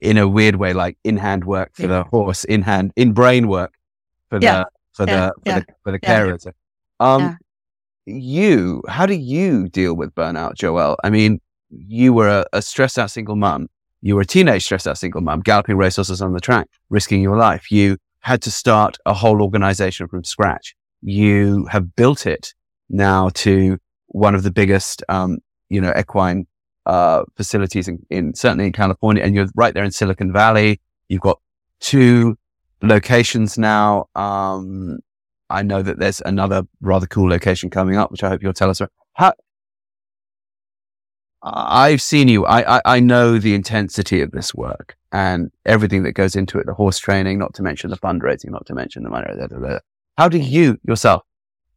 [0.00, 1.88] in a weird way, like in hand work for yeah.
[1.88, 3.72] the horse, in hand, in brain work
[4.28, 4.64] for yeah.
[4.64, 5.26] the, for yeah.
[5.26, 6.52] the, for the, for the carers.
[6.98, 7.38] Um,
[8.18, 10.96] you, how do you deal with burnout, Joell?
[11.04, 13.68] I mean, you were a, a stressed out single mum.
[14.02, 17.36] You were a teenage stressed out single mum, galloping racehorses on the track, risking your
[17.36, 17.70] life.
[17.70, 20.74] You had to start a whole organization from scratch.
[21.02, 22.54] You have built it
[22.88, 25.38] now to one of the biggest, um,
[25.68, 26.46] you know, equine
[26.86, 30.80] uh, facilities in, in, certainly in California, and you're right there in Silicon Valley.
[31.08, 31.40] You've got
[31.80, 32.36] two
[32.82, 34.06] locations now.
[34.14, 34.98] Um,
[35.50, 38.70] I know that there's another rather cool location coming up, which I hope you'll tell
[38.70, 38.80] us.
[39.14, 39.32] How,
[41.42, 42.44] I've seen you.
[42.44, 46.66] I, I, I know the intensity of this work and everything that goes into it,
[46.66, 49.26] the horse training, not to mention the fundraising, not to mention the money.
[49.34, 49.78] Blah, blah, blah.
[50.18, 51.22] How do you yourself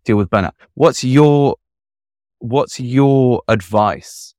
[0.04, 0.52] deal with burnout?
[0.74, 1.56] What's your,
[2.40, 4.36] what's your advice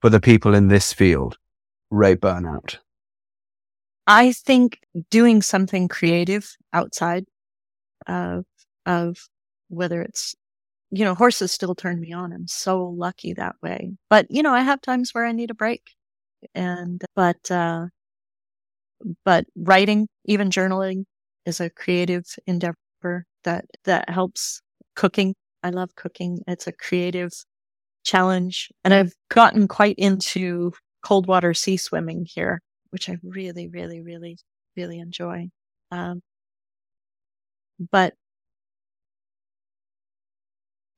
[0.00, 1.38] for the people in this field,
[1.90, 2.78] Ray burnout?
[4.06, 4.80] I think
[5.10, 7.26] doing something creative outside
[8.10, 8.44] of,
[8.86, 9.16] of
[9.68, 10.34] whether it's
[10.90, 12.32] you know, horses still turn me on.
[12.32, 13.92] I'm so lucky that way.
[14.08, 15.82] But, you know, I have times where I need a break.
[16.54, 17.86] And, but, uh,
[19.24, 21.04] but writing, even journaling
[21.46, 24.60] is a creative endeavor that, that helps
[24.96, 25.34] cooking.
[25.62, 26.40] I love cooking.
[26.46, 27.30] It's a creative
[28.04, 28.68] challenge.
[28.84, 30.72] And I've gotten quite into
[31.04, 32.60] cold water sea swimming here,
[32.90, 34.38] which I really, really, really,
[34.76, 35.50] really enjoy.
[35.92, 36.20] Um,
[37.90, 38.14] but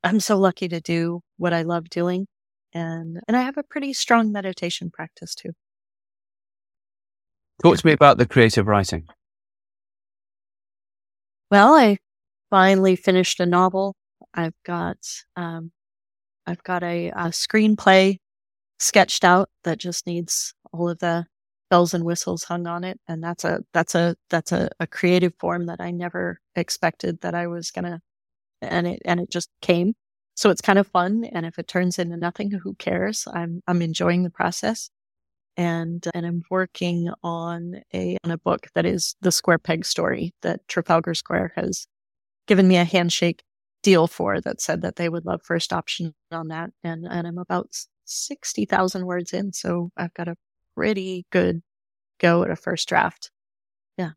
[0.05, 2.27] I'm so lucky to do what I love doing.
[2.75, 5.53] And, and I have a pretty strong meditation practice too.
[7.63, 9.07] Talk to me about the creative writing.
[11.51, 11.99] Well, I
[12.51, 13.95] finally finished a novel.
[14.35, 14.97] I've got,
[15.37, 15.71] um,
[16.47, 18.17] I've got a, a screenplay
[18.81, 21.27] sketched out that just needs all of the
[21.73, 23.01] bells and whistles hung on it.
[23.09, 27.35] And that's a, that's a, that's a, a creative form that I never expected that
[27.35, 28.01] I was to
[28.63, 29.95] and it and it just came.
[30.35, 31.25] So it's kind of fun.
[31.25, 33.27] And if it turns into nothing, who cares?
[33.33, 34.91] I'm I'm enjoying the process.
[35.57, 40.35] And and I'm working on a on a book that is the square peg story
[40.43, 41.87] that Trafalgar Square has
[42.47, 43.43] given me a handshake
[43.83, 46.71] deal for that said that they would love first option on that.
[46.85, 47.69] And and I'm about
[48.05, 50.37] sixty thousand words in, so I've got a
[50.75, 51.63] pretty good
[52.19, 53.31] go at a first draft.
[53.99, 54.11] Yeah.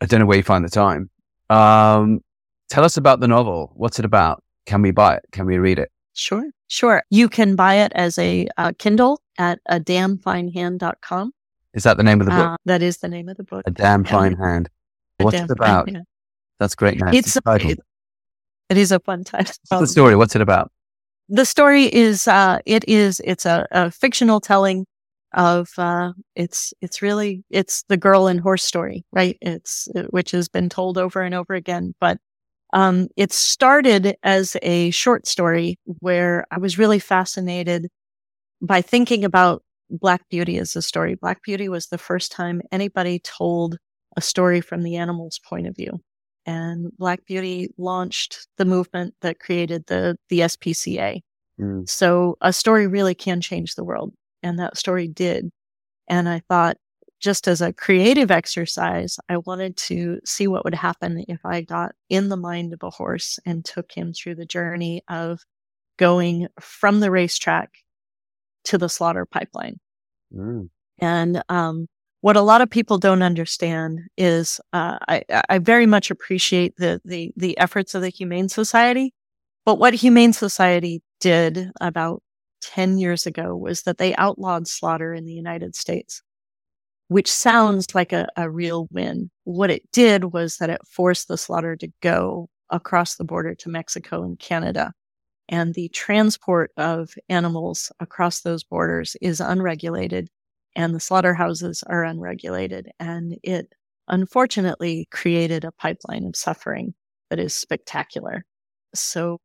[0.00, 1.10] I don't know where you find the time.
[1.50, 2.20] Um,
[2.68, 3.72] Tell us about the novel.
[3.74, 4.42] What's it about?
[4.66, 5.24] Can we buy it?
[5.32, 5.90] Can we read it?
[6.12, 7.02] Sure, sure.
[7.10, 11.32] You can buy it as a uh, Kindle at a damnfinehand.com.
[11.72, 12.46] Is that the name of the book?
[12.46, 13.62] Uh, that is the name of the book.
[13.66, 14.68] A damn fine hand.
[15.18, 15.88] What's it about?
[16.58, 17.00] That's great.
[17.00, 17.14] Man.
[17.14, 17.46] It's, it's,
[18.68, 19.46] It is a fun time.
[19.68, 20.16] What's the story?
[20.16, 20.70] What's it about?
[21.28, 24.86] The story is, uh, it is, it's a, a fictional telling
[25.34, 29.36] of, uh, it's, it's really, it's the girl and horse story, right?
[29.40, 32.18] It's, which has been told over and over again, but,
[32.74, 37.88] um, it started as a short story where I was really fascinated
[38.60, 41.14] by thinking about Black Beauty as a story.
[41.14, 43.78] Black Beauty was the first time anybody told
[44.16, 46.00] a story from the animal's point of view.
[46.44, 51.20] And Black Beauty launched the movement that created the, the SPCA.
[51.60, 51.88] Mm.
[51.88, 54.12] So a story really can change the world.
[54.42, 55.50] And that story did.
[56.08, 56.76] And I thought,
[57.20, 61.92] just as a creative exercise, I wanted to see what would happen if I got
[62.08, 65.40] in the mind of a horse and took him through the journey of
[65.96, 67.70] going from the racetrack
[68.64, 69.80] to the slaughter pipeline.
[70.32, 70.68] Mm.
[71.00, 71.86] And um,
[72.20, 77.00] what a lot of people don't understand is uh, I, I very much appreciate the,
[77.04, 79.12] the the efforts of the Humane Society,
[79.64, 82.22] but what Humane Society did about
[82.60, 86.22] ten years ago was that they outlawed slaughter in the United States,
[87.08, 89.30] which sounds like a, a real win.
[89.44, 93.68] What it did was that it forced the slaughter to go across the border to
[93.68, 94.92] Mexico and Canada
[95.48, 100.28] and the transport of animals across those borders is unregulated
[100.76, 102.90] and the slaughterhouses are unregulated.
[103.00, 103.72] And it
[104.08, 106.94] unfortunately created a pipeline of suffering
[107.30, 108.44] that is spectacular.
[108.94, 109.38] So,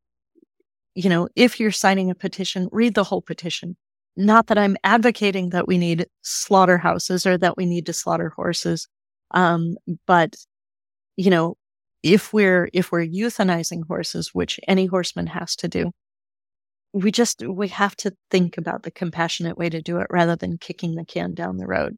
[0.94, 3.76] you know, if you're signing a petition, read the whole petition.
[4.16, 8.86] Not that I'm advocating that we need slaughterhouses or that we need to slaughter horses.
[9.32, 9.76] Um,
[10.06, 10.36] but,
[11.16, 11.56] you know,
[12.04, 15.90] if we're if we're euthanizing horses, which any horseman has to do,
[16.92, 20.58] we just we have to think about the compassionate way to do it rather than
[20.58, 21.96] kicking the can down the road.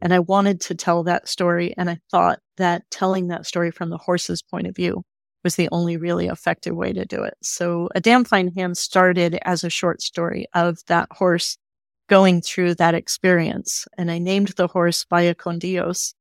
[0.00, 3.90] And I wanted to tell that story, and I thought that telling that story from
[3.90, 5.02] the horse's point of view
[5.48, 7.32] was the only really effective way to do it.
[7.42, 11.56] So a damn fine hand started as a short story of that horse
[12.06, 13.86] going through that experience.
[13.96, 16.12] And I named the horse Vaya con Dios,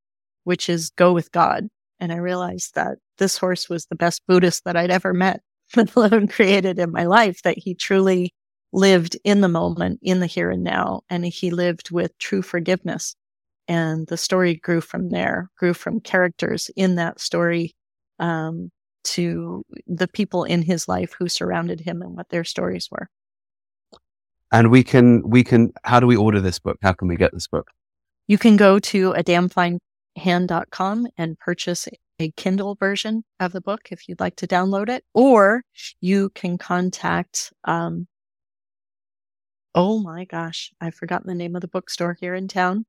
[0.45, 1.67] which is go with God.
[1.99, 5.41] And I realized that this horse was the best Buddhist that I'd ever met,
[5.75, 8.33] let alone created in my life, that he truly
[8.71, 13.13] lived in the moment, in the here and now, and he lived with true forgiveness.
[13.67, 17.75] And the story grew from there, grew from characters in that story
[18.19, 18.71] um,
[19.07, 23.09] to the people in his life who surrounded him and what their stories were.
[24.51, 26.77] And we can, we can, how do we order this book?
[26.81, 27.67] How can we get this book?
[28.27, 31.87] You can go to a damnfinehand.com and purchase
[32.19, 35.61] a Kindle version of the book if you'd like to download it, or
[36.01, 38.07] you can contact, um,
[39.75, 42.85] oh my gosh, I've forgotten the name of the bookstore here in town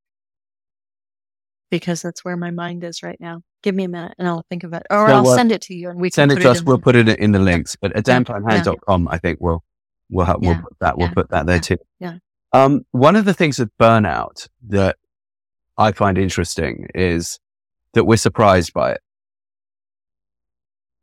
[1.71, 3.43] because that's where my mind is right now.
[3.63, 5.75] Give me a minute and I'll think of it, or so I'll send it to
[5.75, 6.63] you and we send it to us.
[6.63, 9.11] We'll put it in the links, but at damnfinehand.com, yeah.
[9.11, 9.65] I think we'll
[10.11, 11.79] we'll have, we'll put that we'll put that there too.
[11.99, 12.19] Yeah.
[12.53, 14.97] Um, one of the things with burnout that
[15.77, 17.39] I find interesting is
[17.95, 19.01] that we're surprised by it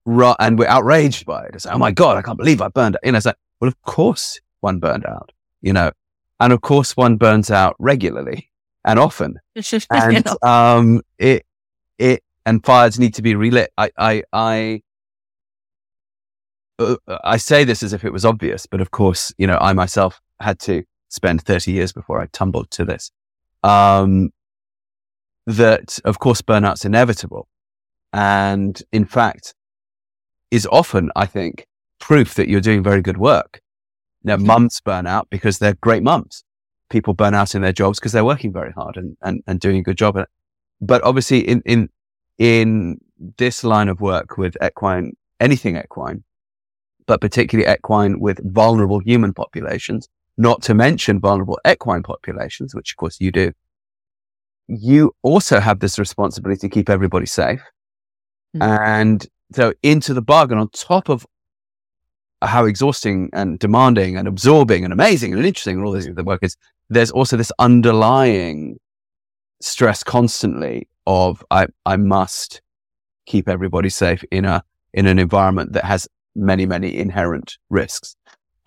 [0.05, 1.55] Right, and we're outraged by it.
[1.55, 3.01] It's like, oh my God, I can't believe I burned out.
[3.03, 5.91] You know, it's like, well, of course one burned out, you know,
[6.39, 8.51] and of course one burns out regularly
[8.83, 9.39] and often.
[9.89, 11.43] and, um, it,
[11.97, 13.71] it, and fires need to be relit.
[13.77, 14.81] I, I, I,
[16.79, 19.73] uh, I say this as if it was obvious, but of course, you know, I
[19.73, 23.11] myself had to spend 30 years before I tumbled to this.
[23.63, 24.29] Um,
[25.47, 27.47] that of course burnout's inevitable.
[28.13, 29.53] And in fact,
[30.51, 31.67] is often, I think,
[31.99, 33.61] proof that you're doing very good work.
[34.23, 36.43] Now, mums burn out because they're great mums.
[36.89, 39.77] People burn out in their jobs because they're working very hard and, and, and doing
[39.77, 40.17] a good job.
[40.81, 41.89] But obviously in, in,
[42.37, 42.99] in
[43.37, 46.23] this line of work with equine, anything equine,
[47.07, 52.97] but particularly equine with vulnerable human populations, not to mention vulnerable equine populations, which of
[52.97, 53.51] course you do,
[54.67, 57.61] you also have this responsibility to keep everybody safe.
[58.55, 58.61] Mm-hmm.
[58.61, 61.25] And so into the bargain on top of
[62.41, 66.43] how exhausting and demanding and absorbing and amazing and interesting and all this the work
[66.43, 66.57] is,
[66.89, 68.77] there's also this underlying
[69.61, 72.61] stress constantly of I, I must
[73.25, 74.63] keep everybody safe in a
[74.93, 78.15] in an environment that has many, many inherent risks.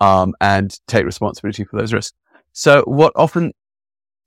[0.01, 2.17] Um, and take responsibility for those risks.
[2.53, 3.51] So what often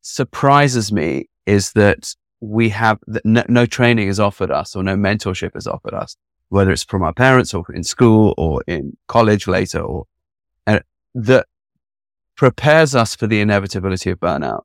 [0.02, 5.56] surprises me is that we have no, no training is offered us or no mentorship
[5.56, 6.16] is offered us
[6.52, 10.05] whether it's from our parents or in school or in college later or
[10.66, 10.80] uh,
[11.14, 11.47] that
[12.36, 14.62] prepares us for the inevitability of burnout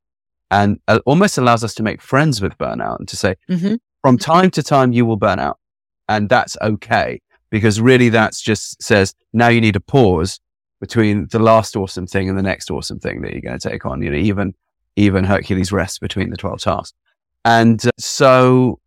[0.51, 3.75] and uh, almost allows us to make friends with burnout and to say mm-hmm.
[4.01, 5.59] from time to time you will burn out
[6.07, 10.39] and that's okay because really that's just says now you need a pause
[10.79, 13.85] between the last awesome thing and the next awesome thing that you're going to take
[13.85, 14.01] on.
[14.01, 14.53] You know, even
[14.95, 16.93] even Hercules rests between the twelve tasks,
[17.45, 18.79] and uh, so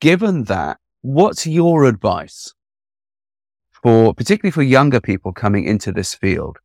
[0.00, 2.52] given that, what's your advice
[3.70, 6.58] for particularly for younger people coming into this field?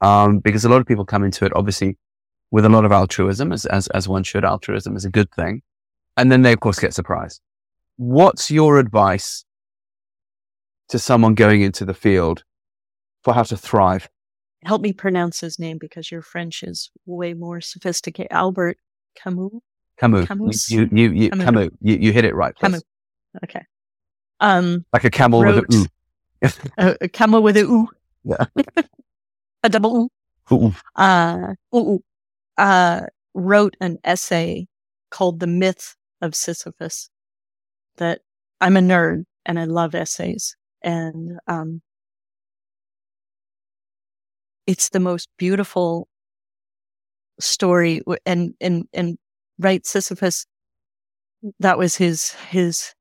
[0.00, 1.98] Um, because a lot of people come into it obviously
[2.50, 4.44] with a lot of altruism, as, as as one should.
[4.44, 5.62] Altruism is a good thing,
[6.16, 7.40] and then they of course get surprised.
[7.96, 9.44] What's your advice
[10.88, 12.44] to someone going into the field
[13.22, 14.08] for how to thrive?
[14.64, 18.32] Help me pronounce his name because your French is way more sophisticated.
[18.32, 18.78] Albert
[19.16, 19.52] Camus.
[19.98, 20.26] Camus.
[20.26, 20.70] Camus?
[20.70, 21.44] You, you, you, Camus.
[21.44, 21.68] Camus.
[21.80, 22.54] You, you hit it right.
[22.54, 22.62] please.
[22.62, 22.82] Camus.
[23.44, 23.64] Okay.
[24.40, 25.88] Um, Like a camel Wrote- with
[26.42, 27.88] a a, a camel with a ooh.
[28.24, 28.44] Yeah.
[29.62, 30.08] a double
[30.52, 30.72] ooh.
[30.96, 32.00] uh, ooh,
[32.58, 33.02] uh,
[33.34, 34.66] wrote an essay
[35.10, 37.10] called The Myth of Sisyphus
[37.96, 38.20] that
[38.60, 40.56] I'm a nerd and I love essays.
[40.82, 41.82] And, um,
[44.66, 46.08] it's the most beautiful
[47.40, 49.18] story and, and, and
[49.58, 49.84] right.
[49.84, 50.46] Sisyphus,
[51.58, 52.94] that was his, his,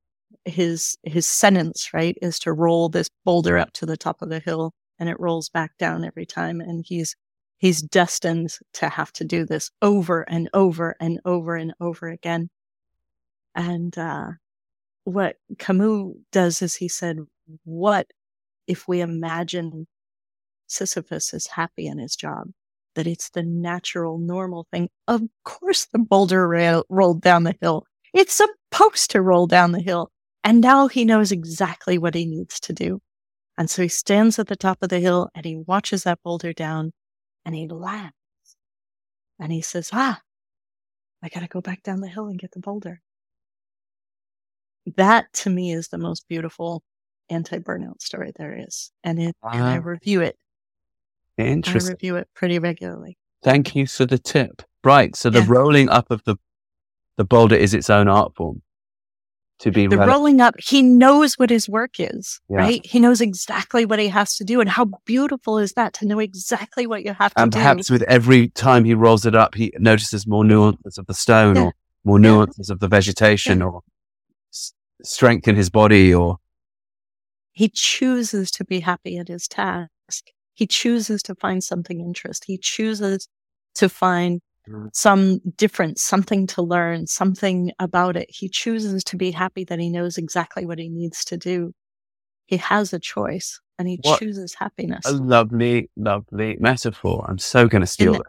[0.45, 2.17] his, his sentence, right?
[2.21, 5.49] Is to roll this boulder up to the top of the hill and it rolls
[5.49, 6.61] back down every time.
[6.61, 7.15] And he's,
[7.57, 12.49] he's destined to have to do this over and over and over and over again.
[13.55, 14.31] And uh,
[15.03, 17.17] what Camus does is he said,
[17.63, 18.07] What
[18.67, 19.87] if we imagine
[20.67, 22.49] Sisyphus is happy in his job?
[22.95, 24.89] That it's the natural, normal thing.
[25.07, 27.85] Of course, the boulder rail rolled down the hill.
[28.13, 30.11] It's supposed to roll down the hill.
[30.43, 33.01] And now he knows exactly what he needs to do.
[33.59, 36.53] And so he stands at the top of the hill and he watches that boulder
[36.53, 36.93] down
[37.45, 38.13] and he laughs
[39.37, 40.21] and he says, Ah,
[41.21, 43.01] I got to go back down the hill and get the boulder.
[44.95, 46.83] That to me is the most beautiful
[47.29, 48.93] anti burnout story there is.
[49.03, 50.37] And, it, and I review it.
[51.37, 51.89] Interesting.
[51.89, 53.17] I review it pretty regularly.
[53.43, 54.61] Thank you for the tip.
[54.85, 55.13] Right.
[55.17, 55.47] So the Yeah.
[55.49, 56.37] rolling up of the,
[57.17, 58.61] the boulder is its own art form
[59.59, 62.57] to be The rele- rolling up, he knows what his work is, Yeah.
[62.57, 62.85] right?
[62.85, 64.61] He knows exactly what he has to do.
[64.61, 67.57] And how beautiful is that to know exactly what you have to and do?
[67.57, 71.55] perhaps with every time he rolls it up, he notices more nuances of the stone
[71.55, 71.61] Yeah.
[71.63, 71.73] or
[72.05, 72.29] more Yeah.
[72.31, 73.81] nuances of the vegetation or
[74.53, 74.73] s-
[75.03, 76.37] strength in his body or
[77.51, 79.89] he chooses to be happy at his task.
[80.53, 82.45] He chooses to find something interest.
[82.47, 83.27] He chooses
[83.75, 84.41] to find.
[84.93, 88.27] Some difference, something to learn, something about it.
[88.29, 91.73] He chooses to be happy that he knows exactly what he needs to do.
[92.45, 95.05] He has a choice and he What chooses happiness.
[95.05, 97.25] a lovely, lovely metaphor.
[97.27, 98.21] I'm so going to steal it.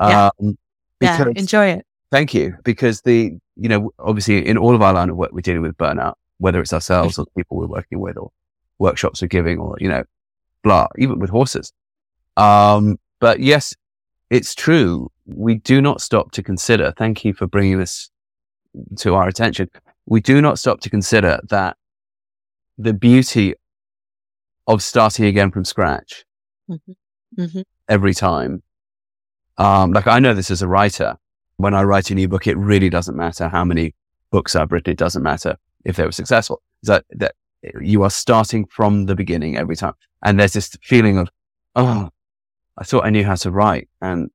[0.00, 0.30] Yeah.
[0.40, 0.58] Um,
[1.00, 1.86] yeah, because enjoy it.
[2.10, 2.56] Thank you.
[2.64, 5.76] Because the, you know, obviously in all of our line of work, we're dealing with
[5.76, 8.30] burnout, whether it's ourselves or the people we're working with or
[8.78, 10.04] workshops we're giving or, you know,
[10.62, 11.72] blah, even with horses.
[12.36, 13.74] Um, but yes,
[14.30, 15.10] it's true.
[15.26, 16.92] We do not stop to consider.
[16.96, 18.10] Thank you for bringing this
[18.98, 19.70] to our attention.
[20.06, 21.76] We do not stop to consider that
[22.78, 23.54] the beauty
[24.66, 26.24] of starting again from scratch
[26.68, 28.62] hmm every time.
[29.58, 31.16] Um, like I know this as a writer.
[31.56, 33.94] When I write a new book, it really doesn't matter how many
[34.30, 34.90] books I've written.
[34.90, 36.62] It doesn't matter if they were successful.
[36.82, 37.34] That, that
[37.80, 39.94] you are starting from the beginning every time.
[40.22, 41.30] And there's this feeling of,
[41.76, 42.10] oh,
[42.78, 43.88] I thought I knew how to write.
[44.00, 44.30] And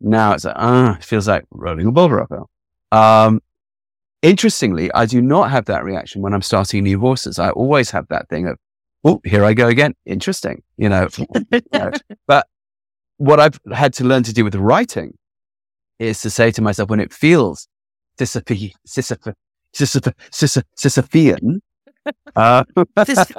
[0.00, 2.50] now it's like, ah, it feels like rolling a boulder uphill.
[2.92, 3.40] Um,
[4.22, 7.38] interestingly, I do not have that reaction when I'm starting new horses.
[7.38, 8.58] I always have that thing of,
[9.04, 9.94] oh, here I go again.
[10.06, 10.62] Interesting.
[10.76, 11.08] You know,
[12.26, 12.46] But
[13.18, 15.16] what I've had to learn to do with writing
[16.00, 17.68] is to say to myself when it feels
[18.18, 19.34] Sisyphe, Sisyphe,
[19.72, 21.60] Sisyphe, Sisyphe, Sisyphean,
[22.36, 22.64] uh.
[23.06, 23.34] Sisyphe-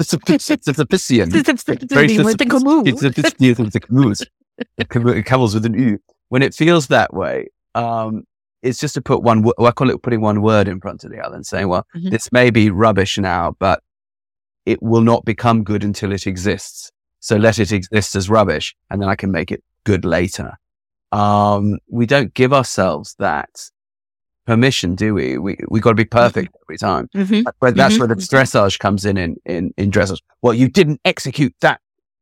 [0.00, 0.38] Sisyphean,
[1.88, 3.00] very Sisyphean with the Camus.
[3.02, 4.22] Sisyphean with the Camus,
[4.76, 5.98] The Camus- camels with an U.
[6.28, 8.24] When it feels that way, um,
[8.62, 11.20] it's just to put one, I call it putting one word in front of the
[11.20, 12.10] other and saying, well, Mhm.
[12.10, 13.82] this may be rubbish now, but
[14.64, 16.90] it will not become good until it exists.
[17.20, 20.54] So let it exist as rubbish and then I can make it good later.
[21.12, 23.50] Um, we don't give ourselves that
[24.46, 25.36] permission, do we?
[25.38, 27.08] We, we got to be perfect every time.
[27.14, 27.44] Mhm.
[27.60, 27.98] But that's Mhm.
[27.98, 30.20] where the dressage comes in, in, in, in dressage.
[30.42, 31.80] Well, you didn't execute that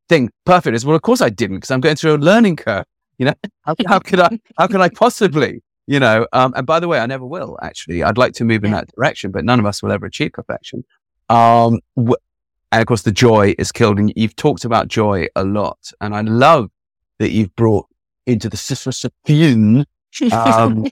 [0.09, 0.75] thing perfect.
[0.75, 2.85] It's, well, of course I didn't because I'm going through a learning curve.
[3.17, 6.79] You know, how, how could I, how could I possibly, you know, um, and by
[6.79, 8.03] the way, I never will actually.
[8.03, 10.83] I'd like to move in that direction, but none of us will ever achieve perfection.
[11.29, 12.15] Um, w-
[12.71, 15.77] and of course the joy is killed and you've talked about joy a lot.
[16.01, 16.69] And I love
[17.19, 17.87] that you've brought
[18.25, 19.85] into the Sisyphean
[20.31, 20.85] um,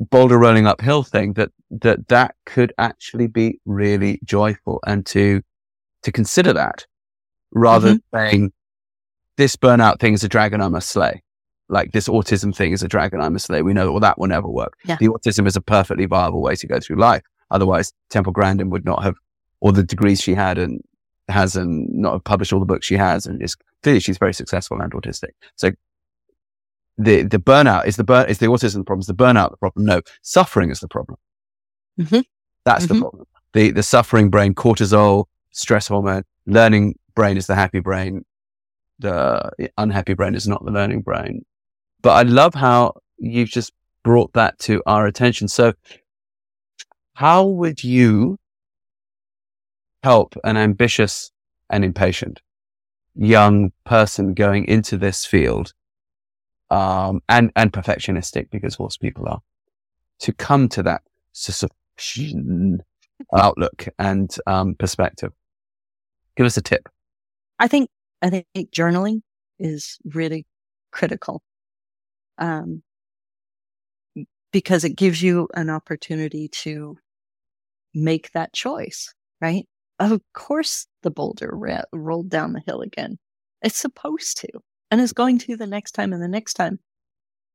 [0.00, 5.42] boulder rolling uphill thing that, that that could actually be really joyful and to,
[6.02, 6.86] to consider that
[7.52, 8.16] rather Mm-hmm.
[8.16, 8.52] than saying
[9.36, 11.22] this burnout thing is a dragon I must slay.
[11.68, 13.62] Like this autism thing is a dragon I must slay.
[13.62, 14.76] We know well, that will never work.
[14.84, 14.96] Yeah.
[14.98, 17.22] The autism is a perfectly viable way to go through life.
[17.50, 19.14] Otherwise, Temple Grandin would not have
[19.60, 20.80] all the degrees she had and
[21.28, 23.26] has and not have published all the books she has.
[23.26, 25.30] And is clearly she's very successful and autistic.
[25.56, 25.70] So
[26.98, 29.00] the, the burnout is the burn, is the autism the problem.
[29.00, 29.86] Is the burnout the problem?
[29.86, 31.18] No, suffering is the problem.
[31.98, 32.24] Mhm.
[32.64, 33.00] That's the Mhm.
[33.00, 33.26] problem.
[33.52, 38.24] The, the suffering brain, cortisol, stress hormone, learning brain is the happy brain.
[38.98, 41.44] The unhappy brain is not the learning brain.
[42.02, 43.72] But I love how you've just
[44.04, 45.48] brought that to our attention.
[45.48, 45.72] So
[47.14, 48.38] how would you
[50.02, 51.30] help an ambitious
[51.68, 52.40] and impatient
[53.14, 55.72] young person going into this field,
[56.70, 59.40] um, and, and perfectionistic because horse people are
[60.20, 61.02] to come to that
[63.34, 65.32] outlook and, um, perspective?
[66.36, 66.88] Give us a tip.
[67.58, 67.90] I think
[68.22, 69.22] I think journaling
[69.58, 70.46] is really
[70.90, 71.42] critical.
[72.38, 72.82] Um,
[74.52, 76.96] because it gives you an opportunity to
[77.94, 79.66] make that choice, right?
[79.98, 83.18] Of course, the boulder ra- rolled down the hill again.
[83.62, 84.48] It's supposed to,
[84.90, 86.78] and is going to the next time and the next time.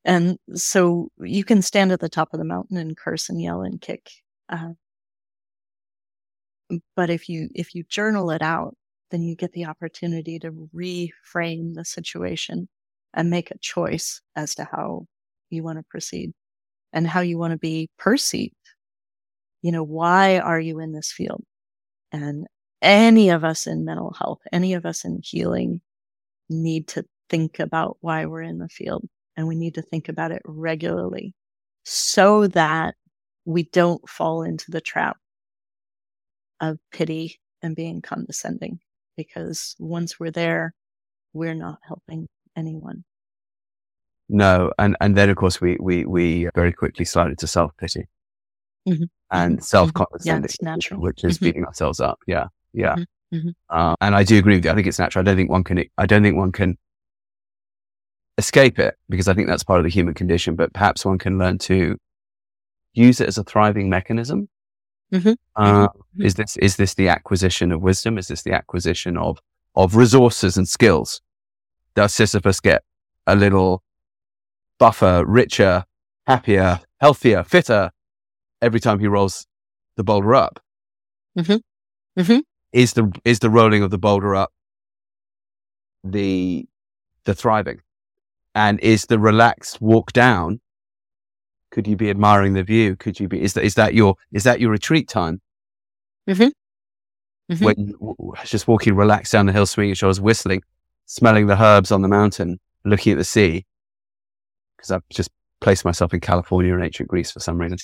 [0.03, 3.61] And so you can stand at the top of the mountain and curse and yell
[3.61, 4.09] and kick.
[4.49, 4.73] Uh,
[6.95, 8.75] but if you if you journal it out,
[9.11, 12.67] then you get the opportunity to reframe the situation
[13.13, 15.07] and make a choice as to how
[15.49, 16.33] you want to proceed
[16.93, 18.53] and how you want to be perceived.
[19.61, 21.43] You know, why are you in this field?
[22.11, 22.47] And
[22.81, 25.81] any of us in mental health, any of us in healing
[26.49, 29.07] need to think about why we're in the field
[29.37, 31.33] and we need to think about it regularly
[31.83, 32.95] so that
[33.45, 35.17] we don't fall into the trap
[36.61, 38.79] of pity and being condescending
[39.17, 40.73] because once we're there,
[41.33, 43.03] we're not helping anyone.
[44.29, 44.71] No.
[44.79, 48.07] And, and then of course we, we, we very quickly slide into self pity
[48.87, 49.09] Mhm.
[49.31, 49.63] and Mhm.
[49.63, 51.01] self Yeah, condescending, it's natural.
[51.01, 51.41] which is Mhm.
[51.41, 52.19] beating ourselves up.
[52.27, 52.47] Yeah.
[52.73, 52.95] Yeah.
[52.95, 53.05] Mhm.
[53.33, 53.53] Mhm.
[53.69, 54.71] Uh, and I do agree with you.
[54.71, 55.21] I think it's natural.
[55.21, 56.77] I don't think one can, I don't think one can
[58.37, 61.37] escape it because I think that's part of the human condition, but perhaps one can
[61.37, 61.97] learn to
[62.93, 64.49] use it as a thriving mechanism.
[65.13, 65.37] Mhm.
[65.55, 66.25] Uh, Mhm.
[66.25, 68.17] is this, is this the acquisition of wisdom?
[68.17, 69.39] Is this the acquisition of,
[69.75, 71.21] of resources and skills?
[71.93, 72.83] Does Sisyphus get
[73.27, 73.83] a little
[74.79, 75.85] buffer, richer,
[76.27, 77.91] happier, healthier, fitter
[78.61, 79.45] every time he rolls
[79.95, 80.59] the boulder up?
[81.37, 81.61] Mhm.
[82.17, 82.41] Mhm.
[82.73, 84.51] Is the, is the rolling of the boulder up
[86.03, 86.67] the,
[87.23, 87.81] the thriving?
[88.55, 90.61] And is the relaxed walk down?
[91.71, 92.95] Could you be admiring the view?
[92.95, 95.41] Could you be, is that, is that your, is that your retreat time?
[96.29, 96.51] Mhm.
[97.51, 97.61] Mhm.
[97.63, 97.93] When
[98.45, 100.63] just walking relaxed down the hill, swinging your shoulders, whistling,
[101.05, 103.65] smelling the herbs on the mountain, looking at the sea.
[104.79, 105.29] Cause I've just
[105.59, 107.77] placed myself in California and ancient Greece for some reason.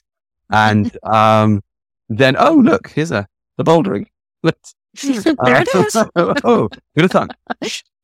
[0.52, 1.61] And, um,
[2.10, 3.27] then, oh, look, here's a,
[3.57, 4.07] the bouldering.
[4.41, 4.57] Look.
[5.03, 5.95] there it is.
[6.15, 7.35] oh, good a thought.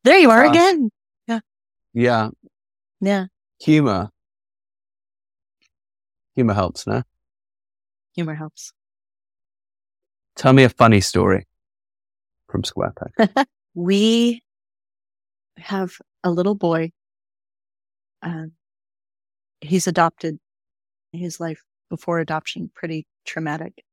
[0.03, 0.89] There you are Uh, again.
[1.27, 1.39] Yeah.
[1.93, 2.29] Yeah.
[3.61, 4.09] Humor.
[6.35, 7.03] Humor helps, no?
[8.15, 8.73] Humor helps.
[10.35, 11.47] Tell me a funny story
[12.47, 13.47] from Square Peg.
[13.75, 14.41] We
[15.57, 15.91] have
[16.23, 16.91] a little boy.
[18.23, 18.53] Um,
[19.61, 20.39] he's adopted.
[21.11, 21.61] His life
[21.91, 23.83] before adoption pretty traumatic,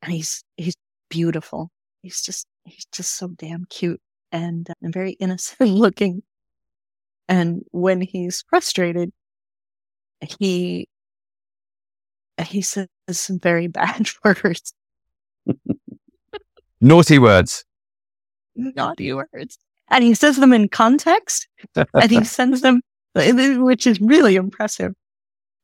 [0.00, 0.76] and he's he's
[1.10, 1.70] beautiful.
[2.02, 4.00] He's just he's just so damn cute
[4.30, 6.22] and, uh, and very innocent looking.
[7.28, 9.12] And when he's frustrated,
[10.38, 10.88] he
[12.42, 14.72] he says some very bad words,
[16.80, 17.64] Naughty words.
[18.54, 19.58] naughty words,
[19.90, 21.48] and he says them in context.
[21.94, 22.80] and he sends them,
[23.14, 24.92] which is really impressive.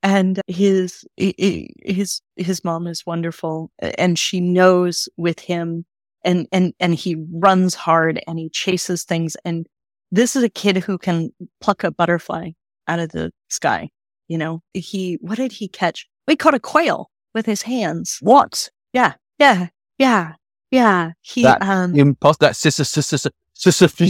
[0.03, 5.85] And his his his mom is wonderful, and she knows with him,
[6.25, 9.37] and and and he runs hard and he chases things.
[9.45, 9.67] And
[10.13, 11.31] this is a kid who can
[11.61, 12.51] pluck a butterfly
[12.87, 13.89] out of the sky.
[14.29, 16.07] You know, he what did he catch?
[16.29, 18.19] We caught a quail with his hands.
[18.21, 18.71] what?
[18.93, 19.69] Yeah, yeah,
[19.99, 20.35] yeah,
[20.71, 21.13] yeah.
[21.23, 21.95] He That um.
[21.95, 24.05] Impos- that sister, sister, sister, sister,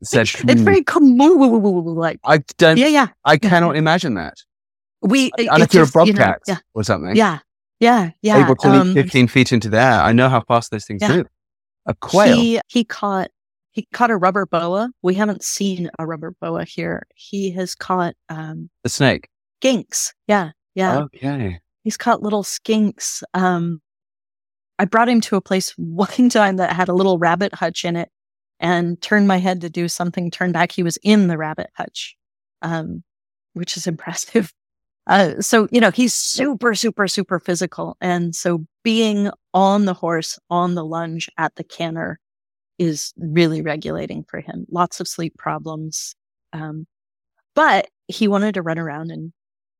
[0.00, 0.84] It's said, it's very.
[0.86, 3.08] Like, I don't, yeah, yeah.
[3.24, 4.34] I cannot imagine that.
[5.00, 7.16] We, Unless you're a just, you know, bobcat yeah, or something.
[7.16, 7.40] yeah,
[7.80, 8.44] yeah, yeah.
[8.44, 10.00] Able to um, leap 15 feet into the air.
[10.00, 11.26] I know how fast those things move.
[11.86, 12.36] A quail.
[12.36, 13.30] He he caught
[13.72, 14.90] he caught a rubber boa.
[15.02, 17.06] We haven't seen a rubber boa here.
[17.14, 19.28] He has caught um a snake.
[19.62, 20.12] skinks.
[20.26, 20.50] Yeah.
[20.74, 21.00] Yeah.
[21.00, 21.60] Okay.
[21.84, 23.22] He's caught little skinks.
[23.34, 23.80] Um,
[24.78, 27.96] I brought him to a place one time that had a little rabbit hutch in
[27.96, 28.10] it
[28.60, 30.72] and turned my head to do something, turned back.
[30.72, 32.16] He was in the rabbit hutch,
[32.62, 33.02] um,
[33.54, 34.52] which is impressive.
[35.06, 37.96] Uh, so, you know, he's super, super, super physical.
[38.00, 42.18] And so being on the horse, on the lunge at the canter
[42.78, 44.66] is really regulating for him.
[44.70, 46.14] Lots of sleep problems.
[46.52, 46.86] Um,
[47.54, 49.32] but he wanted to run around and,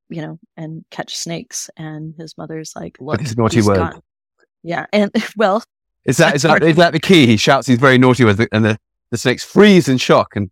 [0.08, 1.70] you know, and catch snakes.
[1.76, 3.76] And his mother's like, look, His naughty he's word.
[3.76, 4.00] gone.
[4.62, 4.86] Yeah.
[4.92, 5.62] And well,
[6.04, 7.26] Is that is that is that the key?
[7.26, 8.78] He shouts these very naughty words, and the,
[9.10, 10.50] the snakes freeze in shock and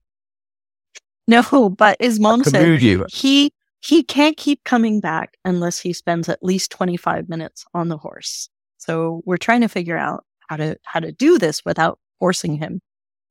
[1.26, 3.06] no, but his mom said commode you.
[3.12, 7.96] he he can't keep coming back unless he spends at least 25 minutes on the
[7.98, 8.48] horse.
[8.78, 12.80] So we're trying to figure out how to how to do this without forcing him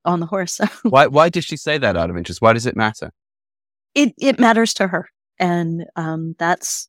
[0.05, 0.59] on the horse.
[0.83, 2.41] Why why did she say that out of interest?
[2.41, 3.11] Why does it matter?
[3.95, 5.09] it it matters to her,
[5.39, 6.87] and um, that's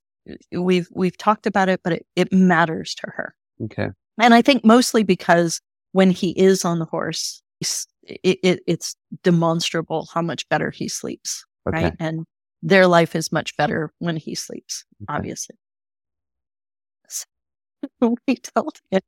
[0.53, 3.35] we've we've talked about it, but it, it matters to her.
[3.65, 3.89] Okay.
[4.21, 5.61] And I think mostly because
[5.93, 10.89] when he is on the horse, he's- it, it, it's demonstrable how much better he
[10.89, 11.85] sleeps, Okay.
[11.85, 11.95] right?
[11.99, 12.25] And
[12.63, 15.17] their life is much better when he sleeps, Okay.
[15.17, 15.57] obviously.
[17.09, 19.01] So we told him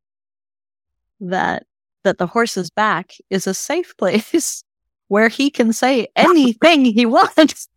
[1.20, 1.64] that
[2.04, 4.64] that the horse's back is a safe place
[5.08, 7.68] where he can say anything he wants.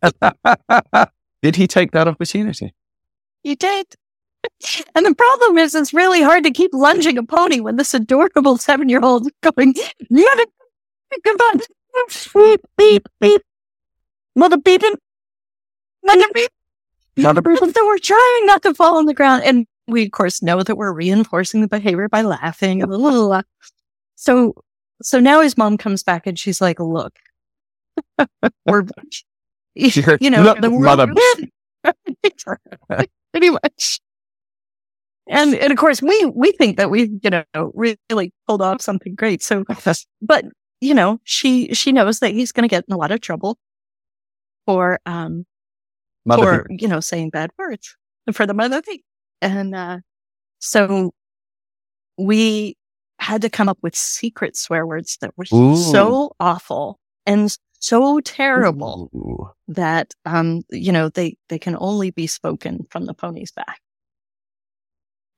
[1.42, 2.74] did he take that opportunity?
[3.44, 3.86] You did.
[4.94, 8.56] And the problem is, it's really hard to keep lunging a pony when this adorable
[8.56, 9.74] seven year old is going,
[10.10, 10.44] "Mother,
[11.24, 11.60] goodbye.
[12.34, 13.42] Beep, beep, beep.
[14.34, 14.96] Mother beeping.
[16.06, 16.50] Mother beep.
[17.16, 17.74] Mother beeping.
[17.74, 19.42] So we're trying not to fall on the ground.
[19.44, 22.80] And we, of course, know that we're reinforcing the behavior by laughing.
[22.80, 23.42] blah, blah, blah.
[24.14, 24.54] So,
[25.02, 27.14] so now his mom comes back and she's like, look,
[28.66, 28.86] we're,
[29.74, 31.06] you know, the mother."
[33.32, 34.00] pretty much.
[35.28, 39.14] And and of course we we think that we you know really pulled off something
[39.14, 39.42] great.
[39.42, 39.64] So,
[40.22, 40.44] but
[40.80, 43.58] you know she she knows that he's going to get in a lot of trouble
[44.66, 45.44] for um
[46.26, 47.96] Mother for you know saying bad words
[48.32, 49.00] for the mother thing,
[49.40, 49.98] and uh
[50.58, 51.12] so
[52.18, 52.76] we
[53.18, 55.76] had to come up with secret swear words that were Ooh.
[55.76, 59.50] so awful and so terrible Ooh.
[59.68, 63.80] that um you know they they can only be spoken from the pony's back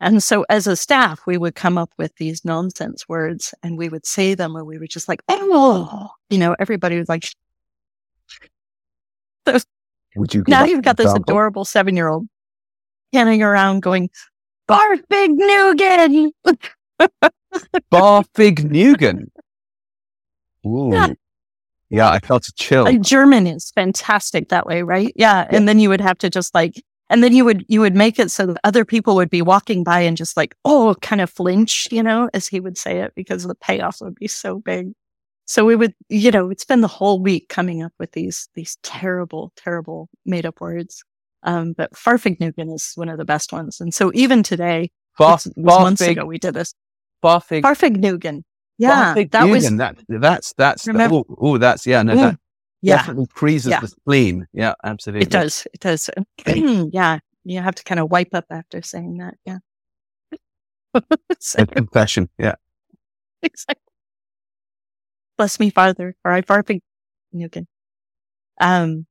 [0.01, 3.89] and so as a staff we would come up with these nonsense words and we
[3.89, 7.24] would say them and we were just like oh you know everybody was like
[10.17, 11.33] Would you now you've got this example?
[11.33, 12.27] adorable seven year old
[13.13, 14.11] canning around going
[14.69, 16.11] barf big nougat
[17.93, 19.29] Barfig Nugan.
[20.67, 20.91] Ooh.
[20.93, 21.09] Yeah.
[21.91, 22.85] Yeah, I felt a chill.
[22.85, 26.55] Like, german is fantastic that way right yeah and then you would have to just
[26.55, 29.43] like and then you would you would make it so that other people would be
[29.43, 33.01] walking by and just like oh kind of flinch you know as he would say
[33.01, 34.93] it because the payoff would be so big
[35.49, 38.77] so we would you know we'd spend the whole week coming up with these these
[38.83, 41.03] terrible terrible made up words
[41.43, 45.55] um but Fahrvergnügen is one of the best ones and so even today Barf, it
[45.57, 46.75] was months ago we did this
[47.25, 48.43] Barfig, farfignugan
[48.77, 52.39] yeah Barfig that was That, that's, that's, Remember- oh, oh, that's, yeah, no, Mm, that
[52.83, 53.81] yeah definitely freezes Yeah.
[53.81, 54.47] the spleen.
[54.53, 55.23] Yeah, absolutely.
[55.27, 55.66] It does.
[55.75, 56.09] It does.
[56.93, 57.19] yeah.
[57.45, 59.35] You have to kind of wipe up after saying that.
[59.45, 59.59] Yeah.
[61.41, 62.29] So, A confession.
[62.39, 62.55] Yeah.
[63.43, 63.88] exactly.
[65.39, 66.81] Bless me, Father, for I farping
[67.35, 67.66] Nukin.
[68.60, 69.06] Um,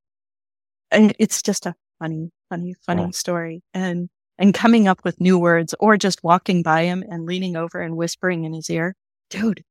[0.91, 3.11] and it's just a funny, funny, funny Yeah.
[3.11, 3.63] story.
[3.73, 7.81] And, and coming up with new words or just walking by him and leaning over
[7.81, 8.93] and whispering in his ear,
[9.29, 9.63] dude,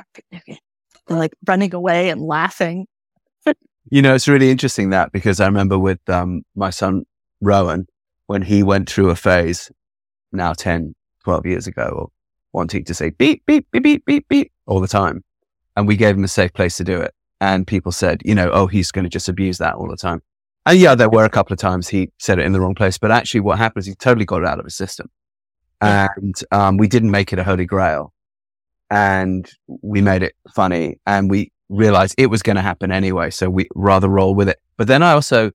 [0.00, 0.58] farping
[1.08, 2.86] like running away and laughing.
[3.90, 7.04] You know, it's really interesting that because I remember with um, my son
[7.40, 7.86] Rowan,
[8.26, 9.70] when he went through a phase
[10.30, 10.94] now 10,
[11.24, 12.08] 12 years ago, or
[12.52, 15.24] wanting to say beep, beep, beep, beep, beep, beep all the time.
[15.78, 17.14] And we gave him a safe place to do it.
[17.40, 20.22] And people said, you know, oh, he's going to just abuse that all the time.
[20.66, 22.98] And yeah, there were a couple of times he said it in the wrong place,
[22.98, 25.08] but actually what happened is he totally got it out of his system.
[25.80, 28.12] And um, we didn't make it a holy grail.
[28.90, 33.30] And we made it funny and we realized it was going to happen anyway.
[33.30, 34.58] So we rather roll with it.
[34.78, 35.52] But then I also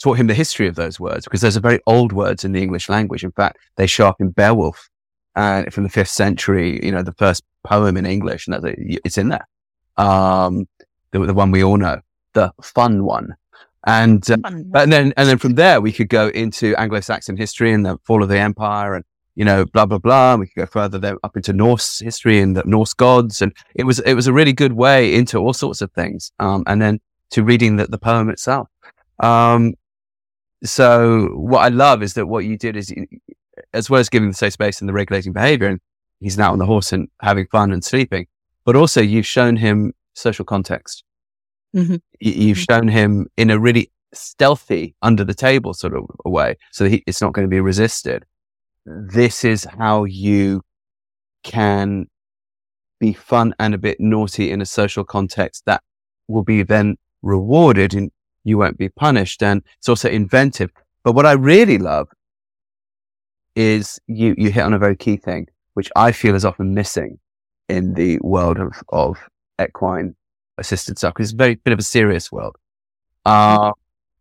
[0.00, 2.62] taught him the history of those words because those are very old words in the
[2.62, 3.24] English language.
[3.24, 4.88] In fact, they show up in Beowulf
[5.34, 9.00] and from the fifth century, you know, the first poem in English and that's, it.
[9.04, 9.46] it's in there.
[9.96, 10.68] Um,
[11.10, 12.00] the, the one we all know,
[12.34, 13.36] the fun one.
[13.86, 14.64] And, uh, Fun.
[14.68, 18.22] but then, and then from there, we could go into Anglo-Saxon history and the fall
[18.22, 19.04] of the empire and,
[19.34, 20.32] you know, blah, blah, blah.
[20.32, 23.40] And we could go further there up into Norse history and the Norse gods.
[23.40, 26.32] And it was, it was a really good way into all sorts of things.
[26.38, 28.68] Um, and then to reading the, the poem itself.
[29.20, 29.74] Um,
[30.64, 32.92] so what I love is that what you did is,
[33.72, 35.80] as well as giving the safe space and the regulating behavior, and
[36.20, 38.26] he's now on the horse and having fun and sleeping,
[38.64, 41.04] but also you've shown him social context.
[41.74, 41.96] Mm-hmm.
[42.20, 42.72] You, have mm-hmm.
[42.72, 46.90] shown him in a really stealthy, under the table sort of a way, so that
[46.90, 48.24] he, it's not going to be resisted.
[48.86, 50.62] This is how you
[51.42, 52.06] can
[52.98, 55.82] be fun and a bit naughty in a social context that
[56.26, 58.10] will be then rewarded and
[58.44, 59.42] you won't be punished.
[59.42, 60.70] And it's also inventive.
[61.04, 62.08] But what I really love
[63.54, 65.48] is you, you hit on a very key thing,
[65.78, 67.20] which I feel is often missing
[67.68, 69.16] in the world of, of
[69.62, 70.16] equine
[70.58, 71.14] assisted stuff.
[71.20, 72.56] It's a very bit of a serious world.
[73.24, 73.70] Uh,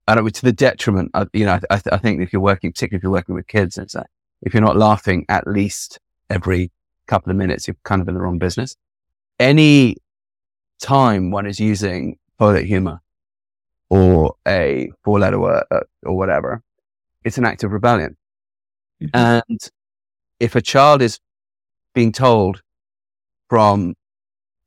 [0.08, 3.04] and to the detriment of, you know, I, I, think if you're working, particularly if
[3.04, 4.06] you're working with kids, it's like,
[4.44, 5.98] if you're not laughing at least
[6.30, 6.72] every
[7.08, 8.76] couple of minutes, you're kind of in the wrong business.
[9.40, 9.98] Any
[10.80, 13.02] time one is using toilet humor
[13.90, 16.62] or a four letter word uh, or whatever,
[17.24, 18.16] it's an act of rebellion.
[19.02, 19.18] Mm-hmm.
[19.50, 19.60] And
[20.40, 21.20] if a child is
[21.98, 22.61] being told
[23.49, 23.95] from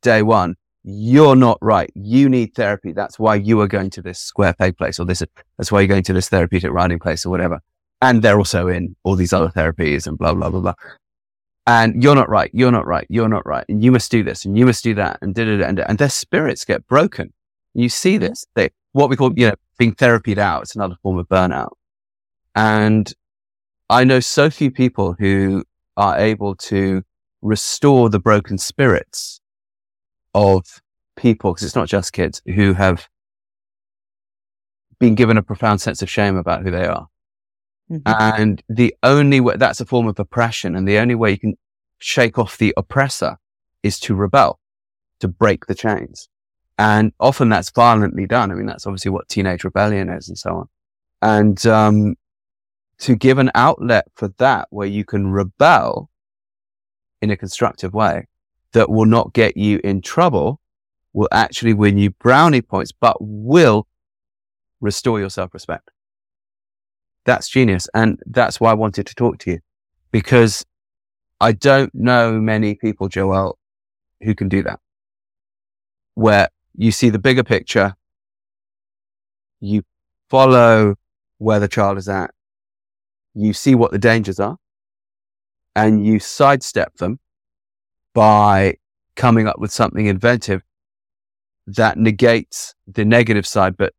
[0.02, 1.88] day one, you're not right.
[1.94, 2.90] You need therapy.
[2.92, 5.22] That's why you are going to this square peg place or this,
[5.56, 7.60] that's why you're going to this therapeutic riding place or whatever.
[8.02, 10.74] And they're also in all these other therapies and blah, blah, blah, blah
[11.68, 14.44] and you're not right, you're not right, you're not right, and you must do this
[14.44, 17.32] and you must do that, and da, da, da, and, and their spirits get broken.
[17.74, 18.26] You see mm-hmm.
[18.26, 20.62] this, they, what we call, you know, being therapied out.
[20.62, 21.70] It's another form of burnout.
[22.56, 23.12] And
[23.88, 25.64] I know so few people who
[25.96, 27.04] are able to
[27.42, 29.40] restore the broken spirits
[30.34, 30.82] of
[31.16, 33.08] people, because it's not just kids who have
[34.98, 37.08] been given a profound sense of shame about who they are.
[37.90, 38.02] Mm-hmm.
[38.06, 40.76] And the only way that's a form of oppression.
[40.76, 41.56] And the only way you can
[41.98, 43.38] shake off the oppressor
[43.82, 44.60] is to rebel,
[45.20, 46.28] to break the chains.
[46.78, 48.50] And often that's violently done.
[48.50, 50.68] I mean, that's obviously what teenage rebellion is and so on.
[51.22, 52.16] And, um,
[52.98, 56.09] to give an outlet for that where you can rebel
[57.22, 58.26] in a constructive way
[58.72, 60.60] that will not get you in trouble
[61.12, 63.86] will actually win you brownie points, but will
[64.80, 65.90] restore your self respect.
[67.24, 67.88] That's genius.
[67.94, 69.58] And that's why I wanted to talk to you
[70.10, 70.64] because
[71.40, 73.54] I don't know many people, Joell,
[74.22, 74.80] who can do that.
[76.14, 77.94] Where you see the bigger picture,
[79.60, 79.82] you
[80.28, 80.96] follow
[81.38, 82.32] where the child is at,
[83.34, 84.56] you see what the dangers are,
[85.76, 87.18] and you sidestep them
[88.14, 88.76] by
[89.16, 90.62] coming up with something inventive
[91.66, 93.92] that negates the negative side, but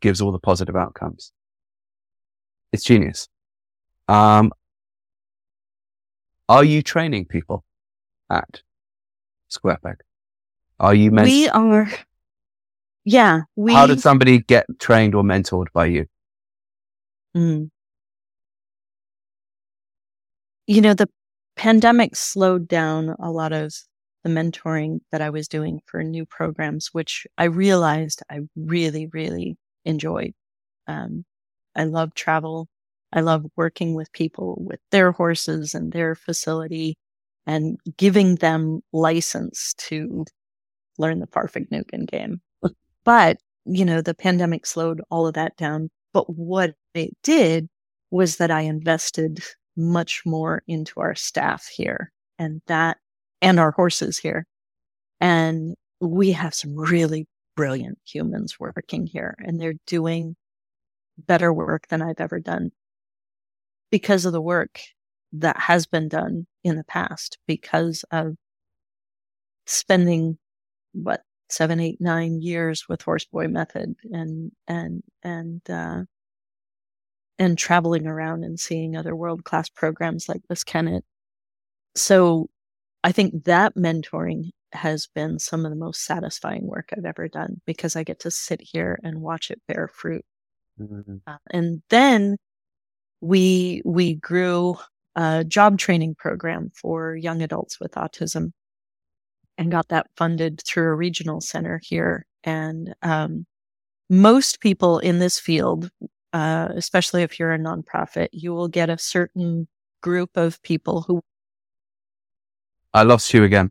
[0.00, 1.32] gives all the positive outcomes.
[2.72, 3.28] It's genius.
[4.08, 4.52] Um,
[6.48, 7.64] are you training people
[8.28, 8.62] at
[9.48, 9.96] Square Peg?
[10.80, 11.10] Are you?
[11.10, 11.88] Men- we are.
[13.04, 13.42] Yeah.
[13.54, 16.06] We, How did somebody get trained or mentored by you?
[17.36, 17.70] Mm.
[20.66, 21.08] You know, the
[21.56, 23.74] pandemic slowed down a lot of
[24.22, 29.56] the mentoring that I was doing for new programs, which I realized I really, really
[29.84, 30.32] enjoyed.
[30.86, 31.24] Um,
[31.76, 32.68] I love travel.
[33.12, 36.96] I love working with people with their horses and their facility
[37.46, 40.24] and giving them license to
[40.98, 42.40] learn the Fahrvergnügen game.
[43.04, 45.90] but, you know, the pandemic slowed all of that down.
[46.14, 47.68] But what it did
[48.10, 49.40] was that I invested
[49.76, 52.98] much more into our staff here and that
[53.42, 54.46] and our horses here.
[55.20, 57.26] And we have some really
[57.56, 60.36] brilliant humans working here and they're doing
[61.18, 62.72] better work than I've ever done
[63.90, 64.80] because of the work
[65.32, 68.34] that has been done in the past because of
[69.66, 70.38] spending
[70.92, 76.02] what seven, eight, nine years with Horse Boy Method and and and uh,
[77.38, 81.04] and traveling around and seeing other world class programs like this Kennet.
[81.96, 82.48] So
[83.02, 87.60] I think that mentoring has been some of the most satisfying work I've ever done
[87.66, 90.24] because I get to sit here and watch it bear fruit.
[90.80, 91.16] Mm-hmm.
[91.26, 92.36] Uh, and then
[93.20, 94.76] we we grew
[95.16, 98.50] a job training program for young adults with autism
[99.56, 102.26] and got that funded through a regional center here.
[102.42, 103.46] And um,
[104.10, 105.90] most people in this field,
[106.34, 109.68] uh, especially if you're a nonprofit, you will get a certain
[110.02, 111.22] group of people who.
[112.92, 113.70] I lost you again.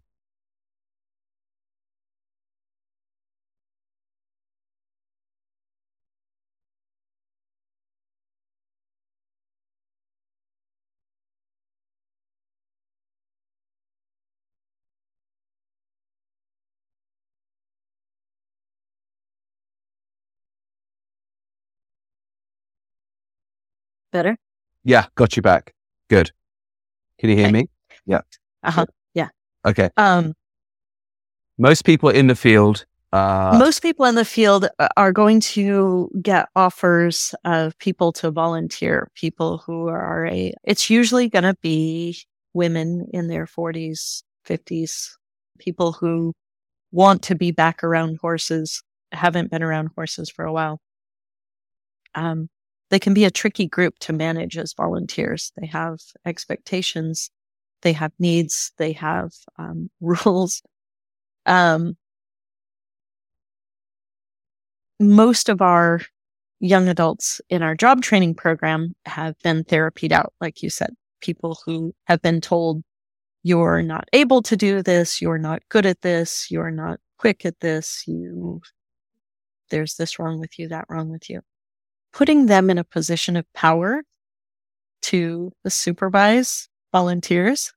[24.13, 24.37] Better?
[24.83, 25.73] Yeah, got you back.
[26.09, 26.31] Good.
[27.19, 27.51] Can you hear Okay.
[27.51, 27.67] me?
[28.05, 28.21] Yeah.
[28.61, 28.85] Uh-huh.
[29.15, 29.29] Yeah.
[29.65, 29.89] Okay.
[29.97, 30.35] Um,
[31.57, 36.09] Most people in the field, uh, most people in the field uh, are going to
[36.21, 42.17] get offers of people to volunteer, people who are a, it's usually going to be
[42.53, 45.09] women in their 40s, 50s,
[45.59, 46.33] people who
[46.91, 50.79] want to be back around horses, haven't been around horses for a while.
[52.15, 52.47] Um,
[52.93, 55.51] they can be a tricky group to manage as volunteers.
[55.59, 55.97] They have
[56.27, 57.31] expectations,
[57.81, 60.61] they have needs, they have um, rules.
[61.47, 61.97] Um,
[64.99, 66.01] most of our
[66.59, 71.57] young adults in our job training program have been therapied out, like you said, people
[71.65, 72.83] who have been told,
[73.41, 77.59] you're not able to do this, you're not good at this, you're not quick at
[77.59, 78.61] this, you,
[79.71, 81.41] there's this wrong with you, that wrong with you.
[82.13, 84.03] Putting them in a position of power
[85.03, 87.73] to supervise volunteers.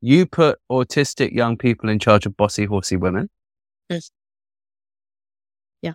[0.00, 3.28] you put autistic young people in charge of bossy, horsey women.
[3.90, 4.10] Yes.
[5.82, 5.92] Yeah.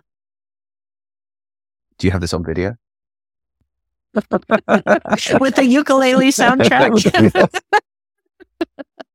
[1.98, 2.76] Do you have this on video?
[4.14, 6.92] with the ukulele soundtrack.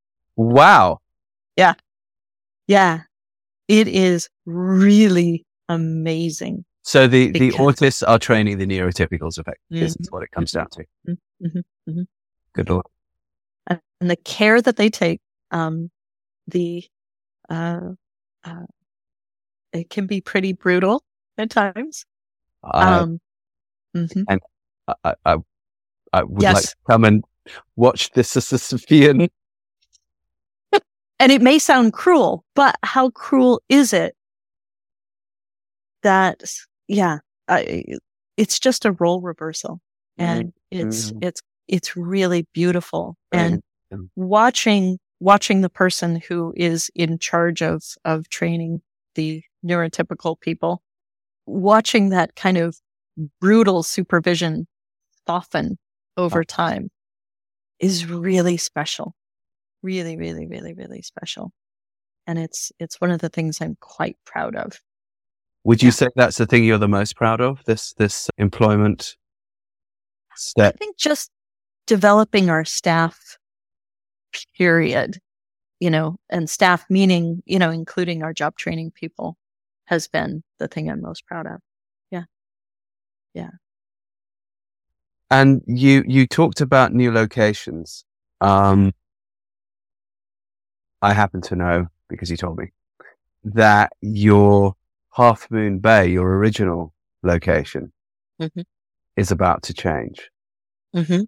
[0.35, 0.99] wow.
[1.55, 1.73] yeah.
[2.67, 3.01] Yeah.
[3.67, 6.65] It is really amazing.
[6.83, 9.59] So the, the autists are training the neurotypicals effect.
[9.69, 10.85] This is what it comes down to.
[11.07, 12.05] Mhm, mhm.
[12.53, 12.85] Good lord.
[13.67, 15.21] And and the care that they take,
[15.51, 15.91] um,
[16.47, 16.83] the,
[17.49, 17.91] uh,
[18.43, 18.65] uh,
[19.73, 21.03] it can be pretty brutal
[21.37, 22.05] at times.
[22.63, 23.19] I, Um,
[23.95, 24.25] mhm.
[24.27, 25.37] I, I,
[26.13, 26.53] I would Yes.
[26.55, 27.23] like to come and
[27.75, 29.29] watch this as a Sophian.
[31.19, 34.15] and it may sound cruel, but how cruel is it
[36.01, 36.43] that,
[36.91, 37.83] yeah, I,
[38.37, 39.79] it's just a role reversal
[40.17, 41.23] and it's, Mhm.
[41.23, 43.15] it's, it's really beautiful.
[43.31, 43.61] And
[43.93, 44.09] Mm.
[44.15, 48.81] watching, watching the person who is in charge of, of training
[49.15, 50.81] the neurotypical people,
[51.45, 52.77] watching that kind of
[53.39, 54.67] brutal supervision
[55.27, 55.77] soften
[56.17, 56.89] over time
[57.79, 59.13] is really special.
[59.83, 61.51] Really, really, really, really special.
[62.27, 64.79] And it's, it's one of the things I'm quite proud of.
[65.63, 65.91] Would you Yeah.
[65.91, 67.63] say that's the thing you're the most proud of?
[67.65, 69.15] This this employment
[70.35, 70.73] step.
[70.75, 71.29] I think just
[71.87, 73.37] developing our staff
[74.57, 75.19] period,
[75.79, 79.37] you know, and staff meaning, you know, including our job training people
[79.85, 81.59] has been the thing I'm most proud of.
[82.11, 82.23] Yeah,
[83.33, 83.49] yeah.
[85.29, 88.03] And you you talked about new locations.
[88.41, 88.93] Um,
[91.01, 92.71] I happen to know because you told me
[93.43, 94.75] that your
[95.13, 96.93] Half Moon Bay, your original
[97.23, 97.91] location,
[98.39, 98.63] Mhm.
[99.17, 100.29] is about to change
[100.95, 101.23] Mm-hmm.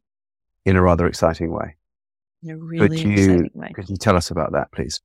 [0.65, 1.75] in a rather exciting way.
[2.41, 3.71] In a really you- exciting way.
[3.73, 5.01] Could you tell us about that, please?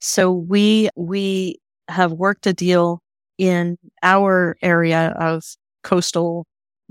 [0.00, 3.02] So we we have worked a deal
[3.38, 5.42] in our area of
[5.82, 6.46] coastal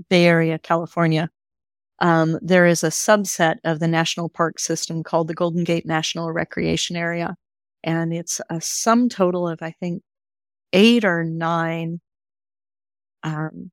[0.08, 1.30] Bay Area, California.
[2.00, 6.30] Um, there is a subset of the national park system called the Golden Gate National
[6.32, 7.36] Recreation Area,
[7.82, 10.02] and it's a sum total of I think
[10.72, 12.00] eight or nine
[13.22, 13.70] um,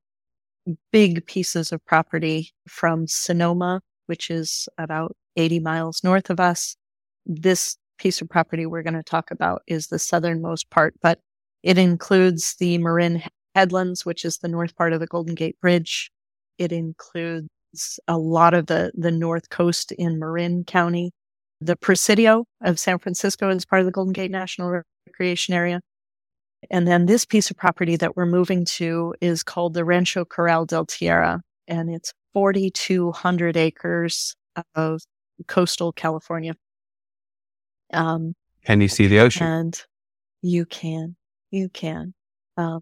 [0.92, 6.76] big pieces of property from Sonoma, which is about 80 miles north of us.
[7.26, 11.20] This piece of property we're going to talk about is the southernmost part, but
[11.64, 13.24] it includes the Marin
[13.56, 16.12] Headlands, which is the north part of the Golden Gate Bridge.
[16.58, 17.50] It includes
[18.08, 21.12] a lot of the, the north coast in Marin County.
[21.62, 25.82] The Presidio of San Francisco is part of the Golden Gate National Recreation Area.
[26.70, 30.66] And then this piece of property that we're moving to is called the Rancho Corral
[30.66, 34.36] del Tierra, and it's 4,200 acres
[34.76, 35.02] of
[35.48, 36.56] coastal California.
[37.94, 38.34] Um,
[38.66, 39.46] Can you see the ocean?
[39.46, 39.84] and
[40.42, 41.16] you can,
[41.52, 42.14] you can.
[42.58, 42.82] Um,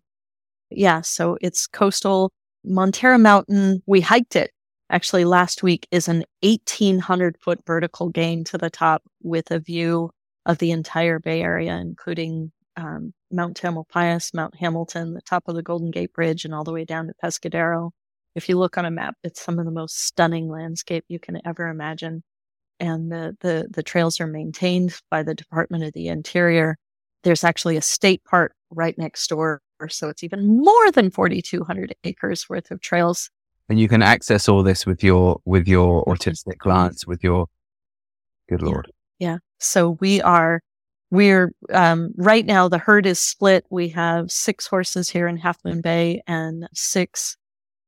[0.69, 2.31] yeah, so it's coastal
[2.65, 3.84] Montara Mountain.
[3.85, 4.51] We hiked it
[4.89, 10.11] actually last week is an 1800 foot vertical gain to the top with a view
[10.45, 15.64] of the entire Bay Area, including um, Mount Tamalpais, Mount Hamilton, the top of the
[15.64, 17.91] Golden Gate Bridge, and all the way down to Pescadero.
[18.36, 21.40] If you look on a map, it's some of the most stunning landscape you can
[21.45, 22.24] ever imagine.
[22.80, 26.78] And the, the, the trails are maintained by the Department of the Interior.
[27.24, 29.62] There's actually a state park right next door.
[29.90, 33.30] So it's even more than 4,200 acres worth of trails.
[33.70, 37.48] and you can access all this with your with your autistic clients, with your
[38.50, 38.68] good Yeah.
[38.68, 38.91] lord.
[39.20, 39.38] Yeah.
[39.60, 40.62] So we are,
[41.14, 43.68] we're, um, right now the herd is split.
[43.69, 47.38] We have six horses here in Half Moon Bay and six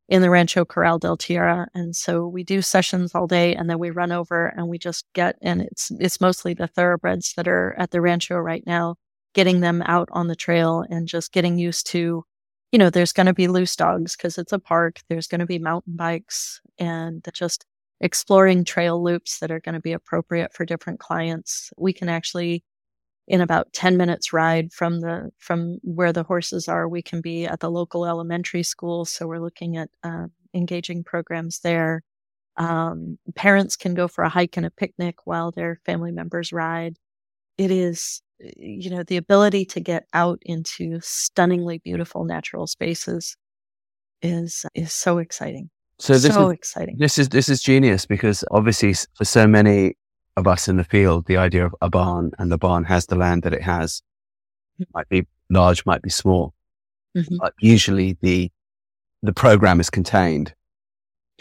[0.07, 1.67] in the Rancho Corral del Tierra.
[1.73, 5.05] And so we do sessions all day and then we run over and we just
[5.13, 8.95] get, and it's, it's mostly the thoroughbreds that are at the Rancho right now,
[9.33, 12.23] getting them out on the trail and just getting used to,
[12.71, 14.99] you know, there's going to be loose dogs because it's a park.
[15.09, 17.65] There's going to be mountain bikes and just
[18.01, 21.71] exploring trail loops that are going to be appropriate for different clients.
[21.75, 22.63] We can actually
[23.27, 26.87] in about 10 minutes ride from the from where the horses are.
[26.87, 31.59] We can be at the local elementary school so we're looking at uh, engaging programs
[31.59, 32.03] there.
[32.57, 36.97] Um, parents can go for a hike and a picnic while their family members ride.
[37.57, 43.37] It is you know the ability to get out into stunningly beautiful natural spaces
[44.21, 45.69] is is so exciting.
[45.99, 46.97] So this so is exciting.
[46.99, 49.95] this is this is genius because obviously for so many
[50.37, 53.15] of us in the field, the idea of a barn and the barn has the
[53.15, 54.01] land that it has
[54.79, 54.89] mm-hmm.
[54.93, 56.53] might be large, might be small,
[57.15, 57.37] mm-hmm.
[57.39, 58.51] but usually the,
[59.21, 60.53] the program is contained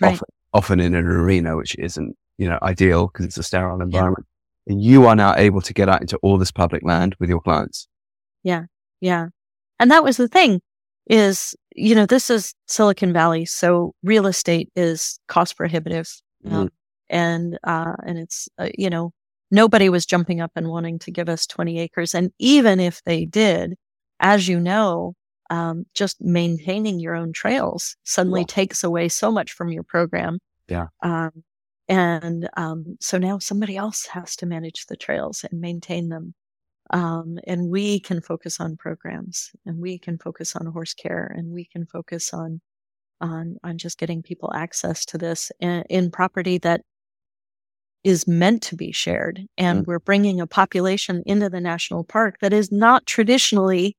[0.01, 0.15] right.
[0.15, 4.27] often, often, in an arena, which isn't, you know, ideal because it's a sterile environment.
[4.66, 4.73] Yeah.
[4.73, 7.41] And you are now able to get out into all this public land with your
[7.41, 7.87] clients.
[8.43, 8.65] Yeah.
[9.01, 9.29] Yeah.
[9.79, 10.61] And that was the thing
[11.07, 13.45] is, you know, this is Silicon Valley.
[13.45, 16.09] So real estate is cost prohibitive.
[16.47, 16.57] Mm-hmm.
[16.57, 16.71] Um,
[17.15, 19.12] and uh, and it's uh, you know
[19.51, 22.15] nobody was jumping up and wanting to give us 20 acres.
[22.15, 23.74] And even if they did
[24.20, 25.15] as you know
[25.51, 28.47] um, just maintaining your own trails suddenly yeah.
[28.49, 30.39] takes away so much from your program.
[30.69, 30.86] Yeah.
[31.03, 31.45] Um,
[31.89, 36.35] and um, so now somebody else has to manage the trails and maintain them.
[36.91, 41.53] Um, and we can focus on programs and we can focus on horse care and
[41.53, 42.61] we can focus on
[43.20, 46.82] on on just getting people access to this in, in property that
[48.05, 49.40] is meant to be shared.
[49.56, 49.86] And mm.
[49.86, 53.97] we're bringing a population into the national park that is not traditionally,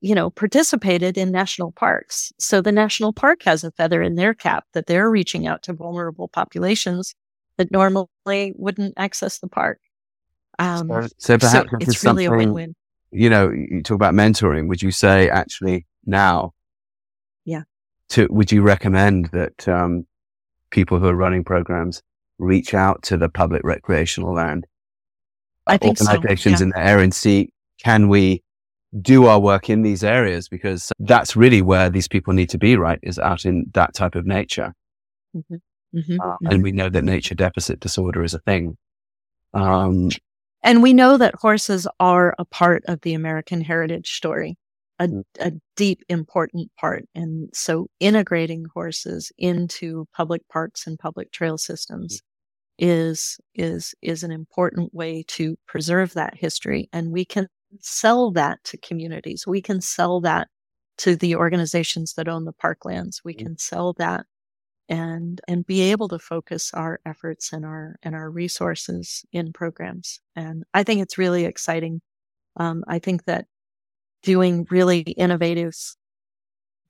[0.00, 2.32] you know, participated in national parks.
[2.38, 5.74] So the national park has a feather in their cap that they're reaching out to
[5.74, 7.14] vulnerable populations
[7.58, 8.08] that normally
[8.56, 9.78] wouldn't access the park.
[10.58, 12.74] Um, so, so perhaps so it's really a win-win.
[13.10, 14.68] You know, you talk about mentoring.
[14.68, 16.52] Would you say actually now?
[17.44, 17.62] Yeah.
[18.10, 20.06] To would you recommend that um,
[20.70, 22.02] people who are running programs
[22.38, 24.66] reach out to the public recreational land
[25.66, 26.64] I think organizations so.
[26.64, 26.64] yeah.
[26.64, 27.50] in the area and see
[27.82, 28.42] can we
[29.00, 32.76] do our work in these areas because that's really where these people need to be
[32.76, 34.74] right is out in that type of nature
[35.36, 35.56] mm-hmm.
[35.96, 36.20] Mm-hmm.
[36.20, 38.76] Uh, and we know that nature deficit disorder is a thing
[39.52, 40.10] um,
[40.62, 44.56] and we know that horses are a part of the american heritage story
[44.98, 45.22] a, mm.
[45.40, 47.04] a deep, important part.
[47.14, 52.22] And so integrating horses into public parks and public trail systems
[52.78, 56.88] is, is, is an important way to preserve that history.
[56.92, 57.48] And we can
[57.80, 59.46] sell that to communities.
[59.46, 60.48] We can sell that
[60.98, 63.20] to the organizations that own the parklands.
[63.24, 63.38] We mm.
[63.38, 64.26] can sell that
[64.88, 70.20] and and be able to focus our efforts and our and our resources in programs.
[70.36, 72.00] And I think it's really exciting.
[72.56, 73.46] Um, I think that
[74.24, 75.74] doing really innovative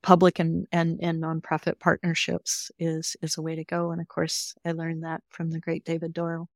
[0.01, 3.91] public and, and, and nonprofit partnerships is, is a way to go.
[3.91, 6.47] And of course, I learned that from the great David Doyle.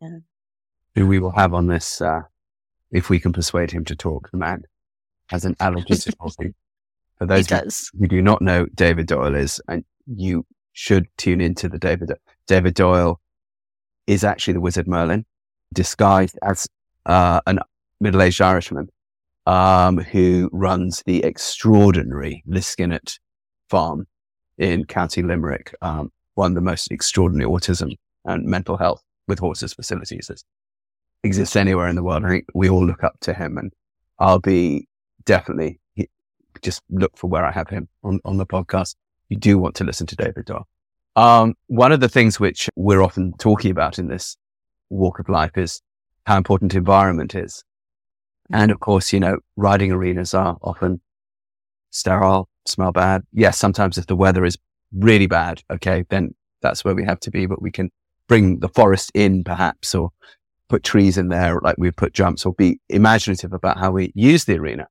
[0.00, 0.22] And
[0.94, 2.22] who we will have on this, uh,
[2.90, 4.30] if we can persuade him to talk.
[4.30, 4.62] The man
[5.28, 6.54] has an talking.
[7.18, 11.78] For those who do not know David Doyle is, and you should tune into the
[11.78, 12.12] David.
[12.46, 13.20] David Doyle
[14.06, 15.24] is actually the Wizard Merlin,
[15.72, 16.66] disguised as
[17.06, 17.58] uh, an
[18.00, 18.88] middle-aged Irishman
[19.46, 23.18] um, who runs the extraordinary Liskinnet
[23.70, 24.06] farm
[24.58, 27.92] in County Limerick, um, one of the most extraordinary autism
[28.24, 30.42] and mental health with horses facilities that
[31.22, 32.24] exists anywhere in the world.
[32.24, 33.72] I think we all look up to him and
[34.18, 34.88] I'll be
[35.24, 35.80] definitely
[36.62, 38.94] just look for where I have him on, on the podcast.
[39.28, 40.66] You do want to listen to David Doyle.
[41.16, 44.36] Um, one of the things which we're often talking about in this
[44.90, 45.80] walk of life is
[46.26, 47.64] how important environment is.
[48.52, 51.00] And of course, you know, riding arenas are often
[51.90, 53.22] sterile, smell bad.
[53.32, 54.56] Yes, sometimes if the weather is
[54.92, 57.90] really bad, okay, then that's where we have to be, but we can
[58.28, 60.10] bring the forest in perhaps or
[60.68, 64.44] put trees in there like we put jumps or be imaginative about how we use
[64.44, 64.88] the arena.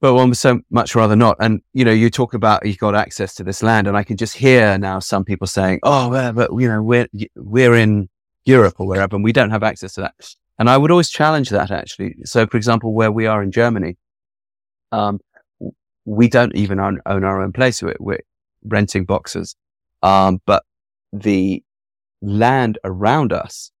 [0.00, 1.36] But one would so much rather not.
[1.40, 4.16] And, you know, you talk about you've got access to this land and I can
[4.16, 7.06] just hear now some people saying, oh, well, but, you know, we're,
[7.36, 8.08] we're in
[8.44, 10.34] Europe or wherever and we don't have access to that.
[10.60, 12.16] And I would always challenge that actually.
[12.24, 13.96] So, for example, where we are in Germany,
[14.92, 15.18] um,
[16.04, 17.82] we don't even own, own our own place.
[17.82, 18.20] We're, we're
[18.64, 19.56] renting boxes.
[20.02, 20.62] Um, but
[21.14, 21.64] the
[22.20, 23.72] land around us,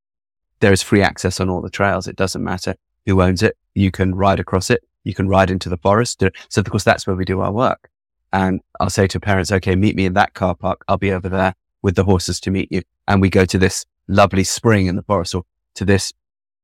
[0.60, 2.08] there is free access on all the trails.
[2.08, 2.74] It doesn't matter
[3.04, 3.58] who owns it.
[3.74, 4.82] You can ride across it.
[5.04, 6.24] You can ride into the forest.
[6.48, 7.90] So, of course, that's where we do our work.
[8.32, 10.82] And I'll say to parents, okay, meet me in that car park.
[10.88, 12.80] I'll be over there with the horses to meet you.
[13.06, 15.44] And we go to this lovely spring in the forest or
[15.74, 16.14] to this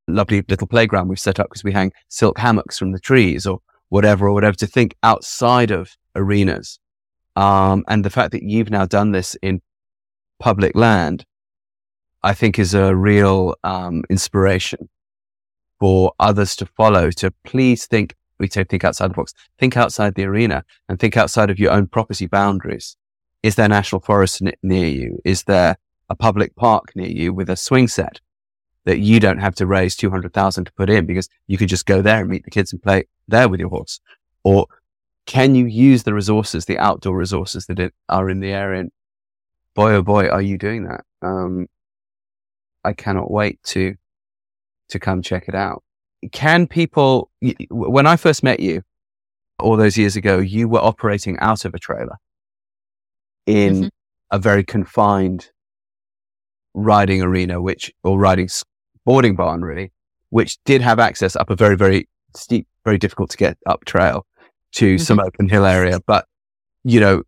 [0.08, 3.60] lovely little playground we've set up because we hang silk hammocks from the trees or
[3.88, 6.78] whatever or whatever to think outside of arenas.
[7.34, 9.60] Um, and the fact that you've now done this in
[10.38, 11.24] public land,
[12.22, 14.88] I think is a real um, inspiration
[15.78, 20.14] for others to follow to please think, we say think outside the box, think outside
[20.14, 22.96] the arena and think outside of your own property boundaries.
[23.42, 25.18] Is there national forest near you?
[25.24, 25.76] Is there
[26.08, 28.20] a public park near you with a swing set
[28.86, 32.00] that you don't have to raise 200,000 to put in because you could just go
[32.00, 34.00] there and meet the kids and play there with your horse?
[34.44, 34.68] Or
[35.26, 38.80] can you use the resources, the outdoor resources that are in the area?
[38.80, 38.92] And
[39.74, 41.04] boy, oh boy, are you doing that?
[41.20, 41.66] Um,
[42.84, 43.96] I cannot wait to,
[44.90, 45.82] to come check it out.
[46.30, 47.28] Can people,
[47.68, 48.82] when I first met you
[49.58, 52.18] all those years ago, you were operating out of a trailer
[53.46, 53.88] in mm-hmm.
[54.30, 55.50] a very confined
[56.74, 58.48] riding arena, which, or riding
[59.06, 59.92] boarding barn really,
[60.28, 64.26] which did have access up a very, very steep, very difficult to get up trail
[64.72, 65.02] to mm-hmm.
[65.02, 66.00] some open hill area.
[66.06, 66.26] But,
[66.84, 67.22] you know,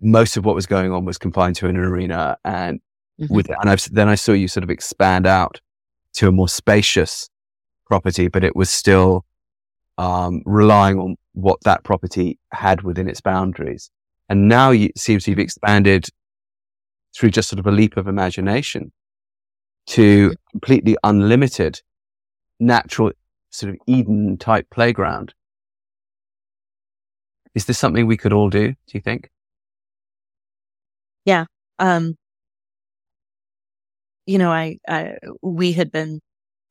[0.00, 2.80] most of what was going on was confined to an arena and
[3.20, 3.34] mm-hmm.
[3.34, 5.60] with and I've, then I saw you sort of expand out
[6.14, 7.28] to a more spacious
[7.86, 9.24] property, but it was still
[9.98, 13.90] um, relying on what that property had within its boundaries.
[14.28, 16.08] And now you, it seems you've expanded
[17.16, 18.92] through just sort of a leap of imagination
[19.86, 21.80] to completely unlimited
[22.58, 23.12] natural
[23.50, 25.34] sort of Eden type playground.
[27.54, 28.68] Is this something we could all do?
[28.68, 29.30] Do you think?
[31.24, 31.46] Yeah.
[31.78, 32.16] Um,
[34.26, 36.20] you know, I, I, we had been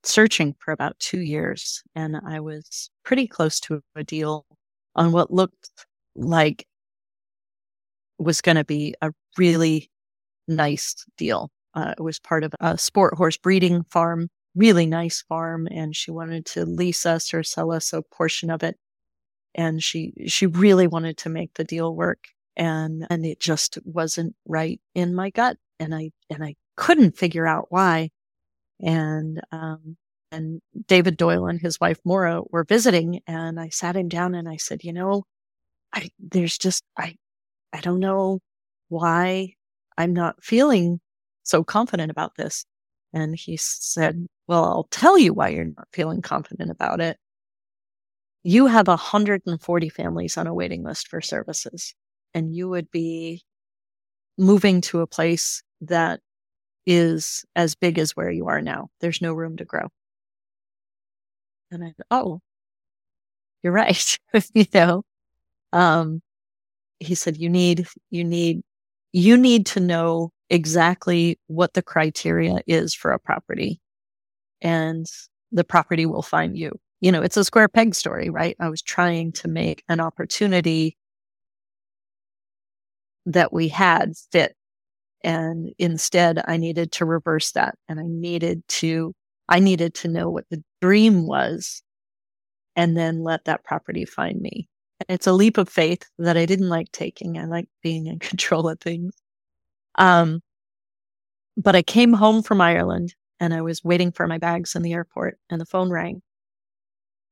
[0.04, 4.46] searching for about two years and I was pretty close to a deal
[4.96, 5.70] on what looked
[6.16, 6.68] like
[8.18, 9.90] was going to be a really
[10.48, 11.50] nice deal.
[11.76, 15.68] Uh, it was part of a sport horse breeding farm, really nice farm.
[15.70, 18.78] And she wanted to lease us or sell us a portion of it.
[19.54, 22.20] And she, she really wanted to make the deal work.
[22.56, 25.58] And, and it just wasn't right in my gut.
[25.80, 28.10] And I, and I couldn't figure out why.
[28.82, 29.98] And, um,
[30.32, 34.50] and David Doyle and his wife Maura were visiting and I sat him down and
[34.50, 35.24] I said, you know,
[35.94, 37.16] I, there's just, I,
[37.72, 38.40] I don't know
[38.90, 39.54] why
[39.98, 41.00] I'm not feeling
[41.46, 42.66] so confident about this.
[43.14, 47.18] And he said, well, I'll tell you why you're not feeling confident about it.
[48.44, 51.96] You have 140 families on a waiting list for services
[52.34, 53.44] and you would be
[54.38, 56.20] moving to a place that
[56.86, 58.90] is as big as where you are now.
[59.02, 59.88] There's no room to grow.
[61.72, 62.42] And I thought, oh,
[63.64, 64.18] you're right.
[64.54, 65.04] you know,
[65.74, 66.22] um,
[67.00, 68.62] he said, you need, you need,
[69.16, 73.80] you need to know exactly what the criteria is for a property
[74.62, 75.06] and
[75.54, 76.74] the property will find you.
[77.00, 78.58] You know, it's a square peg story, right?
[78.60, 80.98] I was trying to make an opportunity
[83.26, 84.54] that we had fit
[85.24, 89.14] and instead I needed to reverse that and I needed to,
[89.48, 91.82] I needed to know what the dream was
[92.76, 94.68] and then let that property find me.
[95.10, 97.38] It's a leap of faith that I didn't like taking.
[97.38, 99.14] I like being in control of things.
[99.98, 100.42] Um,
[101.58, 104.94] but I came home from Ireland and I was waiting for my bags in the
[104.94, 106.22] airport and the phone rang.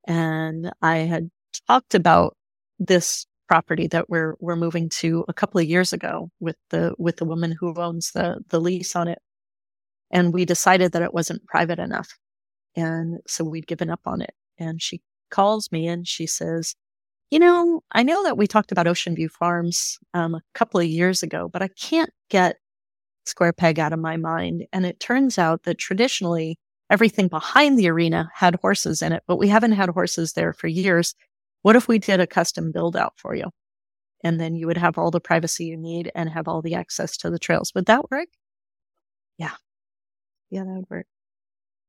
[0.07, 1.29] And I had
[1.67, 2.35] talked about
[2.79, 7.17] this property that we're we're moving to a couple of years ago with the with
[7.17, 9.19] the woman who owns the the lease on it
[10.11, 12.17] and we decided that it wasn't private enough
[12.75, 16.75] and so we'd given up on it and she calls me and she says
[17.33, 20.87] you know i know that we talked about ocean view farms um, a couple of
[20.87, 22.57] years ago but i can't get
[23.25, 26.57] square peg out of my mind and it turns out that traditionally
[26.89, 30.67] everything behind the arena had horses in it but we haven't had horses there for
[30.67, 31.15] years
[31.63, 33.45] what if we did a custom build out for you?
[34.23, 37.17] And then you would have all the privacy you need and have all the access
[37.17, 37.73] to the trails.
[37.75, 38.29] Would that work?
[39.37, 39.55] Yeah.
[40.49, 41.07] Yeah, that would work.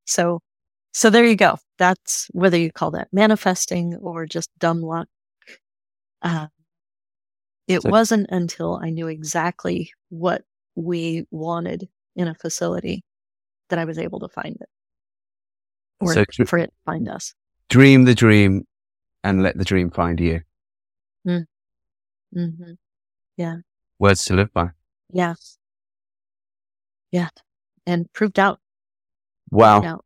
[0.06, 0.40] So,
[0.94, 1.58] so there you go.
[1.78, 5.08] That's whether you call that manifesting or just dumb luck.
[6.24, 6.48] Uh,
[7.68, 10.42] it so, wasn't until I knew exactly what
[10.74, 13.04] we wanted in a facility
[13.70, 14.68] that I was able to find it
[16.00, 17.34] or so for it to find us.
[17.68, 18.66] Dream the dream,
[19.22, 20.42] and let the dream find you.
[21.26, 21.46] Mm.
[22.36, 22.72] Mm-hmm.
[23.36, 23.56] Yeah.
[23.98, 24.70] Words to live by.
[25.12, 25.34] Yeah.
[27.10, 27.28] Yeah.
[27.86, 28.60] And proved out.
[29.50, 29.80] Wow.
[29.80, 30.04] Proved out.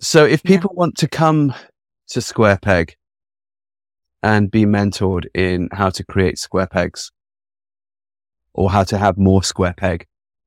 [0.00, 0.78] So if people yeah.
[0.78, 1.52] want to come
[2.08, 2.96] to Square Peg,
[4.22, 7.10] and be mentored in how to create square pegs
[8.52, 10.06] or how to have more square peg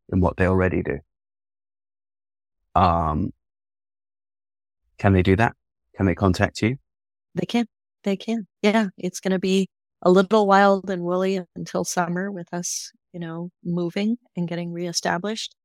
[0.09, 0.99] than what they already do.
[2.75, 3.31] Um,
[4.97, 5.53] can they do that?
[5.95, 6.77] Can they contact you?
[7.35, 7.65] They can.
[8.03, 8.47] They can.
[8.61, 8.87] Yeah.
[8.97, 9.67] It's going to be
[10.01, 15.55] a little wild and woolly until summer with us, you know, moving and getting reestablished.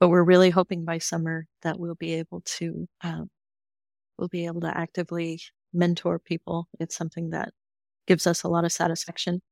[0.00, 3.28] But we're really hoping by summer that we'll be able to, um,
[4.16, 5.40] we'll be able to actively
[5.72, 6.68] mentor people.
[6.78, 7.50] It's something that
[8.06, 9.42] gives us a lot of satisfaction.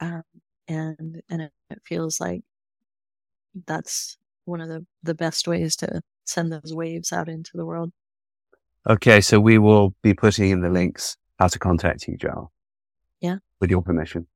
[0.00, 0.22] Um,
[0.68, 2.42] and, and it, it feels like
[3.66, 7.92] that's one of the, the best ways to send those waves out into the world.
[8.88, 9.20] Okay.
[9.20, 12.48] So we will be putting in the links how to contact you, Joell.
[13.20, 13.36] Yeah.
[13.60, 14.26] With your permission.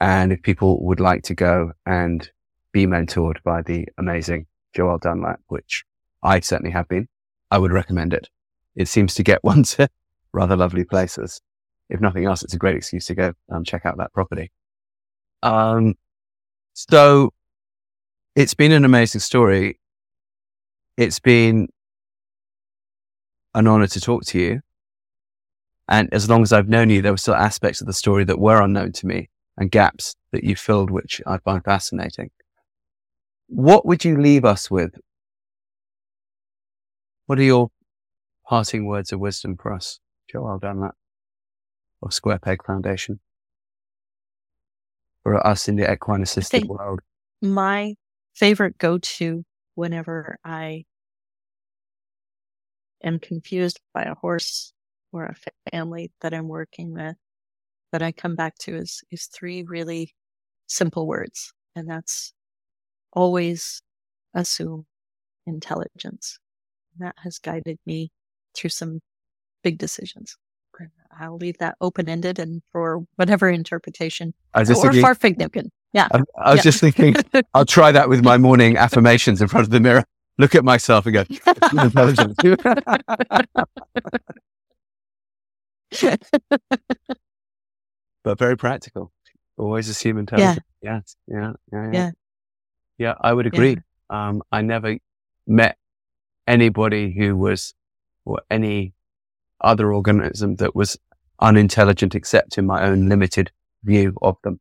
[0.00, 2.28] And if people would like to go and
[2.72, 4.46] be mentored by the amazing
[4.76, 5.84] Joell Dunlap, which
[6.22, 7.08] I certainly have been,
[7.50, 8.28] I would recommend it.
[8.74, 9.88] It seems to get one to
[10.34, 11.40] rather lovely places.
[11.88, 14.50] If nothing else, it's a great excuse to go and check out that property.
[15.42, 15.94] Um,
[16.72, 17.32] so
[18.34, 19.78] it's been an amazing story.
[20.96, 21.68] It's been
[23.54, 24.60] an honor to talk to you.
[25.88, 28.38] And as long as I've known you, there were still aspects of the story that
[28.38, 32.30] were unknown to me and gaps that you filled, which I find fascinating.
[33.48, 34.94] What would you leave us with?
[37.26, 37.70] What are your
[38.46, 40.00] parting words of wisdom for us,
[40.34, 40.94] Joell that.
[42.00, 43.20] Or Square Peg Foundation?
[45.24, 47.00] Or us in the equine assisted world?
[47.40, 47.94] My
[48.34, 49.44] favorite go to
[49.74, 50.84] whenever I
[53.02, 54.72] am confused by a horse
[55.12, 57.16] or a family that I'm working with
[57.92, 60.14] that I come back to is, is three really
[60.66, 61.52] simple words.
[61.76, 62.32] And that's
[63.12, 63.82] always
[64.34, 64.86] assume
[65.46, 66.38] intelligence.
[66.98, 68.10] And that has guided me
[68.54, 69.00] through some
[69.64, 70.36] big decisions.
[71.18, 75.72] I'll leave that open ended and for whatever interpretation or thinking, far significant.
[75.92, 76.08] Yeah.
[76.12, 76.62] I, I was yeah.
[76.62, 77.14] just thinking,
[77.54, 80.04] I'll try that with my morning affirmations in front of the mirror.
[80.38, 81.24] Look at myself and go,
[81.80, 82.34] intelligence.
[88.24, 89.12] but very practical.
[89.56, 90.58] Always assume intelligence.
[90.82, 90.94] Yeah.
[90.94, 91.16] Yes.
[91.28, 91.52] Yeah.
[91.72, 91.84] Yeah.
[91.84, 91.92] Yeah.
[91.92, 92.10] Yeah.
[92.98, 93.76] yeah I would agree.
[94.10, 94.28] Yeah.
[94.28, 94.98] Um, I never
[95.46, 95.78] met
[96.48, 97.74] anybody who was
[98.24, 98.94] or any
[99.64, 100.96] other organism that was
[101.40, 103.50] unintelligent except in my own limited
[103.82, 104.60] view of them.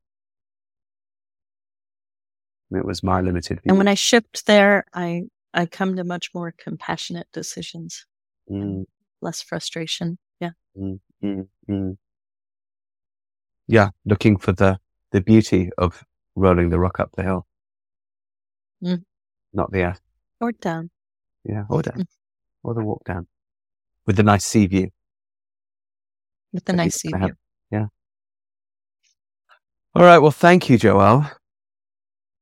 [2.72, 3.70] It was my limited view.
[3.70, 5.24] And when I shipped there, I,
[5.54, 8.06] I come to much more compassionate decisions,
[8.50, 8.86] mm.
[9.22, 10.18] less frustration.
[10.40, 10.52] Yeah.
[10.76, 11.98] Mm, mm, mm,
[13.68, 13.90] yeah.
[14.06, 14.80] Looking for the,
[15.12, 16.04] the beauty of
[16.36, 17.46] rolling the rock up the hill.
[18.84, 19.04] Mm.
[19.54, 20.02] Not the F.
[20.42, 20.90] Or down.
[21.46, 21.66] Yeah.
[21.70, 22.00] Or down.
[22.00, 22.08] Mm.
[22.64, 23.28] Or the walk down
[24.06, 24.90] with the nice sea view.
[26.52, 27.20] With the nice sea view.
[27.20, 27.36] Have,
[27.72, 27.86] yeah.
[29.96, 30.20] All right.
[30.20, 31.32] Well, thank you, Joell.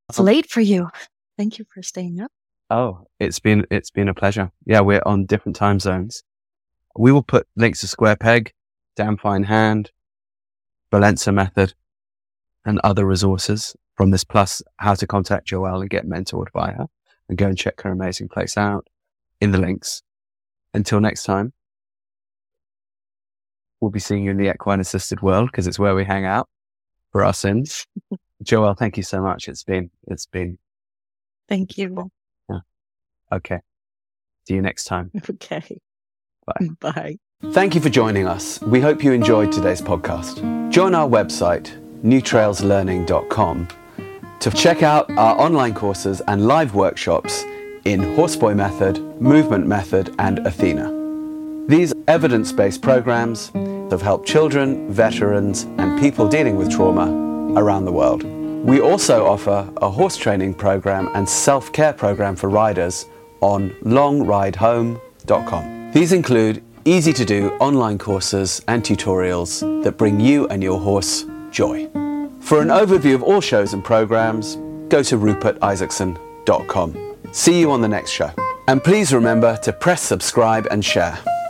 [0.10, 0.90] It's late for you.
[1.38, 2.32] Thank you for staying up.
[2.70, 4.52] Oh, it's been it's been a pleasure.
[4.66, 6.24] Yeah, we're on different time zones.
[6.98, 8.54] We will put links to Square Peg,
[8.96, 9.92] Damn Fine Hand,
[10.92, 11.74] Valença Method,
[12.66, 16.88] and other resources from this, plus how to contact Joell and get mentored by her
[17.30, 18.88] and go and check her amazing place out
[19.40, 20.04] in the links.
[20.74, 21.54] Until next time,
[23.82, 26.48] we'll be seeing you in the equine assisted world because it's where we hang out
[27.12, 27.86] for our sins.
[28.44, 29.48] Joell, thank you so much.
[29.48, 30.58] It's been, it's been.
[31.50, 32.10] Thank you.
[32.50, 32.60] Yeah.
[33.32, 33.60] Okay.
[34.48, 35.12] See you next time.
[35.30, 35.80] Okay.
[36.46, 36.70] Bye.
[36.80, 37.18] Bye.
[37.52, 38.62] Thank you for joining us.
[38.62, 40.72] We hope you enjoyed today's podcast.
[40.72, 41.70] Join our website,
[42.04, 43.68] newtrailslearning.com,
[44.40, 47.44] to check out our online courses and live workshops
[47.86, 50.98] in Horse Boy Method, Movement Method, and Athena.
[51.68, 53.52] These evidence based programs
[53.92, 57.12] have helped children, veterans, and people dealing with trauma
[57.56, 58.24] around the world.
[58.66, 63.06] We also offer a horse training program and self care program for riders
[63.42, 65.92] on longridehome.com.
[65.92, 71.26] These include easy to do online courses and tutorials that bring you and your horse
[71.52, 71.88] joy.
[72.40, 74.56] For an overview of all shows and programs,
[74.90, 77.11] go to rupertisaacson.com.
[77.32, 78.32] See you on the next show.
[78.68, 81.18] And please remember to press subscribe and share.